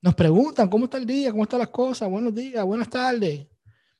Nos 0.00 0.14
preguntan 0.14 0.70
cómo 0.70 0.86
está 0.86 0.96
el 0.96 1.04
día, 1.04 1.30
cómo 1.30 1.42
están 1.42 1.58
las 1.58 1.68
cosas, 1.68 2.08
buenos 2.08 2.34
días, 2.34 2.64
buenas 2.64 2.88
tardes. 2.88 3.46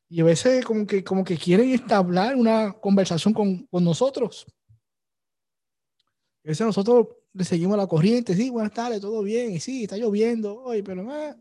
Y 0.09 0.21
a 0.21 0.25
veces 0.25 0.65
como 0.65 0.87
que, 0.87 1.05
como 1.05 1.23
que 1.23 1.37
quieren 1.37 1.71
establecer 1.71 2.37
una 2.37 2.73
conversación 2.73 3.35
con, 3.35 3.67
con 3.67 3.85
nosotros. 3.85 4.47
A 6.45 6.49
veces 6.49 6.67
nosotros 6.67 7.09
le 7.33 7.45
seguimos 7.45 7.77
la 7.77 7.87
corriente, 7.87 8.35
sí, 8.35 8.49
buenas 8.49 8.73
tardes, 8.73 9.01
todo 9.01 9.23
bien, 9.23 9.53
y 9.53 9.61
sí, 9.61 9.85
está 9.85 9.97
lloviendo 9.97 10.63
hoy, 10.63 10.83
pero... 10.83 11.07
Ah. 11.11 11.37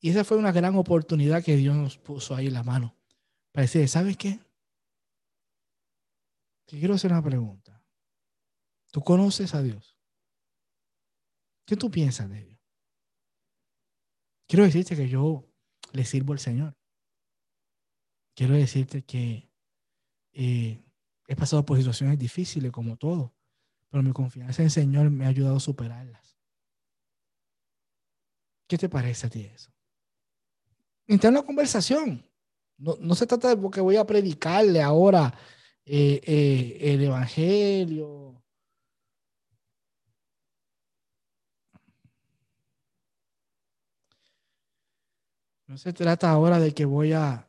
Y 0.00 0.10
esa 0.10 0.22
fue 0.22 0.36
una 0.36 0.52
gran 0.52 0.76
oportunidad 0.76 1.42
que 1.42 1.56
Dios 1.56 1.74
nos 1.74 1.96
puso 1.96 2.34
ahí 2.34 2.48
en 2.48 2.52
la 2.52 2.62
mano. 2.62 2.94
Para 3.52 3.62
decir, 3.62 3.88
¿sabes 3.88 4.18
qué? 4.18 4.38
Te 6.66 6.78
quiero 6.78 6.94
hacer 6.94 7.10
una 7.10 7.22
pregunta. 7.22 7.82
¿Tú 8.92 9.00
conoces 9.02 9.54
a 9.54 9.62
Dios? 9.62 9.96
¿Qué 11.64 11.74
tú 11.74 11.90
piensas 11.90 12.28
de 12.28 12.44
Dios? 12.44 12.60
Quiero 14.46 14.64
decirte 14.64 14.94
que 14.94 15.08
yo 15.08 15.48
le 15.94 16.04
sirvo 16.04 16.32
al 16.32 16.38
Señor. 16.38 16.76
Quiero 18.34 18.54
decirte 18.54 19.02
que 19.02 19.48
eh, 20.32 20.84
he 21.28 21.36
pasado 21.36 21.64
por 21.64 21.78
situaciones 21.78 22.18
difíciles 22.18 22.72
como 22.72 22.96
todo, 22.96 23.32
pero 23.88 24.02
mi 24.02 24.12
confianza 24.12 24.62
en 24.62 24.66
el 24.66 24.72
Señor 24.72 25.10
me 25.10 25.24
ha 25.24 25.28
ayudado 25.28 25.56
a 25.56 25.60
superarlas. 25.60 26.36
¿Qué 28.66 28.76
te 28.76 28.88
parece 28.88 29.28
a 29.28 29.30
ti 29.30 29.42
eso? 29.42 29.70
Entrar 31.06 31.32
en 31.32 31.38
una 31.38 31.46
conversación. 31.46 32.28
No, 32.76 32.96
no 33.00 33.14
se 33.14 33.26
trata 33.26 33.48
de 33.48 33.56
porque 33.56 33.80
voy 33.80 33.96
a 33.96 34.06
predicarle 34.06 34.82
ahora 34.82 35.32
eh, 35.84 36.20
eh, 36.24 36.78
el 36.80 37.04
Evangelio. 37.04 38.43
No 45.66 45.78
se 45.78 45.92
trata 45.92 46.30
ahora 46.30 46.60
de 46.60 46.74
que 46.74 46.84
voy 46.84 47.12
a 47.12 47.48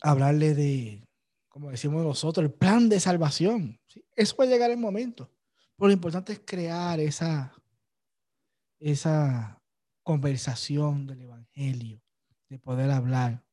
hablarle 0.00 0.54
de, 0.54 1.08
como 1.48 1.70
decimos 1.70 2.04
nosotros, 2.04 2.44
el 2.44 2.52
plan 2.52 2.88
de 2.88 3.00
salvación. 3.00 3.80
Eso 4.14 4.36
va 4.36 4.44
a 4.44 4.48
llegar 4.48 4.70
el 4.70 4.78
momento. 4.78 5.30
Pero 5.76 5.88
lo 5.88 5.92
importante 5.92 6.32
es 6.32 6.40
crear 6.44 7.00
esa, 7.00 7.54
esa 8.78 9.62
conversación 10.02 11.06
del 11.06 11.22
Evangelio, 11.22 12.02
de 12.48 12.58
poder 12.58 12.90
hablar. 12.90 13.44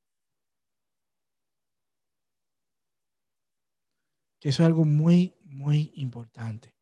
Que 4.40 4.50
eso 4.50 4.64
es 4.64 4.68
algo 4.68 4.86
muy, 4.86 5.36
muy 5.44 5.92
importante. 5.96 6.76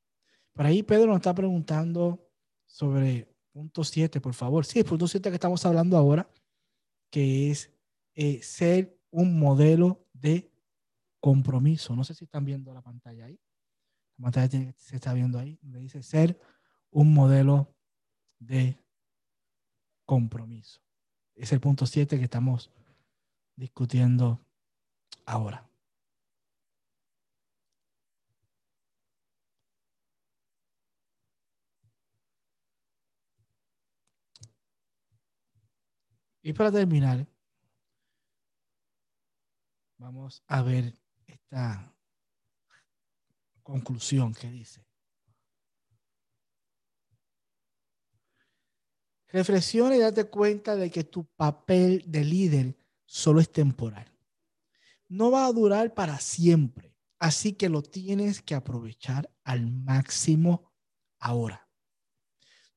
Por 0.54 0.66
ahí 0.66 0.84
Pedro 0.84 1.08
nos 1.08 1.18
está 1.18 1.34
preguntando 1.34 2.30
sobre 2.66 3.33
punto 3.54 3.84
7, 3.84 4.20
por 4.20 4.34
favor. 4.34 4.66
Sí, 4.66 4.80
el 4.80 4.86
punto 4.86 5.08
7 5.08 5.30
que 5.30 5.36
estamos 5.36 5.66
hablando 5.66 5.96
ahora, 5.96 6.28
que 7.10 7.52
es 7.52 7.72
eh, 8.16 8.42
ser 8.42 9.00
un 9.12 9.40
modelo 9.40 10.06
de 10.12 10.52
compromiso. 11.22 11.96
No 11.96 12.04
sé 12.04 12.16
si 12.16 12.26
están 12.26 12.44
viendo 12.44 12.74
la 12.74 12.82
pantalla 12.82 13.26
ahí. 13.26 13.40
La 14.18 14.24
pantalla 14.24 14.74
se 14.76 14.96
está 14.96 15.14
viendo 15.14 15.40
ahí, 15.40 15.58
donde 15.62 15.80
dice 15.80 16.02
ser 16.04 16.38
un 16.90 17.14
modelo 17.14 17.74
de 18.40 18.78
compromiso. 20.06 20.82
Es 21.36 21.54
el 21.54 21.60
punto 21.60 21.86
7 21.86 22.18
que 22.18 22.26
estamos 22.26 22.72
discutiendo 23.56 24.40
ahora. 25.26 25.70
Y 36.44 36.52
para 36.52 36.72
terminar, 36.74 37.26
vamos 39.98 40.44
a 40.46 40.62
ver 40.62 40.94
esta 41.26 41.96
conclusión 43.64 44.34
que 44.34 44.52
dice. 44.52 44.86
Reflexiona 49.30 49.96
y 49.96 50.00
date 50.00 50.26
cuenta 50.26 50.76
de 50.76 50.92
que 50.92 51.06
tu 51.06 51.26
papel 51.26 52.04
de 52.06 52.26
líder 52.26 52.78
solo 53.06 53.40
es 53.40 53.50
temporal. 53.50 54.12
No 55.08 55.32
va 55.32 55.46
a 55.46 55.54
durar 55.54 55.94
para 55.94 56.20
siempre, 56.20 56.94
así 57.20 57.54
que 57.54 57.70
lo 57.70 57.82
tienes 57.82 58.42
que 58.42 58.54
aprovechar 58.54 59.32
al 59.46 59.72
máximo 59.72 60.74
ahora. 61.20 61.70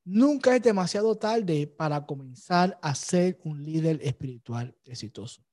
Nunca 0.09 0.55
es 0.55 0.63
demasiado 0.63 1.17
tarde 1.17 1.67
para 1.67 2.05
comenzar 2.05 2.79
a 2.81 2.95
ser 2.95 3.41
un 3.43 3.61
líder 3.61 3.99
espiritual 4.01 4.73
exitoso. 4.85 5.43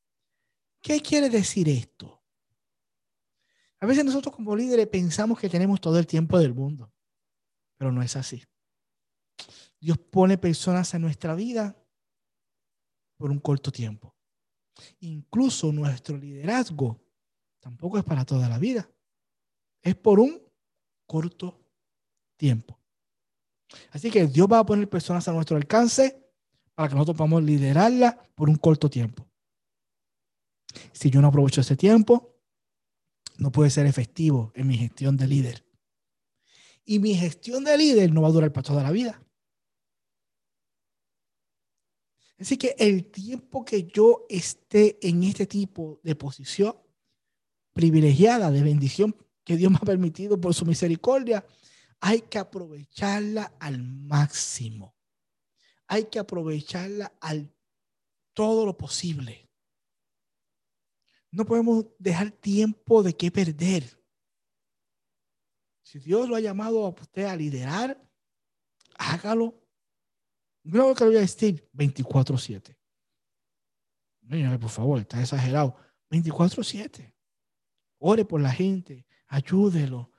¿Qué 0.81 1.01
quiere 1.01 1.29
decir 1.29 1.69
esto? 1.69 2.23
A 3.81 3.87
veces 3.87 4.05
nosotros 4.05 4.33
como 4.33 4.55
líderes 4.55 4.87
pensamos 4.87 5.41
que 5.41 5.49
tenemos 5.49 5.81
todo 5.81 5.99
el 5.99 6.07
tiempo 6.07 6.39
del 6.39 6.55
mundo, 6.55 6.93
pero 7.77 7.91
no 7.91 8.01
es 8.01 8.15
así. 8.15 8.45
Dios 9.81 9.99
pone 9.99 10.39
personas 10.39 10.95
en 10.95 11.03
nuestra 11.03 11.35
vida 11.35 11.77
por 13.17 13.33
un 13.33 13.41
corto 13.41 13.73
tiempo. 13.73 14.15
Incluso 15.01 15.73
nuestro 15.73 16.17
liderazgo 16.17 17.05
tampoco 17.59 17.99
es 17.99 18.05
para 18.05 18.25
toda 18.25 18.49
la 18.49 18.61
vida. 18.61 18.89
Es 19.83 19.97
por 19.97 20.21
un 20.21 20.41
corto 21.07 21.61
tiempo. 22.37 22.84
Así 23.91 24.11
que 24.11 24.27
Dios 24.27 24.49
va 24.51 24.61
a 24.61 24.67
poner 24.67 24.89
personas 24.89 25.27
a 25.29 25.33
nuestro 25.33 25.57
alcance 25.57 26.25
para 26.75 26.89
que 26.89 26.95
nosotros 26.95 27.17
podamos 27.17 27.43
liderarla 27.43 28.21
por 28.35 28.49
un 28.49 28.57
corto 28.57 28.91
tiempo. 28.91 29.27
Si 30.93 31.11
yo 31.11 31.21
no 31.21 31.29
aprovecho 31.29 31.61
ese 31.61 31.77
tiempo, 31.77 32.35
no 33.39 33.51
puede 33.53 33.71
ser 33.71 33.87
efectivo 33.87 34.53
en 34.55 34.67
mi 34.67 34.77
gestión 34.77 35.17
de 35.17 35.27
líder. 35.27 35.65
Y 36.85 36.99
mi 36.99 37.15
gestión 37.15 37.65
de 37.65 37.77
líder 37.79 38.13
no 38.13 38.23
va 38.23 38.29
a 38.29 38.33
durar 38.33 38.53
para 38.53 38.67
toda 38.67 38.83
la 38.83 38.91
vida. 38.91 39.21
Así 42.39 42.57
que 42.57 42.75
el 42.79 43.07
tiempo 43.07 43.65
que 43.65 43.85
yo 43.85 44.27
esté 44.29 44.99
en 45.07 45.23
este 45.23 45.47
tipo 45.47 46.01
de 46.03 46.15
posición 46.15 46.77
privilegiada, 47.73 48.51
de 48.51 48.63
bendición 48.63 49.17
que 49.45 49.57
Dios 49.57 49.71
me 49.71 49.79
ha 49.79 49.87
permitido 49.87 50.41
por 50.41 50.55
su 50.55 50.67
misericordia, 50.67 51.45
hay 52.07 52.21
que 52.21 52.39
aprovecharla 52.39 53.55
al 53.59 53.83
máximo. 53.83 54.95
Hay 55.87 56.05
que 56.11 56.19
aprovecharla 56.19 57.11
al 57.19 57.51
todo 58.35 58.67
lo 58.67 58.77
posible. 58.77 59.51
No 61.31 61.47
podemos 61.47 61.87
dejar 61.99 62.31
tiempo 62.31 63.03
de 63.03 63.17
qué 63.17 63.31
perder. 63.31 63.99
Si 65.83 65.99
Dios 65.99 66.29
lo 66.29 66.37
ha 66.37 66.41
llamado 66.41 66.85
a 66.85 66.91
usted 66.91 67.25
a 67.25 67.37
liderar, 67.37 67.99
hágalo. 68.99 69.67
No 70.63 70.95
que 70.95 71.05
lo 71.05 71.11
voy 71.11 71.17
a 71.17 71.21
decir 71.21 71.67
24-7. 71.73 72.77
por 74.61 74.71
favor, 74.71 75.01
está 75.01 75.23
exagerado. 75.23 75.75
24-7. 76.11 77.15
Ore 77.97 78.27
por 78.27 78.43
la 78.43 78.53
gente, 78.53 79.07
ayúdelo, 79.27 80.14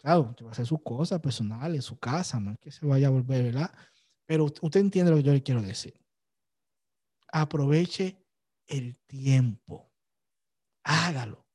Claro, 0.00 0.34
va 0.42 0.48
a 0.48 0.52
hacer 0.52 0.66
sus 0.66 0.82
cosas 0.82 1.20
personales, 1.20 1.84
su 1.84 1.98
casa, 1.98 2.40
no 2.40 2.52
es 2.52 2.58
que 2.58 2.70
se 2.70 2.86
vaya 2.86 3.08
a 3.08 3.10
volver, 3.10 3.44
¿verdad? 3.44 3.70
Pero 4.24 4.46
usted 4.46 4.80
entiende 4.80 5.10
lo 5.10 5.18
que 5.18 5.22
yo 5.22 5.32
le 5.32 5.42
quiero 5.42 5.60
decir. 5.60 6.00
Aproveche 7.32 8.24
el 8.66 8.96
tiempo. 9.06 9.92
Hágalo. 10.84 11.46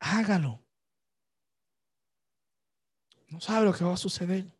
Hágalo. 0.00 0.62
No 3.28 3.40
sabe 3.40 3.64
lo 3.64 3.72
que 3.72 3.84
va 3.84 3.94
a 3.94 3.96
suceder 3.96 4.54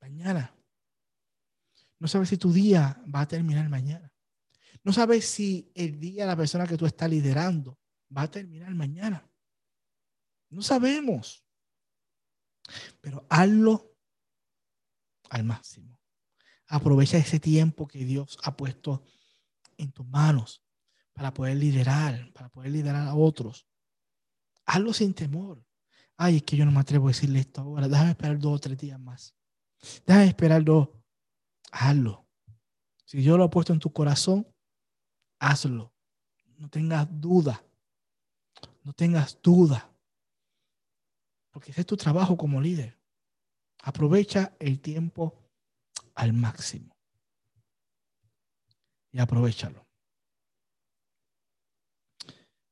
mañana. 0.00 0.54
No 1.98 2.06
sabe 2.06 2.24
si 2.24 2.36
tu 2.36 2.52
día 2.52 3.02
va 3.12 3.22
a 3.22 3.28
terminar 3.28 3.68
mañana. 3.68 4.12
No 4.84 4.92
sabes 4.92 5.26
si 5.26 5.70
el 5.74 5.98
día 5.98 6.24
la 6.24 6.36
persona 6.36 6.66
que 6.66 6.76
tú 6.76 6.86
estás 6.86 7.10
liderando 7.10 7.78
va 8.16 8.22
a 8.22 8.30
terminar 8.30 8.74
mañana. 8.74 9.29
No 10.50 10.62
sabemos. 10.62 11.44
Pero 13.00 13.26
hazlo 13.30 13.96
al 15.30 15.44
máximo. 15.44 15.98
Aprovecha 16.66 17.18
ese 17.18 17.40
tiempo 17.40 17.88
que 17.88 18.04
Dios 18.04 18.38
ha 18.42 18.56
puesto 18.56 19.04
en 19.76 19.90
tus 19.92 20.06
manos 20.06 20.62
para 21.12 21.32
poder 21.32 21.56
liderar, 21.56 22.32
para 22.32 22.48
poder 22.48 22.70
liderar 22.72 23.08
a 23.08 23.14
otros. 23.14 23.66
Hazlo 24.66 24.92
sin 24.92 25.14
temor. 25.14 25.64
Ay, 26.16 26.36
es 26.36 26.42
que 26.42 26.56
yo 26.56 26.64
no 26.64 26.70
me 26.70 26.80
atrevo 26.80 27.08
a 27.08 27.10
decirle 27.10 27.40
esto 27.40 27.62
ahora. 27.62 27.88
Déjame 27.88 28.10
esperar 28.10 28.38
dos 28.38 28.56
o 28.56 28.58
tres 28.58 28.78
días 28.78 29.00
más. 29.00 29.34
Déjame 30.06 30.26
esperar 30.26 30.62
dos. 30.62 30.88
Hazlo. 31.72 32.26
Si 33.04 33.18
Dios 33.18 33.36
lo 33.38 33.44
ha 33.44 33.50
puesto 33.50 33.72
en 33.72 33.80
tu 33.80 33.92
corazón, 33.92 34.46
hazlo. 35.38 35.92
No 36.58 36.68
tengas 36.68 37.08
duda. 37.10 37.64
No 38.84 38.92
tengas 38.92 39.40
duda. 39.42 39.89
Porque 41.50 41.72
ese 41.72 41.80
es 41.80 41.86
tu 41.86 41.96
trabajo 41.96 42.36
como 42.36 42.60
líder. 42.60 42.98
Aprovecha 43.82 44.54
el 44.58 44.80
tiempo 44.80 45.34
al 46.14 46.32
máximo. 46.32 46.96
Y 49.12 49.18
aprovechalo. 49.18 49.86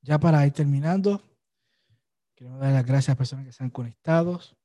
Ya 0.02 0.18
para 0.18 0.46
ir 0.46 0.52
terminando, 0.52 1.20
queremos 2.34 2.60
dar 2.60 2.72
las 2.72 2.86
gracias 2.86 3.08
a 3.08 3.12
las 3.12 3.18
personas 3.18 3.44
que 3.44 3.50
están 3.50 3.70
conectados. 3.70 4.56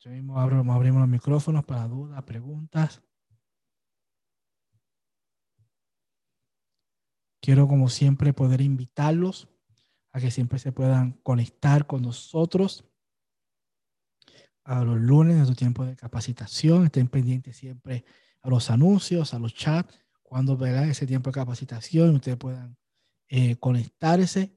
Yo 0.00 0.10
mismo 0.10 0.38
abrimos 0.38 1.00
los 1.00 1.08
micrófonos 1.08 1.64
para 1.64 1.86
dudas, 1.88 2.22
preguntas. 2.24 3.02
Quiero, 7.42 7.66
como 7.66 7.88
siempre, 7.88 8.32
poder 8.32 8.60
invitarlos 8.60 9.48
a 10.12 10.20
que 10.20 10.30
siempre 10.30 10.58
se 10.58 10.72
puedan 10.72 11.12
conectar 11.22 11.86
con 11.86 12.02
nosotros 12.02 12.84
a 14.64 14.84
los 14.84 14.98
lunes 14.98 15.38
de 15.38 15.46
su 15.46 15.54
tiempo 15.54 15.84
de 15.84 15.96
capacitación. 15.96 16.86
Estén 16.86 17.08
pendientes 17.08 17.56
siempre 17.56 18.04
a 18.42 18.48
los 18.48 18.70
anuncios, 18.70 19.34
a 19.34 19.38
los 19.38 19.54
chats, 19.54 19.98
cuando 20.22 20.56
verán 20.56 20.90
ese 20.90 21.06
tiempo 21.06 21.30
de 21.30 21.34
capacitación, 21.34 22.14
ustedes 22.14 22.36
puedan 22.38 22.76
eh, 23.28 23.56
conectarse. 23.56 24.56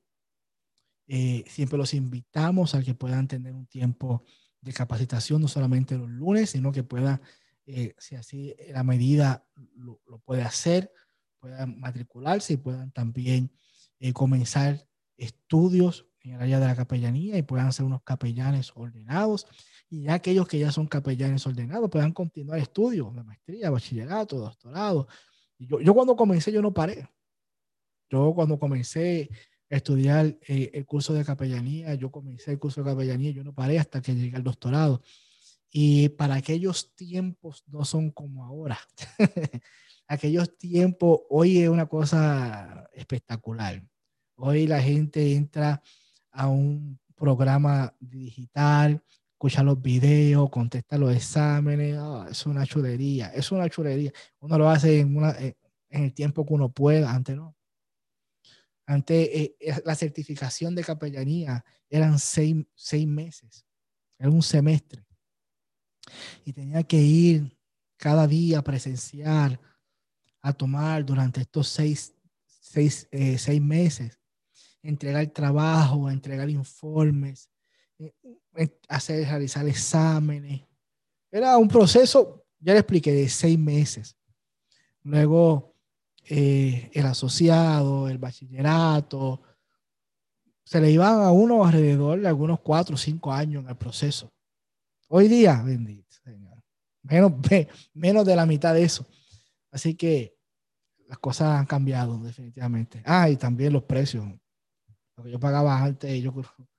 Eh, 1.07 1.43
siempre 1.47 1.77
los 1.77 1.93
invitamos 1.93 2.75
a 2.75 2.83
que 2.83 2.93
puedan 2.93 3.27
tener 3.27 3.53
un 3.53 3.65
tiempo 3.65 4.23
de 4.61 4.71
capacitación, 4.71 5.41
no 5.41 5.47
solamente 5.47 5.97
los 5.97 6.09
lunes, 6.09 6.51
sino 6.51 6.71
que 6.71 6.83
puedan, 6.83 7.21
eh, 7.65 7.95
si 7.97 8.15
así 8.15 8.55
la 8.69 8.83
medida 8.83 9.45
lo, 9.75 9.99
lo 10.05 10.19
puede 10.19 10.43
hacer, 10.43 10.91
puedan 11.39 11.77
matricularse 11.79 12.53
y 12.53 12.57
puedan 12.57 12.91
también 12.91 13.51
eh, 13.99 14.13
comenzar 14.13 14.87
estudios 15.17 16.07
en 16.21 16.35
el 16.35 16.41
área 16.41 16.59
de 16.59 16.67
la 16.67 16.75
capellanía 16.75 17.37
y 17.37 17.41
puedan 17.43 17.71
ser 17.73 17.85
unos 17.85 18.01
capellanes 18.03 18.71
ordenados. 18.75 19.45
Y 19.89 20.03
ya 20.03 20.15
aquellos 20.15 20.47
que 20.47 20.59
ya 20.59 20.71
son 20.71 20.87
capellanes 20.87 21.45
ordenados 21.45 21.89
puedan 21.89 22.13
continuar 22.13 22.59
estudios 22.59 23.13
de 23.15 23.23
maestría, 23.23 23.69
bachillerato, 23.69 24.37
doctorado. 24.37 25.07
Y 25.57 25.67
yo, 25.67 25.81
yo 25.81 25.93
cuando 25.93 26.15
comencé, 26.15 26.51
yo 26.51 26.61
no 26.61 26.73
paré. 26.73 27.07
Yo 28.09 28.33
cuando 28.33 28.57
comencé 28.57 29.29
a 29.69 29.75
estudiar 29.75 30.37
eh, 30.47 30.71
el 30.73 30.85
curso 30.85 31.13
de 31.13 31.25
capellanía, 31.25 31.95
yo 31.95 32.11
comencé 32.11 32.51
el 32.51 32.59
curso 32.59 32.83
de 32.83 32.91
capellanía, 32.91 33.31
yo 33.31 33.43
no 33.43 33.53
paré 33.53 33.79
hasta 33.79 34.01
que 34.01 34.15
llegué 34.15 34.35
al 34.37 34.43
doctorado. 34.43 35.01
Y 35.71 36.09
para 36.09 36.35
aquellos 36.35 36.93
tiempos 36.95 37.63
no 37.67 37.83
son 37.83 38.11
como 38.11 38.45
ahora. 38.45 38.79
aquellos 40.07 40.57
tiempos, 40.57 41.21
hoy 41.29 41.63
es 41.63 41.69
una 41.69 41.87
cosa 41.87 42.87
espectacular. 42.93 43.83
Hoy 44.45 44.67
la 44.67 44.81
gente 44.81 45.35
entra 45.35 45.81
a 46.31 46.49
un 46.49 46.99
programa 47.15 47.95
digital, 48.01 49.01
escucha 49.31 49.63
los 49.63 49.81
videos, 49.81 50.49
contesta 50.49 50.97
los 50.97 51.15
exámenes, 51.15 51.95
ah, 51.97 52.27
es 52.29 52.45
una 52.45 52.65
chulería, 52.65 53.27
es 53.27 53.53
una 53.53 53.69
chulería. 53.69 54.11
Uno 54.39 54.57
lo 54.57 54.69
hace 54.69 54.99
en, 54.99 55.17
en 55.23 56.03
el 56.03 56.13
tiempo 56.13 56.45
que 56.45 56.53
uno 56.53 56.69
pueda, 56.73 57.13
antes 57.13 57.37
no. 57.37 57.55
Antes 58.85 59.29
eh, 59.31 59.81
la 59.85 59.95
certificación 59.95 60.75
de 60.75 60.83
capellanía 60.83 61.63
eran 61.89 62.19
seis, 62.19 62.65
seis 62.75 63.07
meses, 63.07 63.65
era 64.19 64.29
un 64.29 64.43
semestre. 64.43 65.05
Y 66.43 66.51
tenía 66.51 66.83
que 66.83 66.97
ir 66.97 67.57
cada 67.95 68.27
día 68.27 68.61
presencial, 68.61 69.57
a 70.41 70.51
tomar 70.51 71.05
durante 71.05 71.39
estos 71.39 71.69
seis, 71.69 72.13
seis, 72.45 73.07
eh, 73.09 73.37
seis 73.37 73.61
meses. 73.61 74.19
Entregar 74.83 75.25
trabajo, 75.27 76.09
entregar 76.09 76.49
informes, 76.49 77.49
eh, 77.97 78.13
hacer, 78.87 79.25
realizar 79.27 79.67
exámenes. 79.67 80.61
Era 81.31 81.57
un 81.57 81.67
proceso, 81.67 82.45
ya 82.59 82.73
le 82.73 82.79
expliqué, 82.79 83.11
de 83.11 83.29
seis 83.29 83.57
meses. 83.57 84.15
Luego, 85.01 85.75
eh, 86.29 86.91
el 86.93 87.05
asociado, 87.05 88.07
el 88.07 88.17
bachillerato, 88.17 89.41
se 90.63 90.79
le 90.79 90.91
iban 90.91 91.21
a 91.21 91.31
uno 91.31 91.65
alrededor 91.65 92.21
de 92.21 92.27
algunos 92.27 92.59
cuatro 92.59 92.95
o 92.95 92.97
cinco 92.97 93.31
años 93.31 93.63
en 93.63 93.69
el 93.69 93.75
proceso. 93.75 94.31
Hoy 95.07 95.27
día, 95.27 95.61
bendito 95.61 96.03
Señor, 96.23 96.57
menos, 97.01 97.33
menos 97.93 98.25
de 98.25 98.35
la 98.35 98.45
mitad 98.45 98.73
de 98.73 98.83
eso. 98.83 99.05
Así 99.71 99.95
que 99.95 100.37
las 101.07 101.19
cosas 101.19 101.59
han 101.59 101.65
cambiado 101.65 102.17
definitivamente. 102.19 103.03
Ah, 103.05 103.29
y 103.29 103.35
también 103.35 103.73
los 103.73 103.83
precios. 103.83 104.25
Lo 105.15 105.23
que 105.23 105.31
yo 105.31 105.39
pagaba 105.39 105.83
antes, 105.83 106.21
yo, 106.21 106.33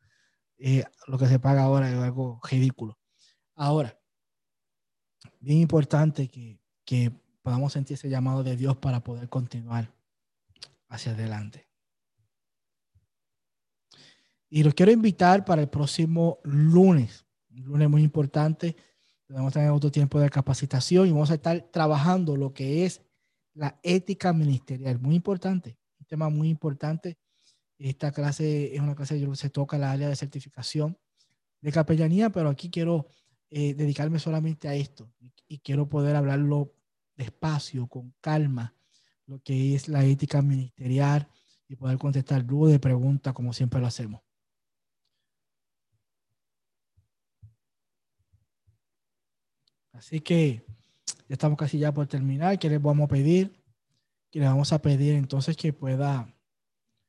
eh, 0.59 0.85
lo 1.07 1.19
que 1.19 1.27
se 1.27 1.39
paga 1.39 1.63
ahora 1.63 1.91
es 1.91 1.97
algo 1.97 2.41
ridículo. 2.51 2.99
Ahora, 3.55 3.99
bien 5.41 5.59
importante 5.59 6.29
que, 6.29 6.59
que 6.85 7.13
podamos 7.43 7.73
sentir 7.73 7.95
ese 7.95 8.09
llamado 8.09 8.43
de 8.43 8.57
Dios 8.57 8.77
para 8.77 9.05
poder 9.05 9.29
continuar 9.29 9.93
hacia 10.89 11.13
adelante. 11.13 11.69
Y 14.49 14.63
los 14.63 14.75
quiero 14.75 14.93
invitar 14.93 15.45
para 15.45 15.63
el 15.63 15.69
próximo 15.69 16.39
lunes, 16.45 17.27
un 17.51 17.65
lunes 17.65 17.91
muy 17.91 18.03
importante. 18.03 18.77
Tenemos 19.27 19.53
tener 19.53 19.71
otro 19.71 19.91
tiempo 19.91 20.21
de 20.21 20.31
capacitación 20.31 21.09
y 21.09 21.11
vamos 21.11 21.31
a 21.31 21.35
estar 21.35 21.61
trabajando 21.73 22.37
lo 22.37 22.55
que 22.55 22.85
es 22.85 23.03
la 23.55 23.79
ética 23.83 24.33
ministerial. 24.33 25.01
Muy 25.01 25.17
importante, 25.17 25.77
un 25.99 26.07
tema 26.07 26.29
muy 26.29 26.49
importante. 26.49 27.19
Esta 27.85 28.13
clase 28.13 28.75
es 28.75 28.81
una 28.81 28.95
clase 28.95 29.21
que 29.21 29.37
se 29.37 29.51
toca 29.51 29.77
la 29.77 29.93
área 29.93 30.09
de 30.09 30.17
certificación 30.17 30.97
de 31.61 31.71
capellanía, 31.71 32.31
pero 32.31 32.49
aquí 32.49 32.71
quiero 32.71 33.09
eh, 33.51 33.75
dedicarme 33.75 34.19
solamente 34.19 34.69
a 34.69 34.75
esto 34.75 35.13
y, 35.47 35.59
quiero 35.59 35.87
poder 35.87 36.17
hablarlo 36.17 36.73
despacio, 37.15 37.87
con 37.87 38.15
calma, 38.23 38.75
lo 39.27 39.39
que 39.43 39.75
es 39.75 39.89
la 39.89 40.03
ética 40.03 40.41
ministerial 40.41 41.29
y 41.69 41.77
poder 41.77 41.99
contestar 41.99 42.47
dudas 42.47 42.75
y 42.75 42.79
preguntas 42.79 43.35
como 43.35 43.53
siempre 43.53 43.81
lo 43.81 43.87
hacemos. 43.87 44.23
Así 49.93 50.21
que 50.21 50.65
ya 51.29 51.35
estamos 51.35 51.59
casi 51.59 51.79
ya 51.79 51.93
por 51.93 52.07
terminar. 52.07 52.59
¿Qué 52.59 52.71
les 52.71 52.81
vamos 52.81 53.05
a 53.05 53.09
pedir? 53.09 53.63
Que 54.31 54.41
les 54.41 54.49
vamos 54.49 54.73
a 54.73 54.81
pedir 54.81 55.17
entonces 55.17 55.55
que 55.55 55.75
pueda 55.75 56.34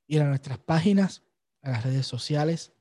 ir 0.08 0.22
a 0.22 0.30
nuestras 0.30 0.58
páginas, 0.58 1.24
a 1.62 1.72
las 1.72 1.84
redes 1.84 2.06
sociales 2.06 2.74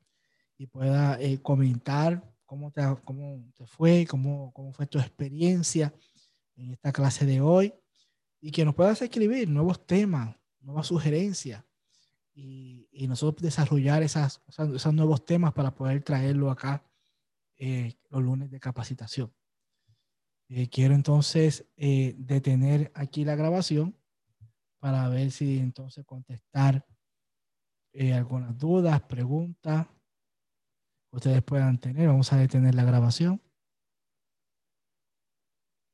y 0.57 0.67
pueda 0.67 1.21
eh, 1.21 1.41
comentar 1.41 2.23
cómo 2.45 2.71
te, 2.71 2.83
cómo 3.05 3.45
te 3.57 3.67
fue, 3.67 4.07
cómo, 4.09 4.53
cómo 4.53 4.73
fue 4.73 4.87
tu 4.87 4.99
experiencia 4.99 5.93
en 6.57 6.73
esta 6.73 6.93
clase 6.93 7.27
de 7.27 7.41
hoy 7.41 7.75
y 8.41 8.51
que 8.51 8.65
nos 8.65 8.75
puedas 8.75 9.01
escribir 9.03 9.49
nuevos 9.49 9.87
temas, 9.87 10.37
nuevas 10.61 10.87
sugerencias 10.87 11.65
y, 12.35 12.89
y 12.93 13.09
nosotros 13.09 13.43
desarrollar 13.43 14.03
esas, 14.03 14.43
esos 14.49 14.95
nuevos 14.95 15.25
temas 15.25 15.53
para 15.53 15.75
poder 15.75 16.03
traerlo 16.03 16.51
acá 16.51 16.85
eh, 17.57 17.95
los 18.11 18.23
lunes 18.23 18.51
de 18.51 18.59
capacitación. 18.59 19.33
Eh, 20.49 20.69
quiero 20.69 20.95
entonces 20.95 21.67
eh, 21.77 22.15
detener 22.19 22.91
aquí 22.95 23.25
la 23.25 23.37
grabación 23.37 23.97
para 24.79 25.09
ver 25.09 25.31
si 25.31 25.59
entonces 25.59 26.05
contestar 26.05 26.85
eh, 27.97 28.13
algunas 28.13 28.59
dudas, 28.59 29.01
preguntas 29.03 29.87
que 31.11 31.17
ustedes 31.17 31.43
puedan 31.43 31.79
tener. 31.79 32.09
Vamos 32.09 32.33
a 32.33 32.37
detener 32.37 32.75
la 32.75 32.83
grabación. 32.83 33.41